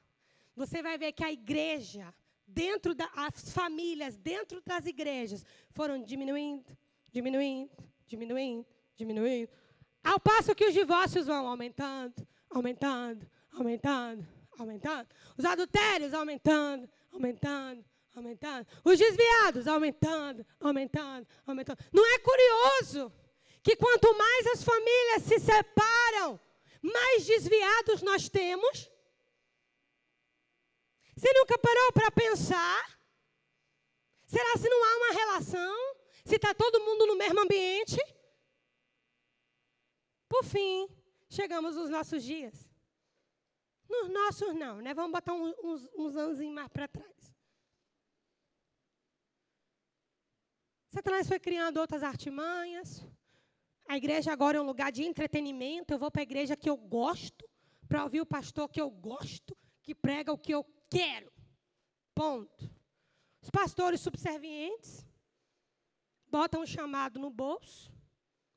você 0.55 0.81
vai 0.81 0.97
ver 0.97 1.13
que 1.13 1.25
a 1.25 1.33
igreja 1.33 2.15
dentro 2.53 2.95
das 2.95 3.53
famílias, 3.53 4.17
dentro 4.17 4.63
das 4.65 4.87
igrejas, 4.87 5.45
foram 5.71 6.03
diminuindo, 6.03 6.77
diminuindo, 7.11 7.71
diminuindo, 8.07 8.67
diminuindo. 8.97 9.51
Ao 10.03 10.19
passo 10.21 10.55
que 10.55 10.67
os 10.67 10.75
divórcios 10.75 11.27
vão 11.27 11.47
aumentando, 11.47 12.27
aumentando, 12.51 13.27
aumentando, 13.53 14.27
aumentando. 14.59 15.09
Os 15.37 15.45
adultérios 15.45 16.13
aumentando, 16.13 16.89
aumentando, 17.13 17.85
aumentando. 18.15 18.67
Os 18.85 18.99
desviados 18.99 19.67
aumentando, 19.67 20.45
aumentando, 20.61 21.27
aumentando. 21.47 21.79
Não 21.93 22.05
é 22.05 22.19
curioso 22.19 23.13
que 23.63 23.77
quanto 23.77 24.17
mais 24.17 24.47
as 24.49 24.65
famílias 24.65 25.23
se 25.23 25.39
separam, 25.39 26.41
mais 26.83 27.25
desviados 27.25 28.03
nós 28.03 28.29
temos? 28.29 28.92
Você 31.15 31.33
nunca 31.33 31.59
parou 31.59 31.93
para 31.93 32.11
pensar? 32.11 32.99
Será 34.27 34.57
se 34.57 34.69
não 34.69 34.85
há 34.85 34.97
uma 34.97 35.13
relação? 35.13 35.97
Se 36.25 36.37
está 36.37 36.55
todo 36.55 36.85
mundo 36.85 37.07
no 37.07 37.17
mesmo 37.17 37.41
ambiente? 37.41 37.99
Por 40.29 40.45
fim, 40.45 40.89
chegamos 41.29 41.77
nos 41.77 41.91
nossos 41.91 42.23
dias. 42.23 42.67
Nos 43.89 44.09
nossos 44.09 44.55
não, 44.55 44.81
né? 44.81 44.95
Vamos 44.95 45.13
botar 45.13 45.35
uns, 45.35 45.55
uns, 45.63 45.89
uns 45.95 46.17
anos 46.17 46.41
mais 46.51 46.69
para 46.69 46.89
trás. 46.89 47.35
Satanás 50.89 51.29
foi 51.29 51.39
criando 51.39 51.79
outras 51.79 52.03
artimanhas. 52.03 53.03
A 53.87 53.97
igreja 53.97 54.33
agora 54.33 54.57
é 54.57 54.61
um 54.61 54.67
lugar 54.67 54.91
de 54.91 55.03
entretenimento. 55.03 55.93
Eu 55.93 55.99
vou 55.99 56.11
para 56.11 56.23
a 56.23 56.23
igreja 56.23 56.57
que 56.57 56.71
eu 56.71 56.77
gosto, 56.77 57.47
para 57.87 58.05
ouvir 58.05 58.23
o 58.23 58.27
pastor 58.27 58.69
que 58.69 58.81
eu 58.81 58.91
gosto, 58.91 59.57
que 59.83 59.95
prega 59.95 60.33
o 60.33 60.39
que 60.39 60.55
eu 60.55 60.65
quero. 60.93 61.33
Ponto. 62.15 62.71
Os 63.41 63.51
pastores 63.51 64.01
subservientes 64.01 65.05
botam 66.29 66.63
um 66.63 66.67
chamado 66.67 67.19
no 67.19 67.31
bolso, 67.31 67.93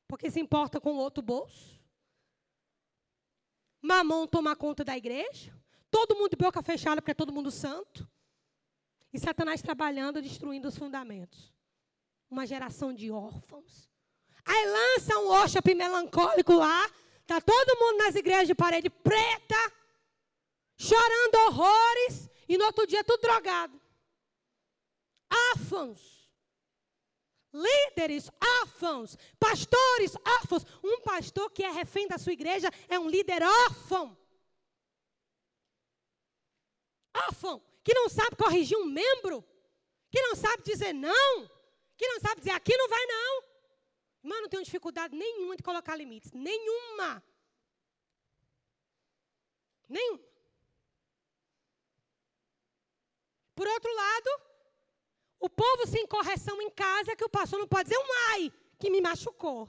porque 0.06 0.30
se 0.30 0.40
importa 0.40 0.80
com 0.80 0.94
o 0.94 0.98
outro 0.98 1.22
bolso. 1.22 1.80
Mamão 3.82 4.26
toma 4.26 4.54
conta 4.54 4.84
da 4.84 4.96
igreja. 4.96 5.54
Todo 5.90 6.16
mundo 6.16 6.30
de 6.30 6.36
boca 6.36 6.62
fechada, 6.62 7.00
porque 7.00 7.12
é 7.12 7.14
todo 7.14 7.32
mundo 7.32 7.50
santo. 7.50 8.08
E 9.12 9.18
Satanás 9.18 9.62
trabalhando, 9.62 10.20
destruindo 10.20 10.68
os 10.68 10.76
fundamentos. 10.76 11.52
Uma 12.30 12.46
geração 12.46 12.92
de 12.92 13.10
órfãos. 13.10 13.88
Aí 14.44 14.66
lança 14.66 15.18
um 15.18 15.28
worship 15.28 15.74
melancólico 15.74 16.54
lá. 16.54 16.90
Está 17.20 17.40
todo 17.40 17.78
mundo 17.80 17.98
nas 18.04 18.14
igrejas 18.14 18.46
de 18.46 18.54
parede 18.54 18.88
preta, 18.88 19.72
chorando 20.76 21.34
horrores, 21.46 22.05
e 22.48 22.56
no 22.56 22.64
outro 22.64 22.86
dia 22.86 23.04
tudo 23.04 23.20
drogado. 23.20 23.80
Órfãos. 25.52 26.16
Líderes 27.52 28.30
órfãos, 28.60 29.16
pastores 29.38 30.14
órfãos. 30.16 30.64
Um 30.84 31.00
pastor 31.00 31.50
que 31.50 31.62
é 31.64 31.70
refém 31.70 32.06
da 32.06 32.18
sua 32.18 32.32
igreja 32.32 32.68
é 32.88 32.98
um 32.98 33.08
líder 33.08 33.42
órfão. 33.42 34.16
Órfão, 37.28 37.62
que 37.82 37.94
não 37.94 38.08
sabe 38.10 38.36
corrigir 38.36 38.76
um 38.76 38.84
membro, 38.84 39.42
que 40.10 40.20
não 40.20 40.34
sabe 40.36 40.62
dizer 40.62 40.92
não, 40.92 41.48
que 41.96 42.06
não 42.06 42.20
sabe 42.20 42.40
dizer 42.40 42.50
aqui 42.50 42.76
não 42.76 42.88
vai 42.88 43.06
não. 43.06 43.42
Mano, 44.22 44.42
não 44.42 44.48
tenho 44.48 44.64
dificuldade 44.64 45.16
nenhuma 45.16 45.56
de 45.56 45.62
colocar 45.62 45.96
limites, 45.96 46.32
nenhuma. 46.32 47.22
Nenhuma. 49.88 50.25
Por 53.56 53.66
outro 53.66 53.92
lado, 53.92 54.30
o 55.40 55.48
povo 55.48 55.86
sem 55.86 56.06
correção 56.06 56.60
em 56.60 56.70
casa 56.70 57.16
que 57.16 57.24
o 57.24 57.28
pastor 57.28 57.58
não 57.58 57.66
pode 57.66 57.88
dizer 57.88 57.98
um 57.98 58.12
ai 58.30 58.52
que 58.78 58.90
me 58.90 59.00
machucou. 59.00 59.66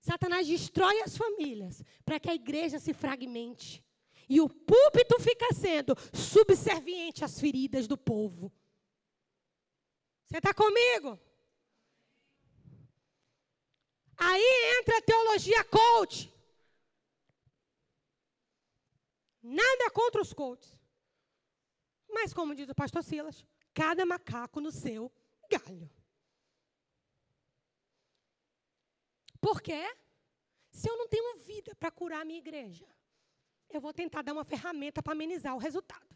Satanás 0.00 0.46
destrói 0.46 1.00
as 1.00 1.16
famílias 1.16 1.82
para 2.04 2.20
que 2.20 2.30
a 2.30 2.34
igreja 2.34 2.78
se 2.78 2.94
fragmente. 2.94 3.84
E 4.28 4.40
o 4.40 4.48
púlpito 4.48 5.20
fica 5.20 5.52
sendo 5.52 5.94
subserviente 6.14 7.24
às 7.24 7.38
feridas 7.40 7.88
do 7.88 7.98
povo. 7.98 8.52
Você 10.24 10.38
está 10.38 10.54
comigo? 10.54 11.18
Aí 14.16 14.78
entra 14.78 14.98
a 14.98 15.02
teologia 15.02 15.64
coach. 15.64 16.32
Nada 19.42 19.90
contra 19.90 20.22
os 20.22 20.32
coaches. 20.32 20.81
Mas, 22.12 22.32
como 22.34 22.54
diz 22.54 22.68
o 22.68 22.74
pastor 22.74 23.02
Silas, 23.02 23.44
cada 23.72 24.04
macaco 24.04 24.60
no 24.60 24.70
seu 24.70 25.10
galho. 25.50 25.90
Por 29.40 29.60
quê? 29.60 29.82
Se 30.70 30.88
eu 30.88 30.96
não 30.96 31.08
tenho 31.08 31.38
vida 31.38 31.74
para 31.74 31.90
curar 31.90 32.20
a 32.20 32.24
minha 32.24 32.38
igreja, 32.38 32.86
eu 33.68 33.80
vou 33.80 33.92
tentar 33.92 34.22
dar 34.22 34.32
uma 34.32 34.44
ferramenta 34.44 35.02
para 35.02 35.12
amenizar 35.12 35.54
o 35.54 35.58
resultado. 35.58 36.06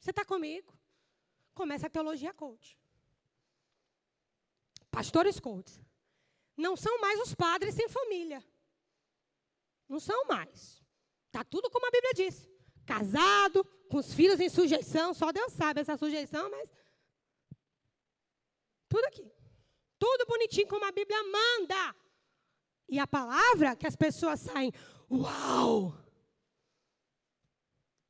Você 0.00 0.10
está 0.10 0.24
comigo? 0.24 0.76
Começa 1.54 1.86
a 1.86 1.90
teologia 1.90 2.32
coach. 2.34 2.78
Pastores 4.90 5.38
coach. 5.38 5.80
Não 6.56 6.76
são 6.76 7.00
mais 7.00 7.20
os 7.20 7.34
padres 7.34 7.74
sem 7.74 7.88
família. 7.88 8.42
Não 9.88 10.00
são 10.00 10.26
mais. 10.26 10.82
Está 11.26 11.44
tudo 11.44 11.70
como 11.70 11.86
a 11.86 11.90
Bíblia 11.90 12.14
diz. 12.14 12.48
Casado, 12.86 13.64
com 13.90 13.98
os 13.98 14.14
filhos 14.14 14.40
em 14.40 14.48
sujeição, 14.48 15.12
só 15.12 15.32
Deus 15.32 15.52
sabe 15.52 15.80
essa 15.80 15.96
sujeição, 15.96 16.50
mas. 16.50 16.70
Tudo 18.88 19.04
aqui. 19.06 19.30
Tudo 19.98 20.26
bonitinho 20.26 20.68
como 20.68 20.84
a 20.84 20.92
Bíblia 20.92 21.22
manda. 21.24 21.96
E 22.88 22.98
a 22.98 23.06
palavra 23.06 23.74
que 23.74 23.86
as 23.86 23.96
pessoas 23.96 24.40
saem, 24.40 24.72
uau! 25.10 25.92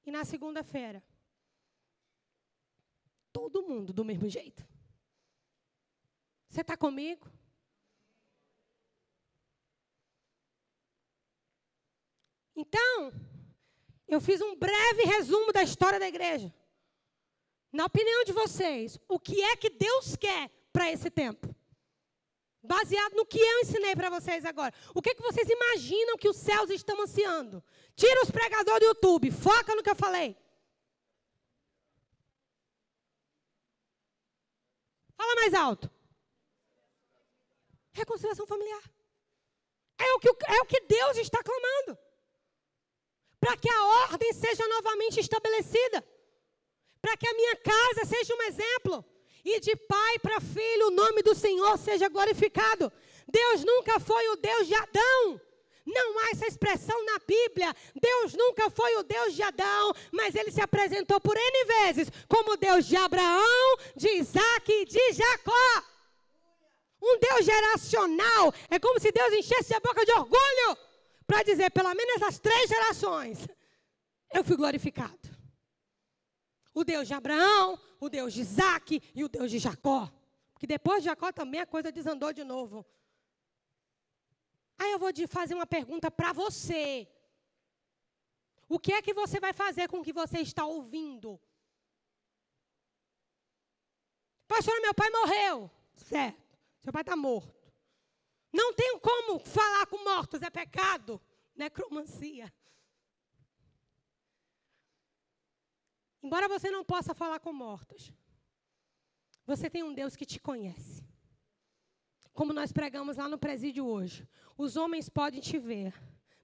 E 0.05 0.11
na 0.11 0.24
segunda-feira, 0.24 1.03
todo 3.33 3.62
mundo 3.62 3.93
do 3.93 4.05
mesmo 4.05 4.29
jeito. 4.29 4.66
Você 6.49 6.61
está 6.61 6.77
comigo? 6.77 7.27
Então, 12.55 13.12
eu 14.09 14.21
fiz 14.21 14.41
um 14.41 14.55
breve 14.57 15.03
resumo 15.05 15.53
da 15.53 15.63
história 15.63 15.99
da 15.99 16.07
igreja. 16.07 16.53
Na 17.73 17.87
opinião 17.87 18.25
de 18.25 18.33
vocês, 18.33 18.99
o 19.09 19.19
que 19.19 19.43
é 19.43 19.57
que 19.57 19.69
Deus 19.69 20.17
quer 20.17 20.51
para 20.73 20.91
esse 20.91 21.11
tempo? 21.11 21.55
Baseado 22.63 23.15
no 23.15 23.27
que 23.27 23.39
eu 23.39 23.61
ensinei 23.61 23.95
para 23.95 24.11
vocês 24.11 24.45
agora. 24.45 24.73
O 24.95 25.03
que, 25.03 25.11
é 25.11 25.15
que 25.15 25.23
vocês 25.23 25.49
imaginam 25.49 26.17
que 26.17 26.29
os 26.29 26.37
céus 26.37 26.71
estão 26.71 27.01
ansiando? 27.01 27.63
Tira 27.95 28.23
os 28.23 28.31
pregadores 28.31 28.81
do 28.81 28.87
YouTube, 28.87 29.31
foca 29.31 29.75
no 29.75 29.83
que 29.83 29.91
eu 29.91 29.97
falei. 29.97 30.37
Fala 35.17 35.35
mais 35.37 35.55
alto. 35.55 35.91
Reconciliação 37.93 38.47
familiar. 38.47 38.83
É 39.99 40.13
o 40.13 40.19
que, 40.19 40.29
é 40.29 40.61
o 40.61 40.67
que 40.67 40.81
Deus 40.81 41.17
está 41.19 41.43
clamando 41.43 42.06
para 43.47 43.57
que 43.57 43.70
a 43.70 43.84
ordem 44.11 44.32
seja 44.32 44.66
novamente 44.66 45.20
estabelecida, 45.20 46.05
para 47.01 47.16
que 47.16 47.28
a 47.28 47.32
minha 47.32 47.55
casa 47.55 48.05
seja 48.05 48.34
um 48.34 48.42
exemplo, 48.42 49.05
e 49.44 49.61
de 49.61 49.76
pai 49.76 50.18
para 50.18 50.40
filho 50.40 50.88
o 50.88 50.90
nome 50.90 51.22
do 51.22 51.32
Senhor 51.32 51.78
seja 51.78 52.09
glorificado. 52.09 52.92
Deus 53.28 53.62
nunca 53.62 54.01
foi 54.01 54.28
o 54.30 54.36
Deus 54.36 54.66
de 54.66 54.74
Adão. 54.74 55.40
Não 55.86 56.18
há 56.18 56.30
essa 56.32 56.49
expressão 56.49 57.01
na 57.05 57.20
Bíblia. 57.20 57.72
Deus 57.94 58.34
nunca 58.34 58.68
foi 58.68 58.97
o 58.97 59.05
Deus 59.05 59.32
de 59.32 59.44
Adão, 59.44 59.94
mas 60.11 60.34
ele 60.34 60.51
se 60.51 60.61
apresentou 60.61 61.20
por 61.20 61.36
N 61.36 61.64
vezes 61.66 62.11
como 62.26 62.57
Deus 62.57 62.84
de 62.84 62.97
Abraão, 62.97 63.78
de 63.94 64.09
Isaac 64.09 64.72
e 64.72 64.84
de 64.86 65.12
Jacó. 65.12 65.84
Um 67.01 67.16
Deus 67.20 67.44
geracional. 67.44 68.53
É 68.68 68.80
como 68.80 68.99
se 68.99 69.12
Deus 69.12 69.32
enchesse 69.34 69.72
a 69.72 69.78
boca 69.78 70.05
de 70.05 70.11
orgulho 70.11 70.76
para 71.27 71.43
dizer, 71.43 71.70
pelo 71.70 71.93
menos 71.95 72.22
as 72.22 72.39
três 72.39 72.68
gerações, 72.68 73.47
eu 74.33 74.45
fui 74.45 74.57
glorificado. 74.57 75.37
O 76.72 76.85
Deus 76.85 77.09
de 77.09 77.14
Abraão, 77.14 77.81
o 77.99 78.09
Deus 78.09 78.33
de 78.33 78.43
Isaac 78.43 79.03
e 79.14 79.24
o 79.24 79.29
Deus 79.29 79.51
de 79.51 79.59
Jacó. 79.59 80.12
Porque 80.53 80.66
depois 80.66 81.03
de 81.03 81.07
Jacó 81.07 81.33
também 81.33 81.61
a 81.61 81.66
coisa 81.66 81.91
desandou 81.91 82.33
de 82.33 82.45
novo. 82.45 82.87
Aí 84.79 84.93
eu 84.93 84.99
vou 84.99 85.11
fazer 85.29 85.55
uma 85.55 85.66
pergunta 85.66 86.11
para 86.11 86.33
você. 86.33 87.09
O 88.68 88.79
que 88.79 88.93
é 88.93 89.01
que 89.01 89.14
você 89.14 89.41
vai 89.41 89.53
fazer 89.53 89.89
com 89.89 90.01
o 90.01 90.05
que 90.05 90.12
você 90.12 90.41
está 90.41 90.64
ouvindo? 90.66 91.41
Pastor, 94.47 94.81
meu 94.81 94.95
pai 94.95 95.11
morreu. 95.11 95.70
Certo. 95.95 96.59
Seu 96.83 96.93
pai 96.93 97.03
está 97.03 97.16
morto. 97.16 97.56
Não 98.57 98.73
tenho 98.73 98.99
como 98.99 99.39
falar 99.39 99.87
com 99.87 100.03
mortos, 100.03 100.41
é 100.41 100.49
pecado. 100.49 101.21
Necromancia. 101.55 102.51
Embora 106.23 106.49
você 106.49 106.71
não 106.71 106.83
possa 106.83 107.15
falar 107.15 107.39
com 107.39 107.53
mortos, 107.53 108.13
você 109.45 109.69
tem 109.69 109.83
um 109.83 109.93
Deus 109.93 110.17
que 110.17 110.25
te 110.25 110.41
conhece. 110.41 111.05
Como 112.33 112.55
nós 112.55 112.73
pregamos 112.73 113.19
lá 113.19 113.29
no 113.29 113.39
presídio 113.39 113.87
hoje. 113.87 114.27
Os 114.57 114.75
homens 114.77 115.11
podem 115.11 115.41
te 115.41 115.59
ver, 115.59 115.93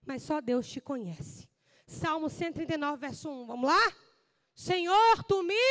mas 0.04 0.22
só 0.22 0.38
Deus 0.40 0.68
te 0.68 0.82
conhece. 0.82 1.48
Salmo 1.86 2.28
139, 2.28 2.98
verso 2.98 3.30
1. 3.30 3.46
Vamos 3.46 3.68
lá? 3.68 3.96
Senhor, 4.54 5.24
tu 5.24 5.42
me 5.42 5.64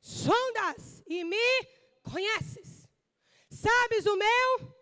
sondas 0.00 1.02
e 1.06 1.22
me 1.22 1.64
conheces. 2.02 2.88
Sabes 3.50 4.06
o 4.06 4.16
meu 4.16 4.75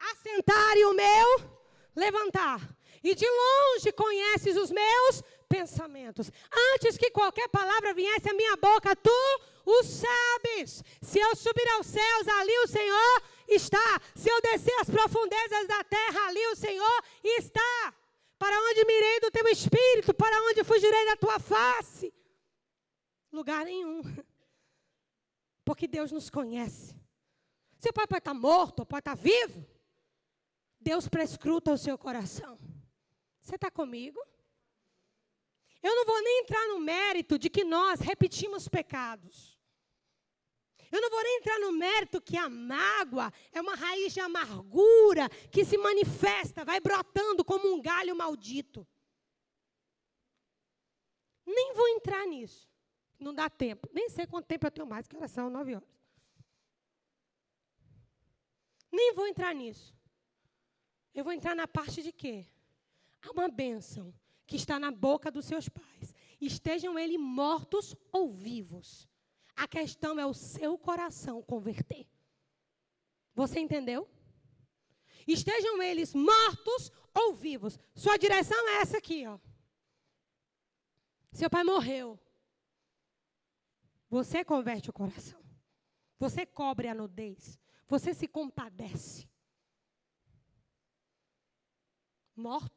assentar 0.00 0.76
e 0.76 0.84
o 0.86 0.94
meu 0.94 1.60
levantar. 1.94 2.60
E 3.02 3.14
de 3.14 3.26
longe 3.26 3.92
conheces 3.92 4.56
os 4.56 4.70
meus 4.70 5.22
pensamentos. 5.48 6.30
Antes 6.74 6.98
que 6.98 7.10
qualquer 7.10 7.48
palavra 7.48 7.94
viesse 7.94 8.28
à 8.28 8.34
minha 8.34 8.56
boca, 8.56 8.94
tu 8.94 9.40
o 9.64 9.82
sabes. 9.82 10.82
Se 11.02 11.18
eu 11.18 11.34
subir 11.34 11.68
aos 11.70 11.86
céus, 11.86 12.28
ali 12.28 12.58
o 12.58 12.66
Senhor 12.66 13.22
está. 13.48 14.00
Se 14.14 14.28
eu 14.28 14.40
descer 14.42 14.74
às 14.80 14.90
profundezas 14.90 15.66
da 15.66 15.82
terra, 15.84 16.28
ali 16.28 16.46
o 16.48 16.56
Senhor 16.56 17.04
está. 17.24 17.94
Para 18.38 18.58
onde 18.58 18.84
mirei 18.84 19.20
do 19.20 19.30
teu 19.30 19.46
espírito? 19.48 20.14
Para 20.14 20.42
onde 20.44 20.64
fugirei 20.64 21.04
da 21.06 21.16
tua 21.16 21.38
face? 21.38 22.12
Lugar 23.32 23.64
nenhum. 23.64 24.02
Porque 25.64 25.86
Deus 25.86 26.10
nos 26.10 26.30
conhece. 26.30 26.94
Pai 27.94 28.06
pode 28.06 28.18
estar 28.18 28.34
morto, 28.34 28.84
pode 28.84 29.00
estar 29.00 29.16
vivo. 29.16 29.66
Deus 30.80 31.08
prescruta 31.08 31.72
o 31.72 31.78
seu 31.78 31.98
coração. 31.98 32.58
Você 33.40 33.56
está 33.56 33.70
comigo? 33.70 34.18
Eu 35.82 35.94
não 35.94 36.04
vou 36.04 36.22
nem 36.22 36.40
entrar 36.40 36.68
no 36.68 36.80
mérito 36.80 37.38
de 37.38 37.50
que 37.50 37.64
nós 37.64 38.00
repetimos 38.00 38.68
pecados. 38.68 39.58
Eu 40.90 41.00
não 41.00 41.10
vou 41.10 41.22
nem 41.22 41.38
entrar 41.38 41.58
no 41.60 41.72
mérito 41.72 42.20
que 42.20 42.36
a 42.36 42.48
mágoa 42.48 43.32
é 43.52 43.60
uma 43.60 43.76
raiz 43.76 44.12
de 44.12 44.20
amargura 44.20 45.28
que 45.50 45.64
se 45.64 45.78
manifesta, 45.78 46.64
vai 46.64 46.80
brotando 46.80 47.44
como 47.44 47.72
um 47.72 47.80
galho 47.80 48.16
maldito. 48.16 48.86
Nem 51.46 51.74
vou 51.74 51.88
entrar 51.88 52.26
nisso. 52.26 52.68
Não 53.18 53.34
dá 53.34 53.48
tempo. 53.48 53.88
Nem 53.92 54.08
sei 54.08 54.26
quanto 54.26 54.46
tempo 54.46 54.66
eu 54.66 54.70
tenho 54.70 54.86
mais, 54.86 55.06
que 55.06 55.16
horas 55.16 55.30
são 55.30 55.50
nove 55.50 55.74
horas. 55.74 55.88
Nem 58.90 59.12
vou 59.14 59.26
entrar 59.26 59.54
nisso. 59.54 59.94
Eu 61.14 61.24
vou 61.24 61.32
entrar 61.32 61.54
na 61.54 61.66
parte 61.66 62.02
de 62.02 62.12
quê? 62.12 62.46
Há 63.22 63.30
uma 63.32 63.48
bênção 63.48 64.14
que 64.46 64.56
está 64.56 64.78
na 64.78 64.90
boca 64.90 65.30
dos 65.30 65.44
seus 65.44 65.68
pais. 65.68 66.14
Estejam 66.40 66.98
eles 66.98 67.18
mortos 67.18 67.94
ou 68.12 68.32
vivos. 68.32 69.08
A 69.54 69.68
questão 69.68 70.18
é 70.18 70.26
o 70.26 70.34
seu 70.34 70.78
coração 70.78 71.42
converter. 71.42 72.08
Você 73.34 73.60
entendeu? 73.60 74.08
Estejam 75.26 75.82
eles 75.82 76.14
mortos 76.14 76.90
ou 77.14 77.34
vivos. 77.34 77.78
Sua 77.94 78.16
direção 78.16 78.68
é 78.70 78.80
essa 78.80 78.98
aqui, 78.98 79.26
ó. 79.26 79.38
Seu 81.32 81.48
pai 81.48 81.62
morreu. 81.62 82.18
Você 84.08 84.44
converte 84.44 84.90
o 84.90 84.92
coração. 84.92 85.40
Você 86.18 86.44
cobre 86.44 86.88
a 86.88 86.94
nudez. 86.94 87.58
Você 87.86 88.12
se 88.12 88.26
compadece. 88.26 89.29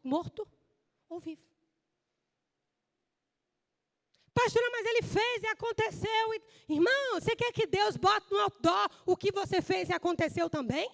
Morto, 0.04 0.48
ou 1.10 1.20
vivo? 1.20 1.42
Pastora, 4.34 4.70
mas 4.72 4.86
ele 4.88 5.04
fez 5.04 5.44
e 5.44 5.48
aconteceu. 5.48 6.34
Irmão, 6.68 7.14
você 7.14 7.36
quer 7.36 7.52
que 7.52 7.68
Deus 7.68 7.96
bote 7.96 8.32
no 8.32 8.40
outdoor 8.40 8.90
o 9.06 9.16
que 9.16 9.32
você 9.32 9.62
fez 9.62 9.90
e 9.90 9.94
aconteceu 9.94 10.50
também? 10.50 10.90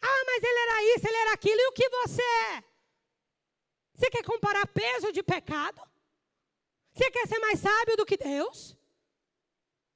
Ah, 0.00 0.24
mas 0.26 0.42
ele 0.42 0.58
era 0.58 0.96
isso, 0.96 1.06
ele 1.06 1.16
era 1.16 1.32
aquilo. 1.34 1.60
E 1.60 1.68
o 1.68 1.72
que 1.72 1.88
você 1.90 2.22
é? 2.22 2.64
Você 3.94 4.10
quer 4.10 4.24
comparar 4.24 4.66
peso 4.68 5.12
de 5.12 5.22
pecado? 5.22 5.82
Você 6.94 7.10
quer 7.10 7.26
ser 7.28 7.38
mais 7.40 7.60
sábio 7.60 7.96
do 7.96 8.06
que 8.06 8.16
Deus? 8.16 8.77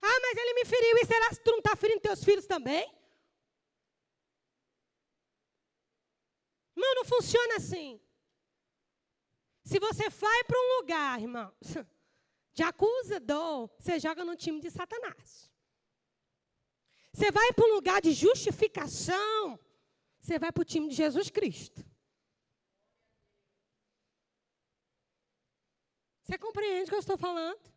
Ah, 0.02 0.20
mas 0.20 0.36
ele 0.36 0.54
me 0.54 0.64
feriu. 0.64 0.96
E 0.98 1.06
será 1.06 1.30
que 1.30 1.36
tu 1.36 1.52
não 1.52 1.58
está 1.58 1.76
ferindo 1.76 2.00
teus 2.00 2.24
filhos 2.24 2.46
também? 2.46 2.92
Irmão, 6.76 6.94
não 6.96 7.04
funciona 7.04 7.56
assim. 7.56 8.00
Se 9.64 9.78
você 9.78 10.08
vai 10.10 10.44
para 10.44 10.58
um 10.58 10.80
lugar, 10.80 11.20
irmão, 11.20 11.54
de 12.52 12.62
acusador, 12.64 13.70
você 13.78 14.00
joga 14.00 14.24
no 14.24 14.36
time 14.36 14.60
de 14.60 14.70
Satanás. 14.70 15.50
Você 17.12 17.30
vai 17.30 17.52
para 17.52 17.64
um 17.66 17.74
lugar 17.74 18.00
de 18.00 18.12
justificação, 18.12 19.60
você 20.18 20.38
vai 20.38 20.50
para 20.50 20.62
o 20.62 20.64
time 20.64 20.88
de 20.88 20.94
Jesus 20.96 21.30
Cristo. 21.30 21.84
Você 26.24 26.38
compreende 26.38 26.84
o 26.84 26.88
que 26.88 26.94
eu 26.94 27.00
estou 27.00 27.18
falando? 27.18 27.71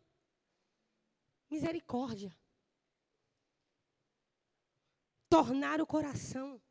Misericórdia. 1.55 2.35
Tornar 5.29 5.79
o 5.79 5.87
coração. 5.87 6.61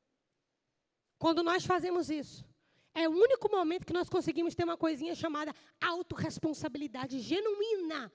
Quando 1.19 1.43
nós 1.43 1.65
fazemos 1.65 2.11
isso, 2.11 2.45
é 2.93 3.09
o 3.09 3.13
único 3.13 3.51
momento 3.51 3.87
que 3.87 3.99
nós 3.99 4.11
conseguimos 4.11 4.55
ter 4.55 4.65
uma 4.65 4.77
coisinha 4.77 5.15
chamada 5.15 5.55
autorresponsabilidade 5.81 7.19
genuína. 7.19 8.13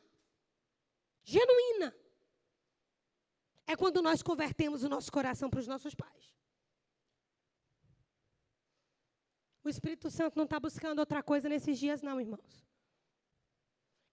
Genuína. 1.24 1.90
É 3.66 3.76
quando 3.76 4.00
nós 4.08 4.22
convertemos 4.22 4.84
o 4.84 4.90
nosso 4.90 5.12
coração 5.12 5.50
para 5.50 5.60
os 5.60 5.68
nossos 5.68 5.96
pais. 5.96 6.26
O 9.64 9.70
Espírito 9.70 10.10
Santo 10.12 10.38
não 10.38 10.46
está 10.46 10.60
buscando 10.60 11.00
outra 11.00 11.24
coisa 11.24 11.50
nesses 11.50 11.80
dias, 11.80 12.04
não, 12.04 12.22
irmãos. 12.22 12.64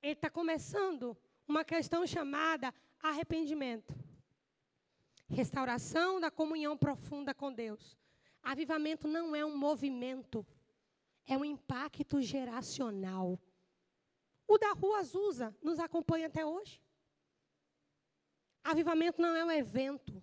Ele 0.02 0.12
está 0.12 0.30
começando 0.30 1.16
uma 1.46 1.64
questão 1.64 2.06
chamada 2.06 2.74
arrependimento. 3.00 3.94
Restauração 5.28 6.20
da 6.20 6.30
comunhão 6.30 6.76
profunda 6.76 7.34
com 7.34 7.52
Deus. 7.52 7.96
Avivamento 8.42 9.08
não 9.08 9.34
é 9.34 9.44
um 9.44 9.56
movimento, 9.56 10.46
é 11.26 11.36
um 11.36 11.44
impacto 11.44 12.20
geracional. 12.20 13.38
O 14.46 14.58
da 14.58 14.72
Rua 14.72 15.00
Azusa 15.00 15.54
nos 15.60 15.80
acompanha 15.80 16.28
até 16.28 16.46
hoje. 16.46 16.80
Avivamento 18.62 19.20
não 19.20 19.34
é 19.34 19.44
um 19.44 19.50
evento. 19.50 20.22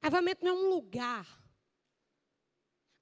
Avivamento 0.00 0.44
não 0.44 0.52
é 0.52 0.54
um 0.54 0.70
lugar. 0.70 1.39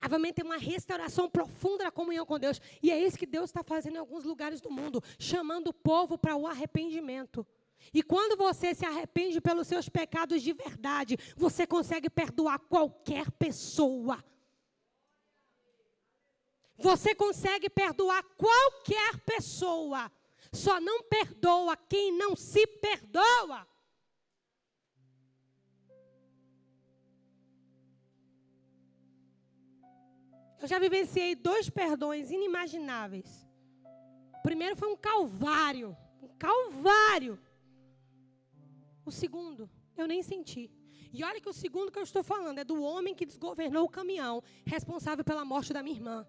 Avivamento 0.00 0.40
é 0.40 0.44
uma 0.44 0.56
restauração 0.56 1.28
profunda 1.28 1.84
da 1.84 1.90
comunhão 1.90 2.24
com 2.24 2.38
Deus. 2.38 2.60
E 2.82 2.90
é 2.90 2.98
isso 2.98 3.18
que 3.18 3.26
Deus 3.26 3.50
está 3.50 3.64
fazendo 3.64 3.96
em 3.96 3.98
alguns 3.98 4.24
lugares 4.24 4.60
do 4.60 4.70
mundo 4.70 5.02
chamando 5.18 5.68
o 5.68 5.74
povo 5.74 6.16
para 6.16 6.36
o 6.36 6.46
arrependimento. 6.46 7.46
E 7.92 8.02
quando 8.02 8.36
você 8.36 8.74
se 8.74 8.84
arrepende 8.84 9.40
pelos 9.40 9.66
seus 9.66 9.88
pecados 9.88 10.42
de 10.42 10.52
verdade, 10.52 11.16
você 11.36 11.66
consegue 11.66 12.08
perdoar 12.08 12.58
qualquer 12.58 13.30
pessoa. 13.32 14.22
Você 16.76 17.14
consegue 17.14 17.68
perdoar 17.68 18.22
qualquer 18.36 19.18
pessoa. 19.20 20.10
Só 20.52 20.80
não 20.80 21.02
perdoa 21.02 21.76
quem 21.76 22.16
não 22.16 22.36
se 22.36 22.66
perdoa. 22.66 23.66
Eu 30.60 30.66
já 30.66 30.78
vivenciei 30.78 31.34
dois 31.34 31.70
perdões 31.70 32.30
inimagináveis. 32.30 33.46
O 34.38 34.42
primeiro 34.42 34.76
foi 34.76 34.88
um 34.88 34.96
calvário. 34.96 35.96
Um 36.22 36.28
calvário. 36.36 37.38
O 39.04 39.10
segundo, 39.10 39.70
eu 39.96 40.06
nem 40.06 40.22
senti. 40.22 40.70
E 41.12 41.24
olha 41.24 41.40
que 41.40 41.48
o 41.48 41.52
segundo 41.52 41.90
que 41.90 41.98
eu 41.98 42.02
estou 42.02 42.22
falando 42.22 42.58
é 42.58 42.64
do 42.64 42.82
homem 42.82 43.14
que 43.14 43.24
desgovernou 43.24 43.84
o 43.84 43.88
caminhão, 43.88 44.42
responsável 44.66 45.24
pela 45.24 45.44
morte 45.44 45.72
da 45.72 45.82
minha 45.82 45.96
irmã. 45.96 46.26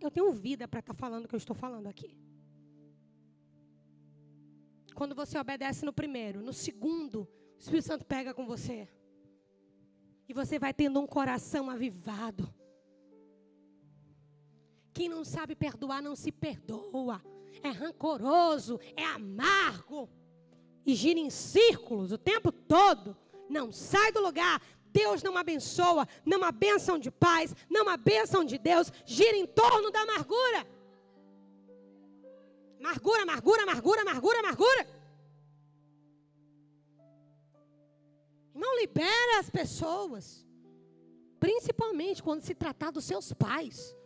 Eu 0.00 0.10
tenho 0.10 0.32
vida 0.32 0.66
para 0.66 0.80
estar 0.80 0.94
tá 0.94 0.98
falando 0.98 1.26
o 1.26 1.28
que 1.28 1.34
eu 1.34 1.38
estou 1.38 1.54
falando 1.54 1.86
aqui. 1.86 2.16
Quando 4.94 5.14
você 5.14 5.38
obedece 5.38 5.84
no 5.84 5.92
primeiro, 5.92 6.42
no 6.42 6.52
segundo, 6.52 7.28
o 7.56 7.58
Espírito 7.58 7.86
Santo 7.86 8.04
pega 8.04 8.34
com 8.34 8.44
você. 8.46 8.88
E 10.32 10.34
você 10.34 10.58
vai 10.58 10.72
tendo 10.72 10.98
um 10.98 11.06
coração 11.06 11.68
avivado. 11.68 12.48
Quem 14.94 15.06
não 15.06 15.26
sabe 15.26 15.54
perdoar 15.54 16.00
não 16.00 16.16
se 16.16 16.32
perdoa 16.32 17.20
é 17.62 17.68
rancoroso, 17.68 18.80
é 18.96 19.04
amargo 19.04 20.08
e 20.86 20.94
gira 20.94 21.20
em 21.20 21.28
círculos 21.28 22.12
o 22.12 22.16
tempo 22.16 22.50
todo, 22.50 23.14
não 23.46 23.70
sai 23.70 24.10
do 24.10 24.22
lugar. 24.22 24.58
Deus 24.86 25.22
não 25.22 25.36
abençoa, 25.36 26.08
não 26.24 26.42
há 26.42 26.50
bênção 26.50 26.98
de 26.98 27.10
paz, 27.10 27.54
não 27.68 27.86
há 27.90 27.98
bênção 27.98 28.42
de 28.42 28.56
Deus, 28.56 28.90
gira 29.04 29.36
em 29.36 29.46
torno 29.46 29.90
da 29.90 30.00
amargura. 30.00 30.66
Amargura, 32.80 33.22
amargura, 33.24 33.62
amargura, 33.64 34.00
amargura, 34.00 34.38
amargura. 34.38 35.01
Não 38.54 38.78
libera 38.78 39.38
as 39.38 39.48
pessoas, 39.48 40.46
principalmente 41.40 42.22
quando 42.22 42.42
se 42.42 42.54
tratar 42.54 42.90
dos 42.90 43.04
seus 43.04 43.32
pais. 43.32 43.96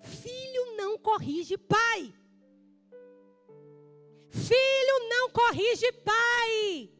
Filho 0.00 0.76
não 0.76 0.98
corrige 0.98 1.56
pai. 1.56 2.14
Filho 4.30 5.08
não 5.08 5.30
corrige 5.30 5.90
pai. 5.92 6.90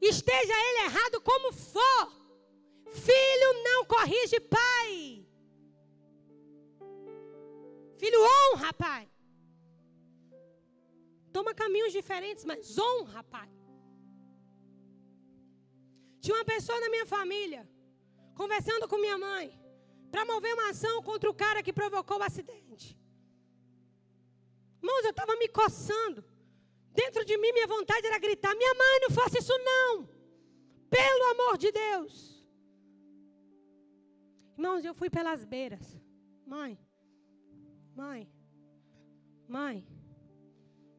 Esteja 0.00 0.54
ele 0.68 0.84
errado 0.84 1.20
como 1.20 1.52
for. 1.52 2.12
Filho 2.86 3.62
não 3.64 3.84
corrige 3.84 4.40
pai. 4.40 5.26
Filho 7.98 8.20
honra 8.22 8.72
pai. 8.72 9.10
Toma 11.38 11.54
caminhos 11.54 11.92
diferentes, 11.92 12.44
mas 12.44 12.76
honra 12.76 13.22
pai. 13.22 13.48
Tinha 16.20 16.36
uma 16.36 16.44
pessoa 16.44 16.78
na 16.80 16.88
minha 16.94 17.06
família 17.06 17.62
conversando 18.34 18.88
com 18.88 18.98
minha 19.04 19.16
mãe 19.16 19.46
para 20.10 20.24
mover 20.30 20.52
uma 20.54 20.70
ação 20.70 21.00
contra 21.00 21.30
o 21.30 21.36
cara 21.42 21.62
que 21.62 21.72
provocou 21.80 22.18
o 22.18 22.24
acidente. 22.24 22.98
Irmãos, 24.82 25.04
eu 25.04 25.10
estava 25.10 25.36
me 25.36 25.48
coçando. 25.60 26.24
Dentro 27.02 27.24
de 27.24 27.36
mim, 27.38 27.52
minha 27.52 27.68
vontade 27.68 28.04
era 28.08 28.18
gritar: 28.18 28.56
Minha 28.56 28.74
mãe, 28.74 28.96
não 29.02 29.10
faça 29.10 29.38
isso 29.38 29.56
não. 29.70 30.08
Pelo 30.90 31.24
amor 31.34 31.56
de 31.56 31.70
Deus. 31.70 32.12
Irmãos, 34.56 34.84
eu 34.84 34.92
fui 34.92 35.08
pelas 35.08 35.44
beiras. 35.44 35.86
Mãe, 36.44 36.76
mãe, 37.94 38.28
mãe, 39.46 39.86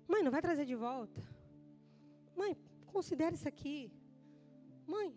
mãe, 0.10 0.24
não 0.24 0.32
vai 0.32 0.42
trazer 0.42 0.66
de 0.66 0.76
volta. 0.76 1.22
Mãe, 2.36 2.58
considere 2.88 3.36
isso 3.36 3.48
aqui. 3.48 3.92
Mãe. 4.88 5.16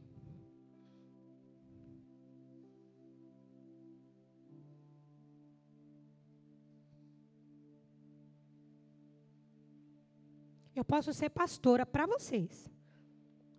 Eu 10.75 10.85
posso 10.85 11.13
ser 11.13 11.31
pastora 11.31 11.85
para 11.87 12.07
vocês, 12.07 12.71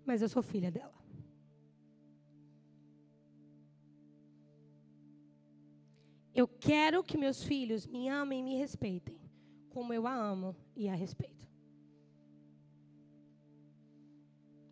mas 0.05 0.21
eu 0.21 0.29
sou 0.29 0.41
filha 0.41 0.71
dela. 0.71 0.93
Eu 6.33 6.47
quero 6.47 7.03
que 7.03 7.15
meus 7.15 7.43
filhos 7.43 7.85
me 7.85 8.09
amem 8.09 8.39
e 8.39 8.43
me 8.43 8.55
respeitem, 8.55 9.19
como 9.69 9.93
eu 9.93 10.07
a 10.07 10.13
amo 10.13 10.55
e 10.75 10.89
a 10.89 10.95
respeito. 10.95 11.47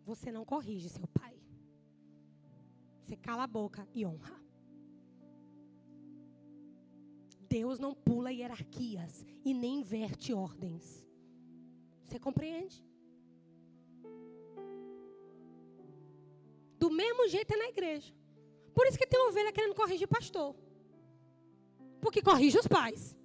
Você 0.04 0.32
não 0.32 0.44
corrige 0.44 0.88
seu 0.88 1.06
pai. 1.06 1.36
Você 3.00 3.16
cala 3.16 3.44
a 3.44 3.46
boca 3.46 3.86
e 3.94 4.04
honra. 4.04 4.40
Deus 7.48 7.78
não 7.78 7.94
pula 7.94 8.32
hierarquias 8.32 9.24
e 9.44 9.52
nem 9.52 9.80
inverte 9.80 10.32
ordens. 10.32 11.06
Você 12.04 12.18
compreende? 12.18 12.84
Do 16.78 16.90
mesmo 16.90 17.28
jeito 17.28 17.52
é 17.52 17.56
na 17.56 17.68
igreja. 17.68 18.12
Por 18.74 18.86
isso 18.86 18.98
que 18.98 19.06
tem 19.06 19.20
ovelha 19.28 19.52
querendo 19.52 19.74
corrigir 19.74 20.08
pastor. 20.08 20.56
Porque 22.00 22.22
corrige 22.22 22.58
os 22.58 22.66
pais. 22.66 23.16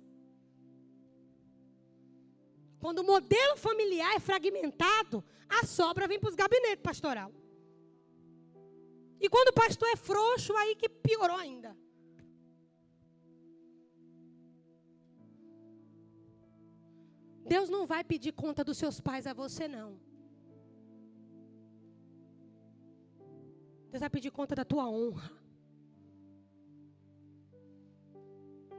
Quando 2.80 3.00
o 3.00 3.04
modelo 3.04 3.58
familiar 3.58 4.16
é 4.16 4.20
fragmentado, 4.20 5.24
a 5.50 5.66
sobra 5.66 6.08
vem 6.08 6.20
para 6.20 6.30
os 6.30 6.36
gabinetes 6.36 6.84
pastoral. 6.84 7.32
E 9.20 9.28
quando 9.30 9.50
o 9.50 9.54
pastor 9.54 9.88
é 9.90 9.96
frouxo, 9.96 10.56
aí 10.56 10.76
que 10.76 10.88
piorou 10.88 11.38
ainda. 11.38 11.76
Deus 17.46 17.70
não 17.70 17.86
vai 17.86 18.04
pedir 18.04 18.34
conta 18.34 18.64
dos 18.64 18.78
seus 18.78 19.00
pais 19.00 19.26
a 19.26 19.34
você, 19.34 19.68
não. 19.68 19.98
Deus 23.90 24.02
vai 24.02 24.10
pedir 24.10 24.32
conta 24.32 24.54
da 24.54 24.66
tua 24.66 24.88
honra. 24.90 25.32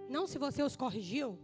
Não 0.08 0.26
se 0.26 0.38
você 0.38 0.62
os 0.62 0.76
corrigiu. 0.76 1.38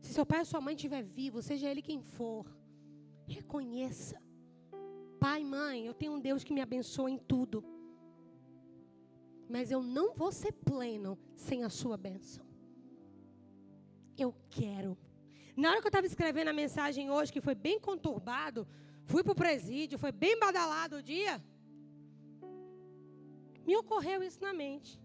Se 0.00 0.14
seu 0.14 0.24
pai 0.24 0.40
ou 0.40 0.44
sua 0.44 0.60
mãe 0.60 0.74
estiver 0.74 1.02
vivo, 1.02 1.42
seja 1.42 1.68
ele 1.68 1.82
quem 1.82 2.00
for, 2.00 2.46
reconheça. 3.26 4.20
Pai, 5.18 5.44
mãe, 5.44 5.86
eu 5.86 5.94
tenho 5.94 6.12
um 6.12 6.20
Deus 6.20 6.42
que 6.42 6.52
me 6.52 6.60
abençoa 6.60 7.10
em 7.10 7.18
tudo. 7.18 7.62
Mas 9.48 9.70
eu 9.70 9.82
não 9.82 10.14
vou 10.14 10.32
ser 10.32 10.52
pleno 10.52 11.18
sem 11.34 11.64
a 11.64 11.68
sua 11.68 11.96
bênção. 11.96 12.44
Eu 14.16 14.34
quero. 14.48 14.96
Na 15.56 15.70
hora 15.70 15.80
que 15.80 15.86
eu 15.86 15.90
estava 15.90 16.06
escrevendo 16.06 16.48
a 16.48 16.52
mensagem 16.52 17.10
hoje, 17.10 17.32
que 17.32 17.40
foi 17.40 17.54
bem 17.54 17.78
conturbado, 17.78 18.66
fui 19.04 19.22
para 19.22 19.32
o 19.32 19.36
presídio, 19.36 19.98
foi 19.98 20.12
bem 20.12 20.38
badalado 20.38 20.96
o 20.96 21.02
dia. 21.02 21.42
Me 23.66 23.76
ocorreu 23.76 24.22
isso 24.22 24.40
na 24.40 24.52
mente. 24.52 25.00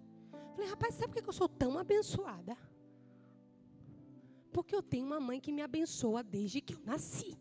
Falei, 0.53 0.69
rapaz, 0.69 0.95
sabe 0.95 1.13
por 1.13 1.21
que 1.21 1.29
eu 1.29 1.33
sou 1.33 1.49
tão 1.49 1.77
abençoada? 1.77 2.55
Porque 4.55 4.73
eu 4.73 4.81
tenho 4.81 5.05
uma 5.05 5.19
mãe 5.19 5.37
que 5.37 5.51
me 5.51 5.61
abençoa 5.61 6.23
desde 6.23 6.61
que 6.61 6.73
eu 6.75 6.79
nasci. 6.85 7.37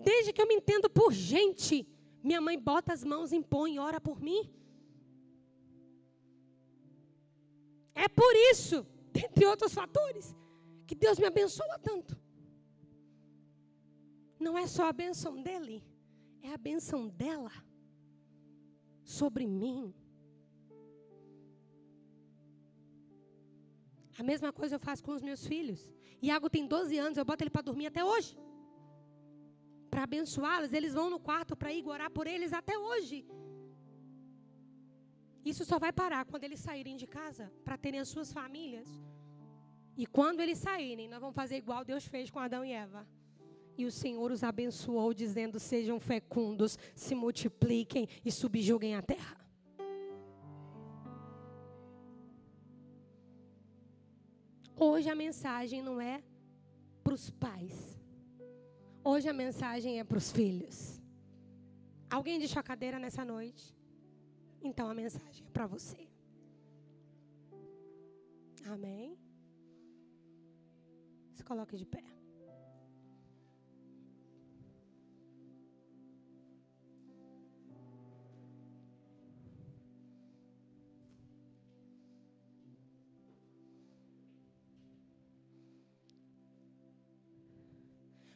Desde 0.00 0.32
que 0.32 0.42
eu 0.42 0.48
me 0.48 0.56
entendo 0.56 0.90
por 0.90 1.12
gente, 1.12 1.86
minha 2.20 2.40
mãe 2.40 2.58
bota 2.58 2.92
as 2.92 3.04
mãos, 3.04 3.32
impõe, 3.32 3.78
ora 3.78 4.00
por 4.00 4.20
mim. 4.20 4.52
É 7.94 8.08
por 8.08 8.34
isso, 8.50 8.84
dentre 9.14 9.46
outros 9.46 9.72
fatores, 9.72 10.34
que 10.88 10.96
Deus 10.96 11.20
me 11.20 11.26
abençoa 11.26 11.78
tanto. 11.78 12.20
Não 14.40 14.58
é 14.58 14.66
só 14.66 14.88
a 14.88 14.92
benção 14.92 15.40
dele, 15.40 15.84
é 16.42 16.52
a 16.52 16.58
benção 16.58 17.06
dela 17.06 17.52
sobre 19.04 19.46
mim. 19.46 19.94
A 24.22 24.24
mesma 24.32 24.52
coisa 24.52 24.76
eu 24.76 24.78
faço 24.88 25.02
com 25.06 25.12
os 25.18 25.22
meus 25.28 25.44
filhos. 25.52 25.80
Iago 26.28 26.48
tem 26.48 26.64
12 26.64 26.96
anos, 27.04 27.18
eu 27.18 27.24
boto 27.24 27.42
ele 27.42 27.50
para 27.50 27.68
dormir 27.68 27.86
até 27.88 28.04
hoje. 28.04 28.32
Para 29.90 30.04
abençoá-los, 30.04 30.72
eles 30.72 30.94
vão 30.94 31.10
no 31.10 31.18
quarto 31.18 31.56
para 31.56 31.72
ir 31.72 31.84
orar 31.84 32.08
por 32.08 32.28
eles 32.28 32.52
até 32.52 32.78
hoje. 32.78 33.26
Isso 35.44 35.64
só 35.64 35.76
vai 35.76 35.92
parar 35.92 36.24
quando 36.24 36.44
eles 36.44 36.60
saírem 36.60 36.96
de 36.96 37.04
casa 37.04 37.52
para 37.64 37.76
terem 37.76 37.98
as 37.98 38.10
suas 38.14 38.32
famílias. 38.32 38.88
E 39.96 40.06
quando 40.06 40.38
eles 40.38 40.58
saírem, 40.58 41.08
nós 41.08 41.20
vamos 41.20 41.34
fazer 41.34 41.56
igual 41.56 41.84
Deus 41.84 42.04
fez 42.06 42.30
com 42.30 42.38
Adão 42.38 42.64
e 42.64 42.70
Eva. 42.70 43.04
E 43.76 43.84
o 43.84 43.90
Senhor 43.90 44.30
os 44.30 44.44
abençoou, 44.44 45.12
dizendo: 45.12 45.58
Sejam 45.58 45.98
fecundos, 45.98 46.78
se 46.94 47.16
multipliquem 47.16 48.08
e 48.24 48.30
subjuguem 48.30 48.94
a 48.94 49.02
terra. 49.02 49.41
Hoje 55.02 55.10
a 55.10 55.16
mensagem 55.16 55.82
não 55.82 56.00
é 56.00 56.22
para 57.02 57.12
os 57.12 57.28
pais. 57.28 57.98
Hoje 59.02 59.28
a 59.28 59.32
mensagem 59.32 59.98
é 59.98 60.04
para 60.04 60.16
os 60.16 60.30
filhos. 60.30 61.02
Alguém 62.08 62.38
de 62.38 62.46
chocadeira 62.46 63.00
nessa 63.00 63.24
noite? 63.24 63.76
Então 64.62 64.88
a 64.88 64.94
mensagem 64.94 65.44
é 65.44 65.50
para 65.50 65.66
você. 65.66 66.06
Amém? 68.64 69.18
Se 71.34 71.42
coloque 71.42 71.76
de 71.76 71.84
pé. 71.84 72.04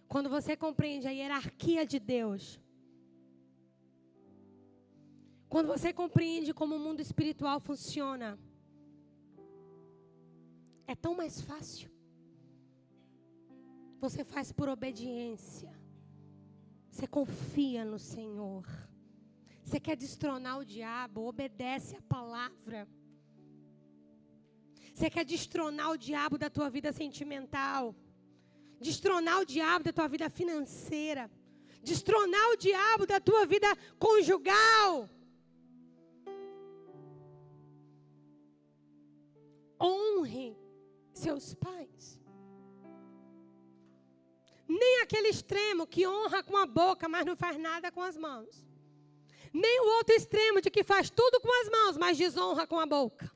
Quando 0.09 0.29
você 0.31 0.57
compreende 0.57 1.09
a 1.09 1.11
hierarquia 1.11 1.85
de 1.85 1.99
Deus, 1.99 2.61
quando 5.49 5.69
você 5.69 5.93
compreende 5.93 6.53
como 6.53 6.77
o 6.77 6.79
mundo 6.79 7.01
espiritual 7.01 7.59
funciona, 7.61 8.39
é 10.87 10.95
tão 10.95 11.15
mais 11.15 11.41
fácil. 11.41 11.91
Você 13.99 14.23
faz 14.25 14.53
por 14.53 14.69
obediência. 14.69 15.73
Você 16.91 17.07
confia 17.07 17.85
no 17.85 17.99
Senhor. 17.99 18.67
Você 19.63 19.81
quer 19.81 19.97
destronar 19.97 20.59
o 20.59 20.65
diabo, 20.65 21.27
obedece 21.27 21.97
a 21.97 22.03
palavra. 22.03 22.87
Você 24.95 25.11
quer 25.11 25.25
destronar 25.25 25.91
o 25.91 25.99
diabo 25.99 26.39
da 26.39 26.49
tua 26.49 26.71
vida 26.71 26.93
sentimental. 26.93 27.95
Destronar 28.81 29.41
o 29.41 29.47
diabo 29.47 29.85
da 29.85 29.93
tua 29.93 30.09
vida 30.09 30.29
financeira. 30.31 31.31
Destronar 31.83 32.51
o 32.51 32.57
diabo 32.57 33.07
da 33.07 33.20
tua 33.20 33.47
vida 33.47 33.68
conjugal. 33.99 35.09
honre 39.81 40.57
seus 41.12 41.55
pais. 41.55 42.20
nem 44.68 45.01
aquele 45.01 45.29
extremo 45.29 45.87
que 45.87 46.07
honra 46.07 46.43
com 46.43 46.57
a 46.57 46.66
boca, 46.66 47.09
mas 47.09 47.24
não 47.24 47.37
faz 47.37 47.57
nada 47.57 47.91
com 47.93 48.03
as 48.03 48.16
mãos. 48.16 48.64
Nem 49.53 49.81
o 49.81 49.97
outro 49.97 50.14
extremo 50.14 50.61
de 50.61 50.70
que 50.70 50.83
faz 50.83 51.09
tudo 51.09 51.41
com 51.41 51.62
as 51.62 51.70
mãos, 51.70 51.97
mas 51.97 52.18
desonra 52.18 52.66
com 52.66 52.79
a 52.79 52.85
boca. 52.85 53.31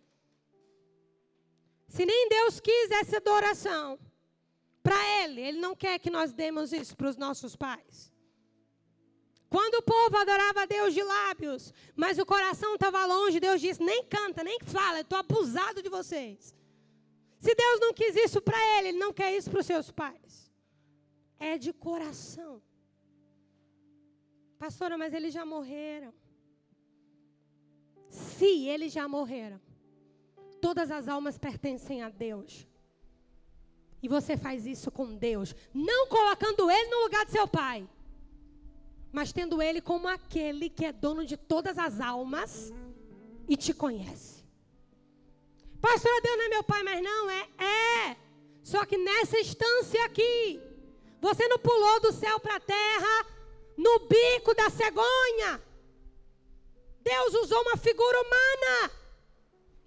Se 1.88 2.05
nem 2.05 2.28
Deus 2.28 2.59
quis 2.61 2.91
essa 2.91 3.18
adoração 3.18 3.99
para 4.83 4.97
Ele, 5.22 5.41
Ele 5.41 5.59
não 5.59 5.74
quer 5.74 5.99
que 5.99 6.11
nós 6.11 6.33
demos 6.33 6.72
isso 6.72 6.97
para 6.97 7.09
os 7.09 7.16
nossos 7.16 7.55
pais. 7.57 8.11
Quando 9.49 9.74
o 9.74 9.83
povo 9.83 10.16
adorava 10.16 10.62
a 10.62 10.66
Deus 10.66 10.95
de 10.95 11.03
lábios, 11.03 11.74
mas 11.97 12.18
o 12.18 12.24
coração 12.24 12.74
estava 12.74 13.05
longe, 13.05 13.41
Deus 13.41 13.61
disse: 13.61 13.83
nem 13.83 14.05
canta, 14.05 14.45
nem 14.45 14.61
fala, 14.61 15.01
estou 15.01 15.18
abusado 15.18 15.83
de 15.83 15.89
vocês. 15.89 16.55
Se 17.39 17.55
Deus 17.55 17.81
não 17.81 17.93
quis 17.93 18.14
isso 18.14 18.41
para 18.41 18.59
ele, 18.78 18.89
Ele 18.89 18.99
não 18.99 19.12
quer 19.12 19.37
isso 19.37 19.51
para 19.51 19.61
os 19.61 19.66
seus 19.66 19.91
pais. 19.91 20.53
É 21.39 21.59
de 21.59 21.72
coração. 21.72 22.62
Pastora, 24.59 24.97
mas 24.97 25.12
eles 25.14 25.33
já 25.33 25.45
morreram. 25.45 26.14
Se 28.09 28.68
eles 28.68 28.93
já 28.93 29.09
morreram, 29.09 29.61
todas 30.61 30.91
as 30.91 31.09
almas 31.09 31.39
pertencem 31.39 32.03
a 32.03 32.09
Deus. 32.09 32.68
E 34.03 34.09
você 34.09 34.36
faz 34.36 34.66
isso 34.66 34.90
com 34.90 35.14
Deus, 35.14 35.55
não 35.74 36.07
colocando 36.07 36.70
Ele 36.70 36.90
no 36.90 37.03
lugar 37.03 37.24
de 37.26 37.32
seu 37.32 37.46
pai, 37.46 37.86
mas 39.12 39.32
tendo 39.32 39.61
Ele 39.61 39.80
como 39.80 40.09
aquele 40.09 40.70
que 40.70 40.84
é 40.84 40.92
dono 40.92 41.24
de 41.24 41.36
todas 41.36 41.78
as 41.78 42.01
almas 42.01 42.72
e 43.48 43.57
te 43.57 43.74
conhece. 43.74 44.40
Pastor, 45.80 46.20
Deus 46.22 46.36
não 46.36 46.44
é 46.44 46.48
meu 46.48 46.62
pai, 46.62 46.82
mas 46.82 47.03
não 47.03 47.30
é. 47.30 47.48
É. 47.59 48.16
Só 48.62 48.84
que 48.84 48.96
nessa 48.96 49.38
instância 49.40 50.05
aqui, 50.05 50.61
você 51.20 51.48
não 51.48 51.59
pulou 51.59 52.01
do 52.01 52.12
céu 52.12 52.38
para 52.38 52.57
a 52.57 52.61
terra 52.61 53.26
no 53.76 54.01
bico 54.01 54.55
da 54.55 54.68
cegonha. 54.70 55.62
Deus 57.03 57.34
usou 57.34 57.61
uma 57.62 57.76
figura 57.76 58.20
humana. 58.20 58.99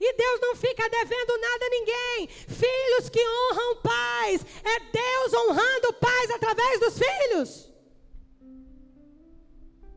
E 0.06 0.14
Deus 0.18 0.41
não 0.41 0.54
fica 0.54 0.89
devendo 0.89 1.38
nada 1.38 1.66
a 1.66 1.70
ninguém. 1.70 2.28
Filhos 2.28 3.08
que 3.10 3.26
honram 3.26 3.82
pais. 3.82 4.45
É 4.62 4.80
Deus 4.91 5.34
honrando 5.34 5.93
pais 5.93 6.30
através 6.32 6.80
dos 6.82 6.99
filhos. 6.99 7.74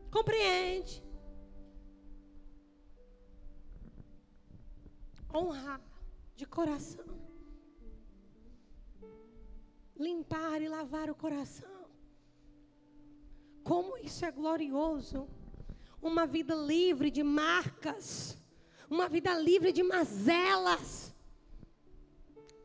Compreende? 0.09 1.03
Honrar 5.35 5.81
de 6.37 6.45
coração. 6.45 7.05
Limpar 9.97 10.61
e 10.61 10.69
lavar 10.69 11.09
o 11.09 11.15
coração. 11.15 11.89
Como 13.61 13.97
isso 13.97 14.23
é 14.23 14.31
glorioso. 14.31 15.27
Uma 16.01 16.25
vida 16.25 16.55
livre 16.55 17.11
de 17.11 17.23
marcas. 17.23 18.37
Uma 18.89 19.09
vida 19.09 19.37
livre 19.37 19.71
de 19.71 19.83
mazelas. 19.83 21.13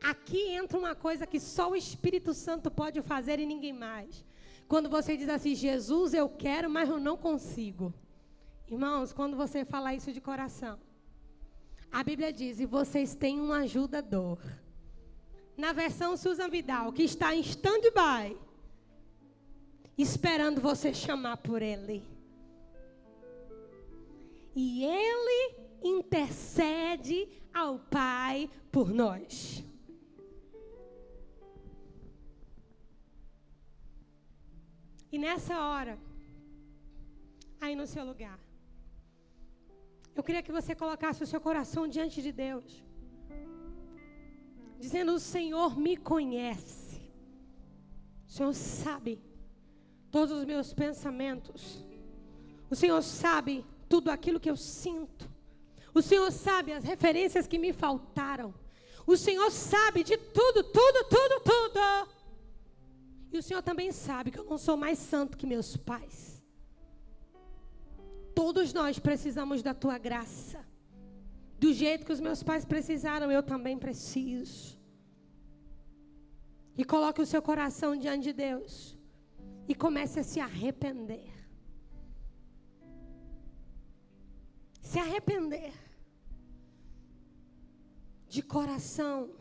Aqui 0.01 0.49
entra 0.49 0.77
uma 0.77 0.95
coisa 0.95 1.25
que 1.25 1.39
só 1.39 1.71
o 1.71 1.75
Espírito 1.75 2.33
Santo 2.33 2.69
pode 2.69 3.01
fazer 3.01 3.39
e 3.39 3.45
ninguém 3.45 3.73
mais. 3.73 4.25
Quando 4.67 4.89
você 4.89 5.15
diz 5.15 5.29
assim, 5.29 5.55
Jesus, 5.55 6.13
eu 6.13 6.27
quero, 6.29 6.69
mas 6.69 6.89
eu 6.89 6.99
não 6.99 7.17
consigo. 7.17 7.93
Irmãos, 8.69 9.13
quando 9.13 9.37
você 9.37 9.63
fala 9.63 9.93
isso 9.93 10.11
de 10.11 10.19
coração, 10.19 10.79
a 11.91 12.03
Bíblia 12.03 12.33
diz: 12.33 12.59
e 12.59 12.65
vocês 12.65 13.13
têm 13.13 13.39
um 13.39 13.53
ajudador. 13.53 14.39
Na 15.55 15.71
versão 15.71 16.17
Susan 16.17 16.49
Vidal, 16.49 16.91
que 16.91 17.03
está 17.03 17.35
em 17.35 17.41
stand-by, 17.41 18.35
esperando 19.97 20.59
você 20.59 20.93
chamar 20.93 21.37
por 21.37 21.61
ele. 21.61 22.03
E 24.55 24.83
ele 24.83 25.62
intercede 25.83 27.27
ao 27.53 27.79
Pai 27.79 28.49
por 28.71 28.89
nós. 28.89 29.63
E 35.11 35.17
nessa 35.19 35.59
hora, 35.63 35.99
aí 37.61 37.75
no 37.75 37.85
seu 37.85 38.03
lugar, 38.03 38.39
eu 40.15 40.23
queria 40.23 40.41
que 40.41 40.51
você 40.51 40.73
colocasse 40.73 41.23
o 41.23 41.27
seu 41.27 41.39
coração 41.39 41.87
diante 41.87 42.21
de 42.21 42.31
Deus, 42.31 42.83
dizendo: 44.79 45.13
O 45.13 45.19
Senhor 45.19 45.77
me 45.79 45.95
conhece, 45.95 46.99
o 48.27 48.31
Senhor 48.31 48.53
sabe 48.53 49.21
todos 50.09 50.35
os 50.35 50.45
meus 50.45 50.73
pensamentos, 50.73 51.85
o 52.69 52.75
Senhor 52.75 53.01
sabe 53.01 53.63
tudo 53.87 54.09
aquilo 54.09 54.39
que 54.39 54.49
eu 54.49 54.57
sinto, 54.57 55.29
o 55.93 56.01
Senhor 56.01 56.31
sabe 56.31 56.73
as 56.73 56.83
referências 56.83 57.47
que 57.47 57.57
me 57.57 57.71
faltaram, 57.71 58.53
o 59.05 59.17
Senhor 59.17 59.51
sabe 59.51 60.03
de 60.03 60.17
tudo, 60.17 60.63
tudo, 60.63 61.05
tudo, 61.09 61.41
tudo. 61.43 62.09
E 63.31 63.37
o 63.37 63.43
Senhor 63.43 63.61
também 63.61 63.91
sabe 63.91 64.31
que 64.31 64.39
eu 64.39 64.45
não 64.45 64.57
sou 64.57 64.77
mais 64.77 64.97
santo 64.99 65.37
que 65.37 65.45
meus 65.45 65.75
pais. 65.75 66.41
Todos 68.35 68.73
nós 68.73 68.99
precisamos 68.99 69.61
da 69.61 69.73
tua 69.73 69.97
graça. 69.97 70.65
Do 71.59 71.73
jeito 71.73 72.05
que 72.05 72.11
os 72.11 72.19
meus 72.19 72.43
pais 72.43 72.63
precisaram, 72.63 73.31
eu 73.31 73.41
também 73.41 73.77
preciso. 73.77 74.79
E 76.77 76.83
coloque 76.85 77.21
o 77.21 77.25
seu 77.25 77.41
coração 77.41 77.95
diante 77.95 78.23
de 78.25 78.33
Deus. 78.33 78.97
E 79.67 79.73
comece 79.73 80.19
a 80.19 80.23
se 80.23 80.39
arrepender. 80.39 81.32
Se 84.93 84.99
arrepender. 84.99 85.73
De 88.27 88.43
coração. 88.43 89.31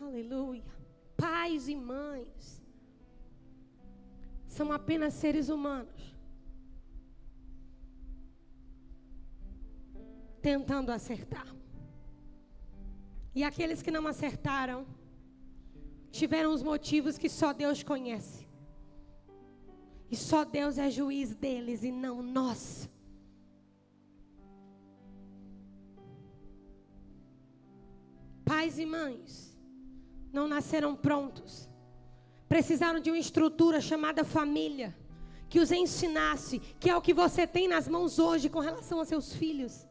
Aleluia. 0.00 0.64
Pais 1.16 1.68
e 1.68 1.76
mães 1.76 2.60
são 4.48 4.72
apenas 4.72 5.14
seres 5.14 5.48
humanos. 5.48 6.12
Tentando 10.42 10.90
acertar. 10.90 11.46
E 13.32 13.44
aqueles 13.44 13.80
que 13.80 13.92
não 13.92 14.08
acertaram, 14.08 14.84
tiveram 16.10 16.52
os 16.52 16.64
motivos 16.64 17.16
que 17.16 17.28
só 17.28 17.52
Deus 17.52 17.84
conhece. 17.84 18.43
E 20.10 20.16
só 20.16 20.44
Deus 20.44 20.78
é 20.78 20.90
juiz 20.90 21.34
deles 21.34 21.82
e 21.82 21.90
não 21.90 22.22
nós. 22.22 22.88
Pais 28.44 28.78
e 28.78 28.86
mães 28.86 29.56
não 30.32 30.46
nasceram 30.46 30.94
prontos 30.94 31.68
precisaram 32.54 33.00
de 33.00 33.10
uma 33.10 33.18
estrutura 33.18 33.80
chamada 33.80 34.22
família, 34.22 34.96
que 35.48 35.58
os 35.58 35.72
ensinasse, 35.72 36.60
que 36.78 36.88
é 36.88 36.96
o 36.96 37.02
que 37.02 37.12
você 37.12 37.48
tem 37.48 37.66
nas 37.66 37.88
mãos 37.88 38.20
hoje 38.20 38.48
com 38.48 38.60
relação 38.60 39.00
aos 39.00 39.08
seus 39.08 39.32
filhos. 39.34 39.84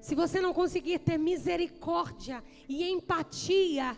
Se 0.00 0.16
você 0.16 0.40
não 0.40 0.52
conseguir 0.52 0.98
ter 0.98 1.16
misericórdia 1.16 2.42
e 2.68 2.82
empatia 2.84 3.96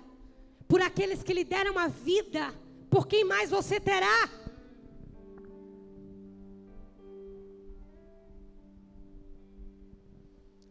por 0.68 0.80
aqueles 0.80 1.22
que 1.22 1.32
lhe 1.32 1.44
deram 1.44 1.78
a 1.78 1.88
vida, 1.88 2.52
por 2.90 3.06
quem 3.06 3.24
mais 3.24 3.50
você 3.50 3.78
terá? 3.78 4.30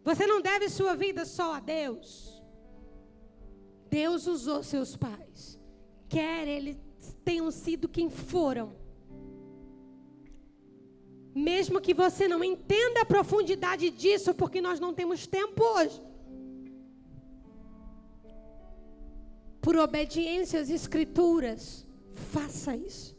Você 0.03 0.27
não 0.27 0.41
deve 0.41 0.69
sua 0.69 0.95
vida 0.95 1.25
só 1.25 1.55
a 1.55 1.59
Deus. 1.59 2.43
Deus 3.89 4.27
usou 4.27 4.61
seus 4.61 4.95
pais, 4.95 5.59
quer 6.09 6.47
eles 6.47 6.77
tenham 7.23 7.49
sido 7.49 7.87
quem 7.87 8.09
foram. 8.09 8.75
Mesmo 11.33 11.81
que 11.81 11.93
você 11.93 12.27
não 12.27 12.43
entenda 12.43 13.01
a 13.01 13.05
profundidade 13.05 13.89
disso, 13.89 14.33
porque 14.33 14.61
nós 14.61 14.79
não 14.79 14.93
temos 14.93 15.27
tempo 15.27 15.63
hoje. 15.63 16.01
Por 19.66 19.78
obediência 19.78 20.59
às 20.61 20.70
Escrituras, 20.70 21.88
faça 22.32 22.76
isso. 22.78 23.18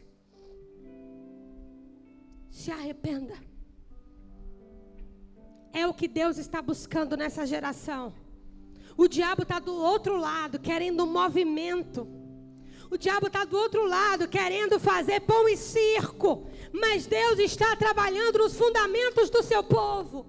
Se 2.49 2.71
arrependa. 2.71 3.35
É 5.73 5.85
o 5.89 5.93
que 5.93 6.07
Deus 6.07 6.39
está 6.39 6.63
buscando 6.63 7.17
nessa 7.17 7.45
geração. 7.45 8.15
O 8.97 9.09
diabo 9.09 9.43
está 9.43 9.59
do 9.59 9.75
outro 9.75 10.17
lado, 10.17 10.61
querendo 10.61 11.05
movimento. 11.05 12.07
O 12.93 12.97
diabo 12.97 13.27
está 13.27 13.45
do 13.45 13.57
outro 13.57 13.85
lado, 13.85 14.29
querendo 14.29 14.79
fazer 14.79 15.23
pão 15.23 15.49
e 15.49 15.57
circo. 15.57 16.47
Mas 16.73 17.07
Deus 17.07 17.41
está 17.41 17.75
trabalhando 17.75 18.39
nos 18.39 18.57
fundamentos 18.57 19.29
do 19.31 19.43
seu 19.43 19.65
povo. 19.65 20.25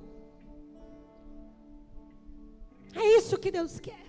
É 2.96 3.18
isso 3.18 3.38
que 3.38 3.52
Deus 3.52 3.80
quer. 3.80 4.07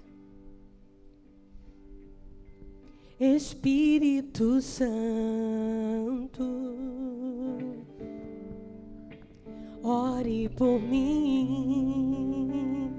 Espírito 3.20 4.60
Santo, 4.60 6.44
ore 9.82 10.48
por 10.50 10.80
mim. 10.80 12.92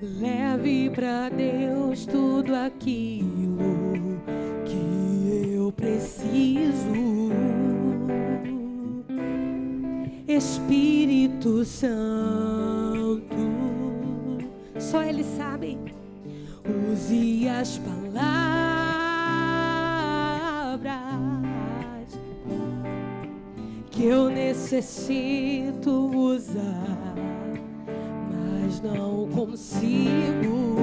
Leve 0.00 0.88
para 0.88 1.28
Deus 1.28 2.06
tudo 2.06 2.54
aquilo 2.54 4.22
que 4.64 5.52
eu 5.54 5.70
preciso. 5.70 6.94
Espírito 10.26 11.62
Santo 11.62 12.43
só 14.94 15.02
Ele 15.02 15.24
sabe. 15.24 15.76
Use 16.92 17.48
as 17.48 17.78
palavras 17.78 18.14
que 23.90 24.04
eu 24.04 24.30
necessito 24.30 25.90
usar, 25.90 27.16
mas 28.30 28.80
não 28.80 29.26
consigo. 29.30 30.76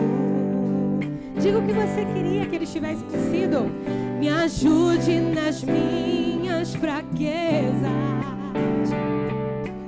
Diga 1.40 1.60
o 1.60 1.66
que 1.66 1.72
você 1.72 2.06
queria 2.14 2.46
que 2.46 2.56
ele 2.58 2.68
tivesse 2.68 3.06
sido. 3.32 3.72
Me 4.20 4.28
ajude 4.28 5.22
nas 5.22 5.64
minhas 5.64 6.76
fraquezas. 6.76 7.32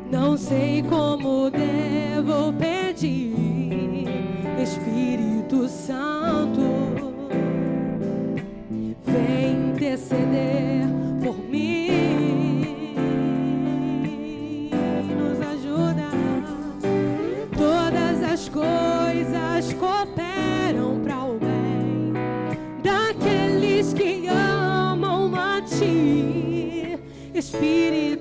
Não 0.10 0.38
sei 0.38 0.82
como 0.84 1.52
devo 1.52 2.54
pedir. 2.54 2.73
Santo, 5.94 6.66
vem 9.06 9.70
interceder 9.74 10.88
por 11.24 11.38
mim, 11.38 12.66
nos 15.16 15.40
ajuda. 15.54 16.10
Todas 17.56 18.24
as 18.24 18.50
coisas 18.50 19.74
cooperam 19.74 21.00
para 21.04 21.26
o 21.26 21.38
bem 21.38 22.14
daqueles 22.82 23.94
que 23.94 24.28
amam 24.28 25.36
a 25.36 25.62
Ti, 25.62 26.98
Espírito 27.36 28.13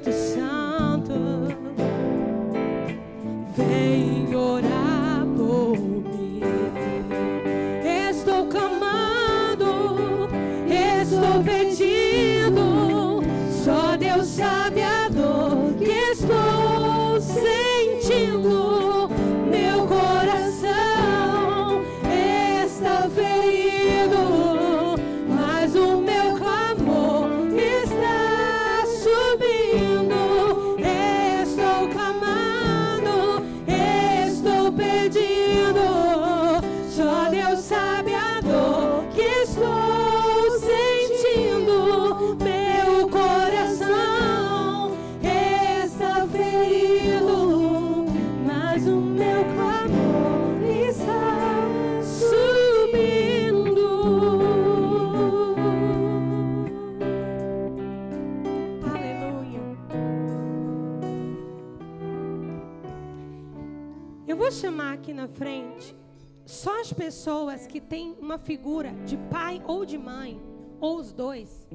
na 65.22 65.28
frente 65.28 65.96
só 66.44 66.80
as 66.80 66.92
pessoas 66.92 67.66
que 67.66 67.80
têm 67.80 68.16
uma 68.18 68.36
figura 68.36 68.92
de 69.06 69.16
pai 69.16 69.62
ou 69.64 69.84
de 69.86 69.96
mãe, 69.96 70.42
ou 70.80 70.98
os 70.98 71.12
dois, 71.12 71.68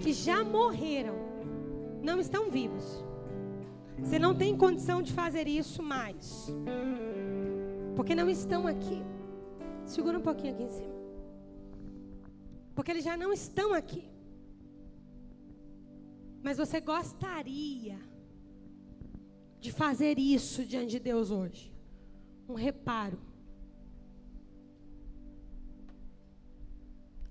que 0.00 0.12
já 0.12 0.44
morreram, 0.44 1.16
não 2.00 2.20
estão 2.20 2.48
vivos. 2.48 3.04
Você 3.98 4.18
não 4.20 4.32
tem 4.34 4.56
condição 4.56 5.02
de 5.02 5.12
fazer 5.12 5.48
isso 5.48 5.82
mais. 5.82 6.46
Porque 7.96 8.14
não 8.14 8.30
estão 8.30 8.68
aqui. 8.68 9.02
Segura 9.84 10.18
um 10.18 10.22
pouquinho 10.22 10.54
aqui 10.54 10.62
em 10.62 10.68
cima. 10.68 10.94
Porque 12.76 12.92
eles 12.92 13.04
já 13.04 13.16
não 13.16 13.32
estão 13.32 13.74
aqui. 13.74 14.08
Mas 16.42 16.58
você 16.58 16.80
gostaria 16.80 17.98
de 19.60 19.72
fazer 19.72 20.18
isso 20.18 20.64
diante 20.64 20.92
de 20.92 21.00
Deus 21.00 21.30
hoje. 21.32 21.71
Um 22.48 22.54
reparo. 22.54 23.18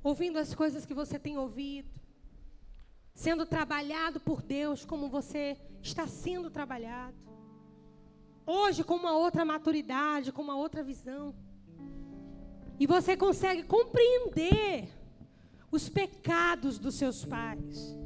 Ouvindo 0.03 0.39
as 0.39 0.55
coisas 0.55 0.85
que 0.85 0.93
você 0.93 1.19
tem 1.19 1.37
ouvido. 1.37 1.89
Sendo 3.13 3.45
trabalhado 3.45 4.19
por 4.19 4.41
Deus 4.41 4.85
como 4.85 5.09
você 5.09 5.57
está 5.81 6.07
sendo 6.07 6.49
trabalhado. 6.49 7.15
Hoje 8.45 8.83
com 8.83 8.95
uma 8.95 9.15
outra 9.15 9.45
maturidade, 9.45 10.31
com 10.31 10.41
uma 10.41 10.55
outra 10.55 10.83
visão. 10.83 11.35
E 12.79 12.87
você 12.87 13.15
consegue 13.15 13.63
compreender 13.63 14.89
os 15.71 15.87
pecados 15.87 16.77
dos 16.77 16.95
seus 16.95 17.23
pais, 17.23 17.97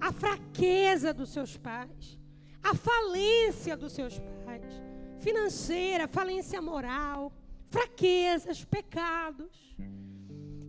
a 0.00 0.12
fraqueza 0.12 1.12
dos 1.12 1.30
seus 1.30 1.56
pais, 1.56 2.18
a 2.62 2.74
falência 2.74 3.76
dos 3.76 3.92
seus 3.92 4.18
pais, 4.44 4.81
financeira, 5.22 6.08
falência 6.08 6.60
moral, 6.60 7.32
fraquezas, 7.70 8.64
pecados. 8.64 9.76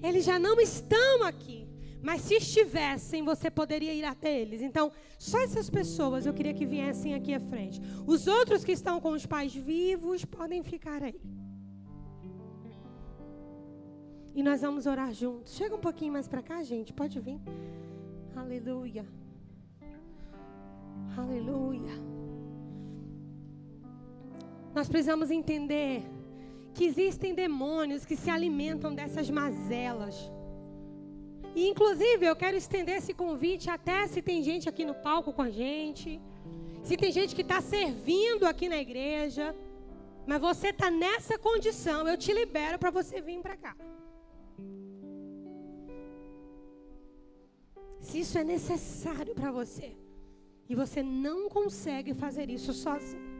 Eles 0.02 0.24
já 0.24 0.38
não 0.38 0.60
estão 0.60 1.24
aqui, 1.24 1.68
mas 2.02 2.22
se 2.22 2.36
estivessem, 2.36 3.24
você 3.24 3.50
poderia 3.50 3.94
ir 3.94 4.06
até 4.06 4.40
eles. 4.40 4.62
Então, 4.62 4.92
só 5.18 5.40
essas 5.42 5.70
pessoas 5.70 6.26
eu 6.26 6.34
queria 6.34 6.54
que 6.54 6.66
viessem 6.66 7.16
aqui 7.16 7.34
à 7.34 7.40
frente. 7.40 7.82
Os 8.06 8.28
outros 8.28 8.64
que 8.64 8.72
estão 8.72 9.00
com 9.02 9.12
os 9.12 9.26
pais 9.26 9.54
vivos 9.56 10.24
podem 10.24 10.62
ficar 10.64 11.02
aí. 11.02 11.20
E 14.36 14.42
nós 14.42 14.62
vamos 14.62 14.86
orar 14.86 15.14
juntos. 15.14 15.54
Chega 15.54 15.76
um 15.76 15.80
pouquinho 15.80 16.14
mais 16.14 16.28
para 16.28 16.42
cá, 16.42 16.64
gente. 16.64 16.92
Pode 16.92 17.20
vir. 17.20 17.40
Aleluia. 18.36 19.06
Aleluia. 21.16 22.13
Nós 24.74 24.90
precisamos 24.90 25.30
entender 25.30 26.04
que 26.74 26.86
existem 26.86 27.36
demônios 27.36 28.06
que 28.06 28.16
se 28.16 28.30
alimentam 28.30 28.94
dessas 28.94 29.30
mazelas. 29.30 30.32
E 31.56 31.68
inclusive 31.70 32.26
eu 32.26 32.36
quero 32.36 32.58
estender 32.58 32.98
esse 32.98 33.14
convite 33.14 33.70
até 33.70 34.08
se 34.08 34.22
tem 34.22 34.42
gente 34.42 34.68
aqui 34.68 34.84
no 34.84 34.96
palco 34.96 35.32
com 35.32 35.44
a 35.44 35.52
gente, 35.52 36.20
se 36.84 36.98
tem 36.98 37.12
gente 37.12 37.36
que 37.36 37.44
está 37.44 37.62
servindo 37.62 38.46
aqui 38.46 38.68
na 38.68 38.78
igreja, 38.78 39.56
mas 40.26 40.42
você 40.42 40.70
está 40.70 40.90
nessa 40.90 41.38
condição, 41.38 42.08
eu 42.08 42.18
te 42.18 42.34
libero 42.34 42.80
para 42.80 42.90
você 42.90 43.22
vir 43.22 43.40
para 43.42 43.56
cá. 43.56 43.76
Se 48.00 48.20
isso 48.20 48.38
é 48.38 48.44
necessário 48.44 49.36
para 49.36 49.52
você 49.52 49.96
e 50.68 50.76
você 50.76 51.04
não 51.04 51.48
consegue 51.50 52.14
fazer 52.14 52.50
isso 52.50 52.74
sozinho, 52.74 53.33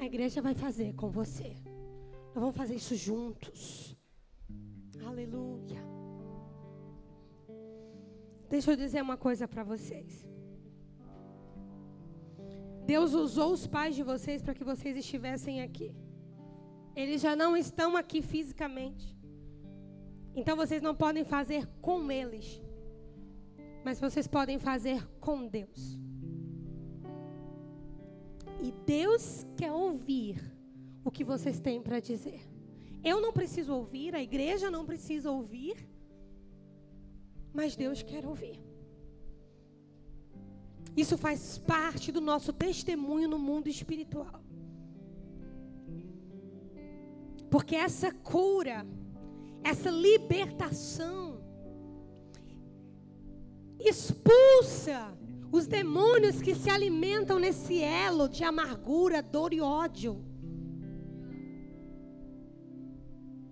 a 0.00 0.04
igreja 0.04 0.42
vai 0.42 0.54
fazer 0.54 0.94
com 0.94 1.10
você. 1.10 1.54
Nós 2.34 2.42
vamos 2.42 2.56
fazer 2.56 2.74
isso 2.74 2.94
juntos. 2.96 3.96
Aleluia. 5.04 5.80
Deixa 8.48 8.72
eu 8.72 8.76
dizer 8.76 9.02
uma 9.02 9.16
coisa 9.16 9.48
para 9.48 9.62
vocês. 9.62 10.26
Deus 12.84 13.14
usou 13.14 13.52
os 13.52 13.66
pais 13.66 13.94
de 13.94 14.02
vocês 14.02 14.42
para 14.42 14.54
que 14.54 14.64
vocês 14.64 14.96
estivessem 14.96 15.62
aqui. 15.62 15.94
Eles 16.94 17.20
já 17.20 17.34
não 17.34 17.56
estão 17.56 17.96
aqui 17.96 18.20
fisicamente. 18.20 19.16
Então 20.34 20.56
vocês 20.56 20.82
não 20.82 20.94
podem 20.94 21.24
fazer 21.24 21.66
com 21.80 22.10
eles. 22.10 22.60
Mas 23.84 24.00
vocês 24.00 24.26
podem 24.26 24.58
fazer 24.58 25.06
com 25.20 25.46
Deus. 25.46 25.98
E 28.62 28.70
Deus 28.86 29.44
quer 29.56 29.72
ouvir 29.72 30.40
o 31.04 31.10
que 31.10 31.24
vocês 31.24 31.58
têm 31.58 31.82
para 31.82 31.98
dizer. 31.98 32.40
Eu 33.02 33.20
não 33.20 33.32
preciso 33.32 33.74
ouvir, 33.74 34.14
a 34.14 34.22
igreja 34.22 34.70
não 34.70 34.86
precisa 34.86 35.30
ouvir, 35.32 35.76
mas 37.52 37.74
Deus 37.74 38.02
quer 38.02 38.24
ouvir. 38.24 38.60
Isso 40.96 41.18
faz 41.18 41.58
parte 41.58 42.12
do 42.12 42.20
nosso 42.20 42.52
testemunho 42.52 43.28
no 43.28 43.38
mundo 43.38 43.68
espiritual. 43.68 44.40
Porque 47.50 47.74
essa 47.74 48.12
cura, 48.12 48.86
essa 49.64 49.90
libertação, 49.90 51.42
expulsa 53.80 55.18
os 55.52 55.66
demônios 55.66 56.40
que 56.40 56.54
se 56.54 56.70
alimentam 56.70 57.38
nesse 57.38 57.80
elo 57.80 58.26
de 58.28 58.42
amargura, 58.42 59.22
dor 59.22 59.52
e 59.52 59.60
ódio. 59.60 60.24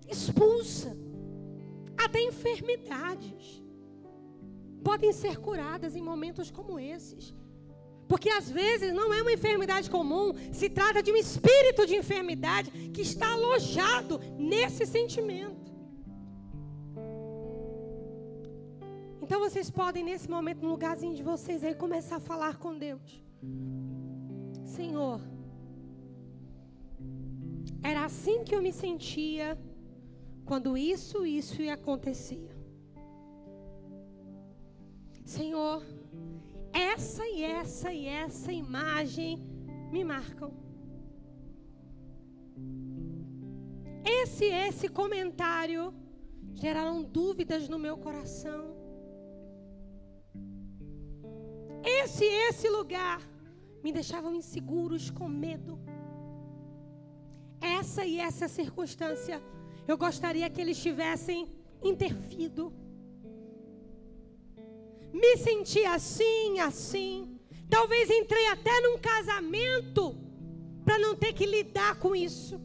Expulsa 0.09 0.97
até 1.95 2.19
enfermidades 2.21 3.61
podem 4.83 5.13
ser 5.13 5.37
curadas 5.37 5.95
em 5.95 6.01
momentos 6.01 6.49
como 6.49 6.79
esses. 6.79 7.33
Porque 8.07 8.29
às 8.29 8.49
vezes 8.49 8.93
não 8.93 9.13
é 9.13 9.21
uma 9.21 9.31
enfermidade 9.31 9.89
comum, 9.89 10.33
se 10.51 10.69
trata 10.69 11.01
de 11.01 11.11
um 11.11 11.15
espírito 11.15 11.85
de 11.85 11.95
enfermidade 11.95 12.69
que 12.89 13.01
está 13.01 13.31
alojado 13.31 14.19
nesse 14.37 14.85
sentimento. 14.85 15.60
Então 19.31 19.39
vocês 19.39 19.69
podem, 19.69 20.03
nesse 20.03 20.29
momento, 20.29 20.61
no 20.61 20.71
lugarzinho 20.71 21.15
de 21.15 21.23
vocês, 21.23 21.63
aí 21.63 21.73
começar 21.73 22.17
a 22.17 22.19
falar 22.19 22.57
com 22.57 22.77
Deus. 22.77 23.23
Senhor, 24.65 25.21
era 27.81 28.03
assim 28.03 28.43
que 28.43 28.53
eu 28.53 28.61
me 28.61 28.73
sentia 28.73 29.57
quando 30.43 30.77
isso, 30.77 31.25
isso 31.25 31.61
ia 31.61 31.75
acontecia. 31.75 32.53
Senhor, 35.23 35.81
essa 36.73 37.25
e 37.25 37.41
essa 37.41 37.93
e 37.93 38.07
essa 38.07 38.51
imagem 38.51 39.37
me 39.89 40.03
marcam. 40.03 40.51
Esse 44.03 44.43
e 44.43 44.51
esse 44.51 44.89
comentário 44.89 45.93
geraram 46.53 47.01
dúvidas 47.01 47.69
no 47.69 47.79
meu 47.79 47.95
coração. 47.95 48.80
Esse 51.83 52.25
e 52.25 52.49
esse 52.49 52.69
lugar 52.69 53.21
me 53.83 53.91
deixavam 53.91 54.33
inseguros, 54.35 55.09
com 55.09 55.27
medo. 55.27 55.79
Essa 57.59 58.05
e 58.05 58.19
essa 58.19 58.47
circunstância, 58.47 59.41
eu 59.87 59.97
gostaria 59.97 60.49
que 60.49 60.61
eles 60.61 60.81
tivessem 60.81 61.47
intervido 61.83 62.73
me 65.13 65.37
senti 65.37 65.83
assim, 65.85 66.59
assim. 66.59 67.39
Talvez 67.69 68.09
entrei 68.09 68.47
até 68.47 68.81
num 68.81 68.97
casamento 68.97 70.15
para 70.83 70.97
não 70.97 71.15
ter 71.15 71.33
que 71.33 71.45
lidar 71.45 71.95
com 71.99 72.15
isso. 72.15 72.59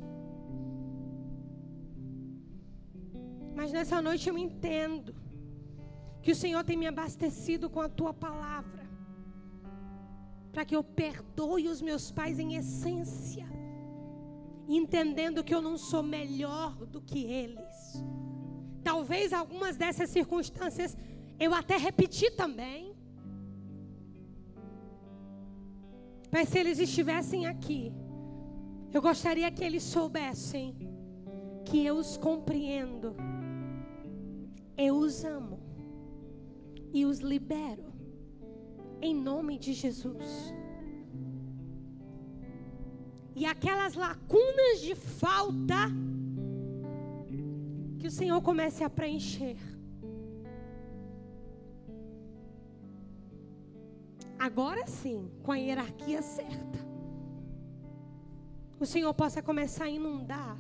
Mas 3.55 3.73
nessa 3.73 4.01
noite 4.01 4.29
eu 4.29 4.39
entendo 4.39 5.15
que 6.23 6.33
o 6.33 6.37
Senhor 6.37 6.63
tem 6.65 6.77
me 6.77 6.87
abastecido 6.87 7.71
com 7.71 7.81
a 7.81 7.89
tua 7.89 8.13
palavra, 8.13 8.86
para 10.57 10.65
que 10.65 10.75
eu 10.75 10.83
perdoe 10.83 11.69
os 11.69 11.83
meus 11.83 12.11
pais 12.11 12.39
em 12.39 12.55
essência, 12.55 13.47
entendendo 14.67 15.45
que 15.45 15.55
eu 15.55 15.61
não 15.61 15.77
sou 15.77 16.03
melhor 16.03 16.75
do 16.87 16.99
que 16.99 17.25
eles. 17.27 18.03
Talvez 18.83 19.35
algumas 19.35 19.77
dessas 19.77 20.09
circunstâncias 20.09 20.97
eu 21.39 21.53
até 21.53 21.77
repeti 21.77 22.31
também. 22.31 22.97
Mas 26.33 26.49
se 26.49 26.59
eles 26.59 26.79
estivessem 26.79 27.45
aqui, 27.45 27.93
eu 28.95 29.03
gostaria 29.03 29.51
que 29.51 29.63
eles 29.63 29.83
soubessem 29.83 30.75
que 31.67 31.85
eu 31.85 31.97
os 31.97 32.17
compreendo, 32.17 33.15
eu 34.75 34.97
os 34.97 35.23
amo 35.23 35.61
e 36.95 37.05
os 37.05 37.19
libero, 37.19 37.93
em 39.01 39.15
nome 39.15 39.59
de 39.59 39.73
Jesus. 39.73 40.55
E 43.35 43.45
aquelas 43.45 43.95
lacunas 43.95 44.81
de 44.81 44.95
falta, 44.95 45.91
que 47.99 48.07
o 48.07 48.11
Senhor 48.11 48.41
comece 48.41 48.83
a 48.83 48.91
preencher. 48.91 49.57
agora 54.47 54.87
sim, 54.87 55.31
com 55.43 55.51
a 55.51 55.57
hierarquia 55.57 56.23
certa, 56.23 56.79
o 58.79 58.87
Senhor 58.87 59.13
possa 59.13 59.43
começar 59.43 59.85
a 59.85 59.91
inundar 59.91 60.57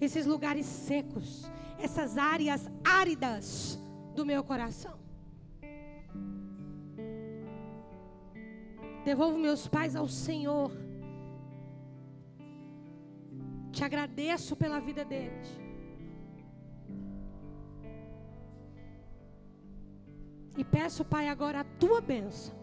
esses 0.00 0.26
lugares 0.26 0.66
secos, 0.66 1.48
essas 1.78 2.18
áreas 2.18 2.68
áridas 2.84 3.78
do 4.14 4.26
meu 4.26 4.42
coração. 4.42 4.98
Devolvo 9.08 9.38
meus 9.38 9.62
pais 9.76 9.94
ao 9.94 10.08
Senhor. 10.08 10.70
Te 13.72 13.82
agradeço 13.88 14.52
pela 14.56 14.78
vida 14.88 15.04
deles. 15.04 15.48
E 20.58 20.64
peço, 20.64 21.04
Pai, 21.04 21.28
agora 21.28 21.60
a 21.60 21.64
tua 21.64 22.00
bênção 22.00 22.56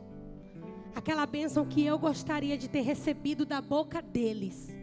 aquela 0.96 1.26
bênção 1.26 1.66
que 1.66 1.84
eu 1.84 1.98
gostaria 1.98 2.58
de 2.58 2.70
ter 2.70 2.82
recebido 2.82 3.46
da 3.46 3.62
boca 3.62 4.02
deles. 4.02 4.76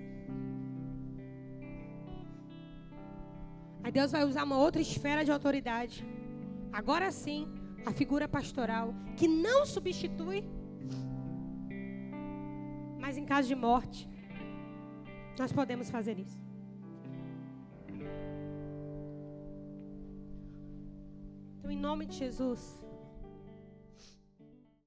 Aí 3.82 3.92
Deus 3.92 4.12
vai 4.12 4.24
usar 4.24 4.44
uma 4.44 4.58
outra 4.58 4.80
esfera 4.80 5.24
de 5.24 5.32
autoridade. 5.32 6.04
Agora 6.72 7.10
sim, 7.10 7.48
a 7.86 7.92
figura 7.92 8.28
pastoral, 8.28 8.94
que 9.16 9.26
não 9.26 9.64
substitui, 9.64 10.44
mas 13.00 13.16
em 13.16 13.24
caso 13.24 13.48
de 13.48 13.54
morte, 13.54 14.08
nós 15.38 15.52
podemos 15.52 15.90
fazer 15.90 16.18
isso. 16.18 16.38
Então, 21.58 21.70
em 21.70 21.78
nome 21.78 22.04
de 22.06 22.16
Jesus. 22.16 22.62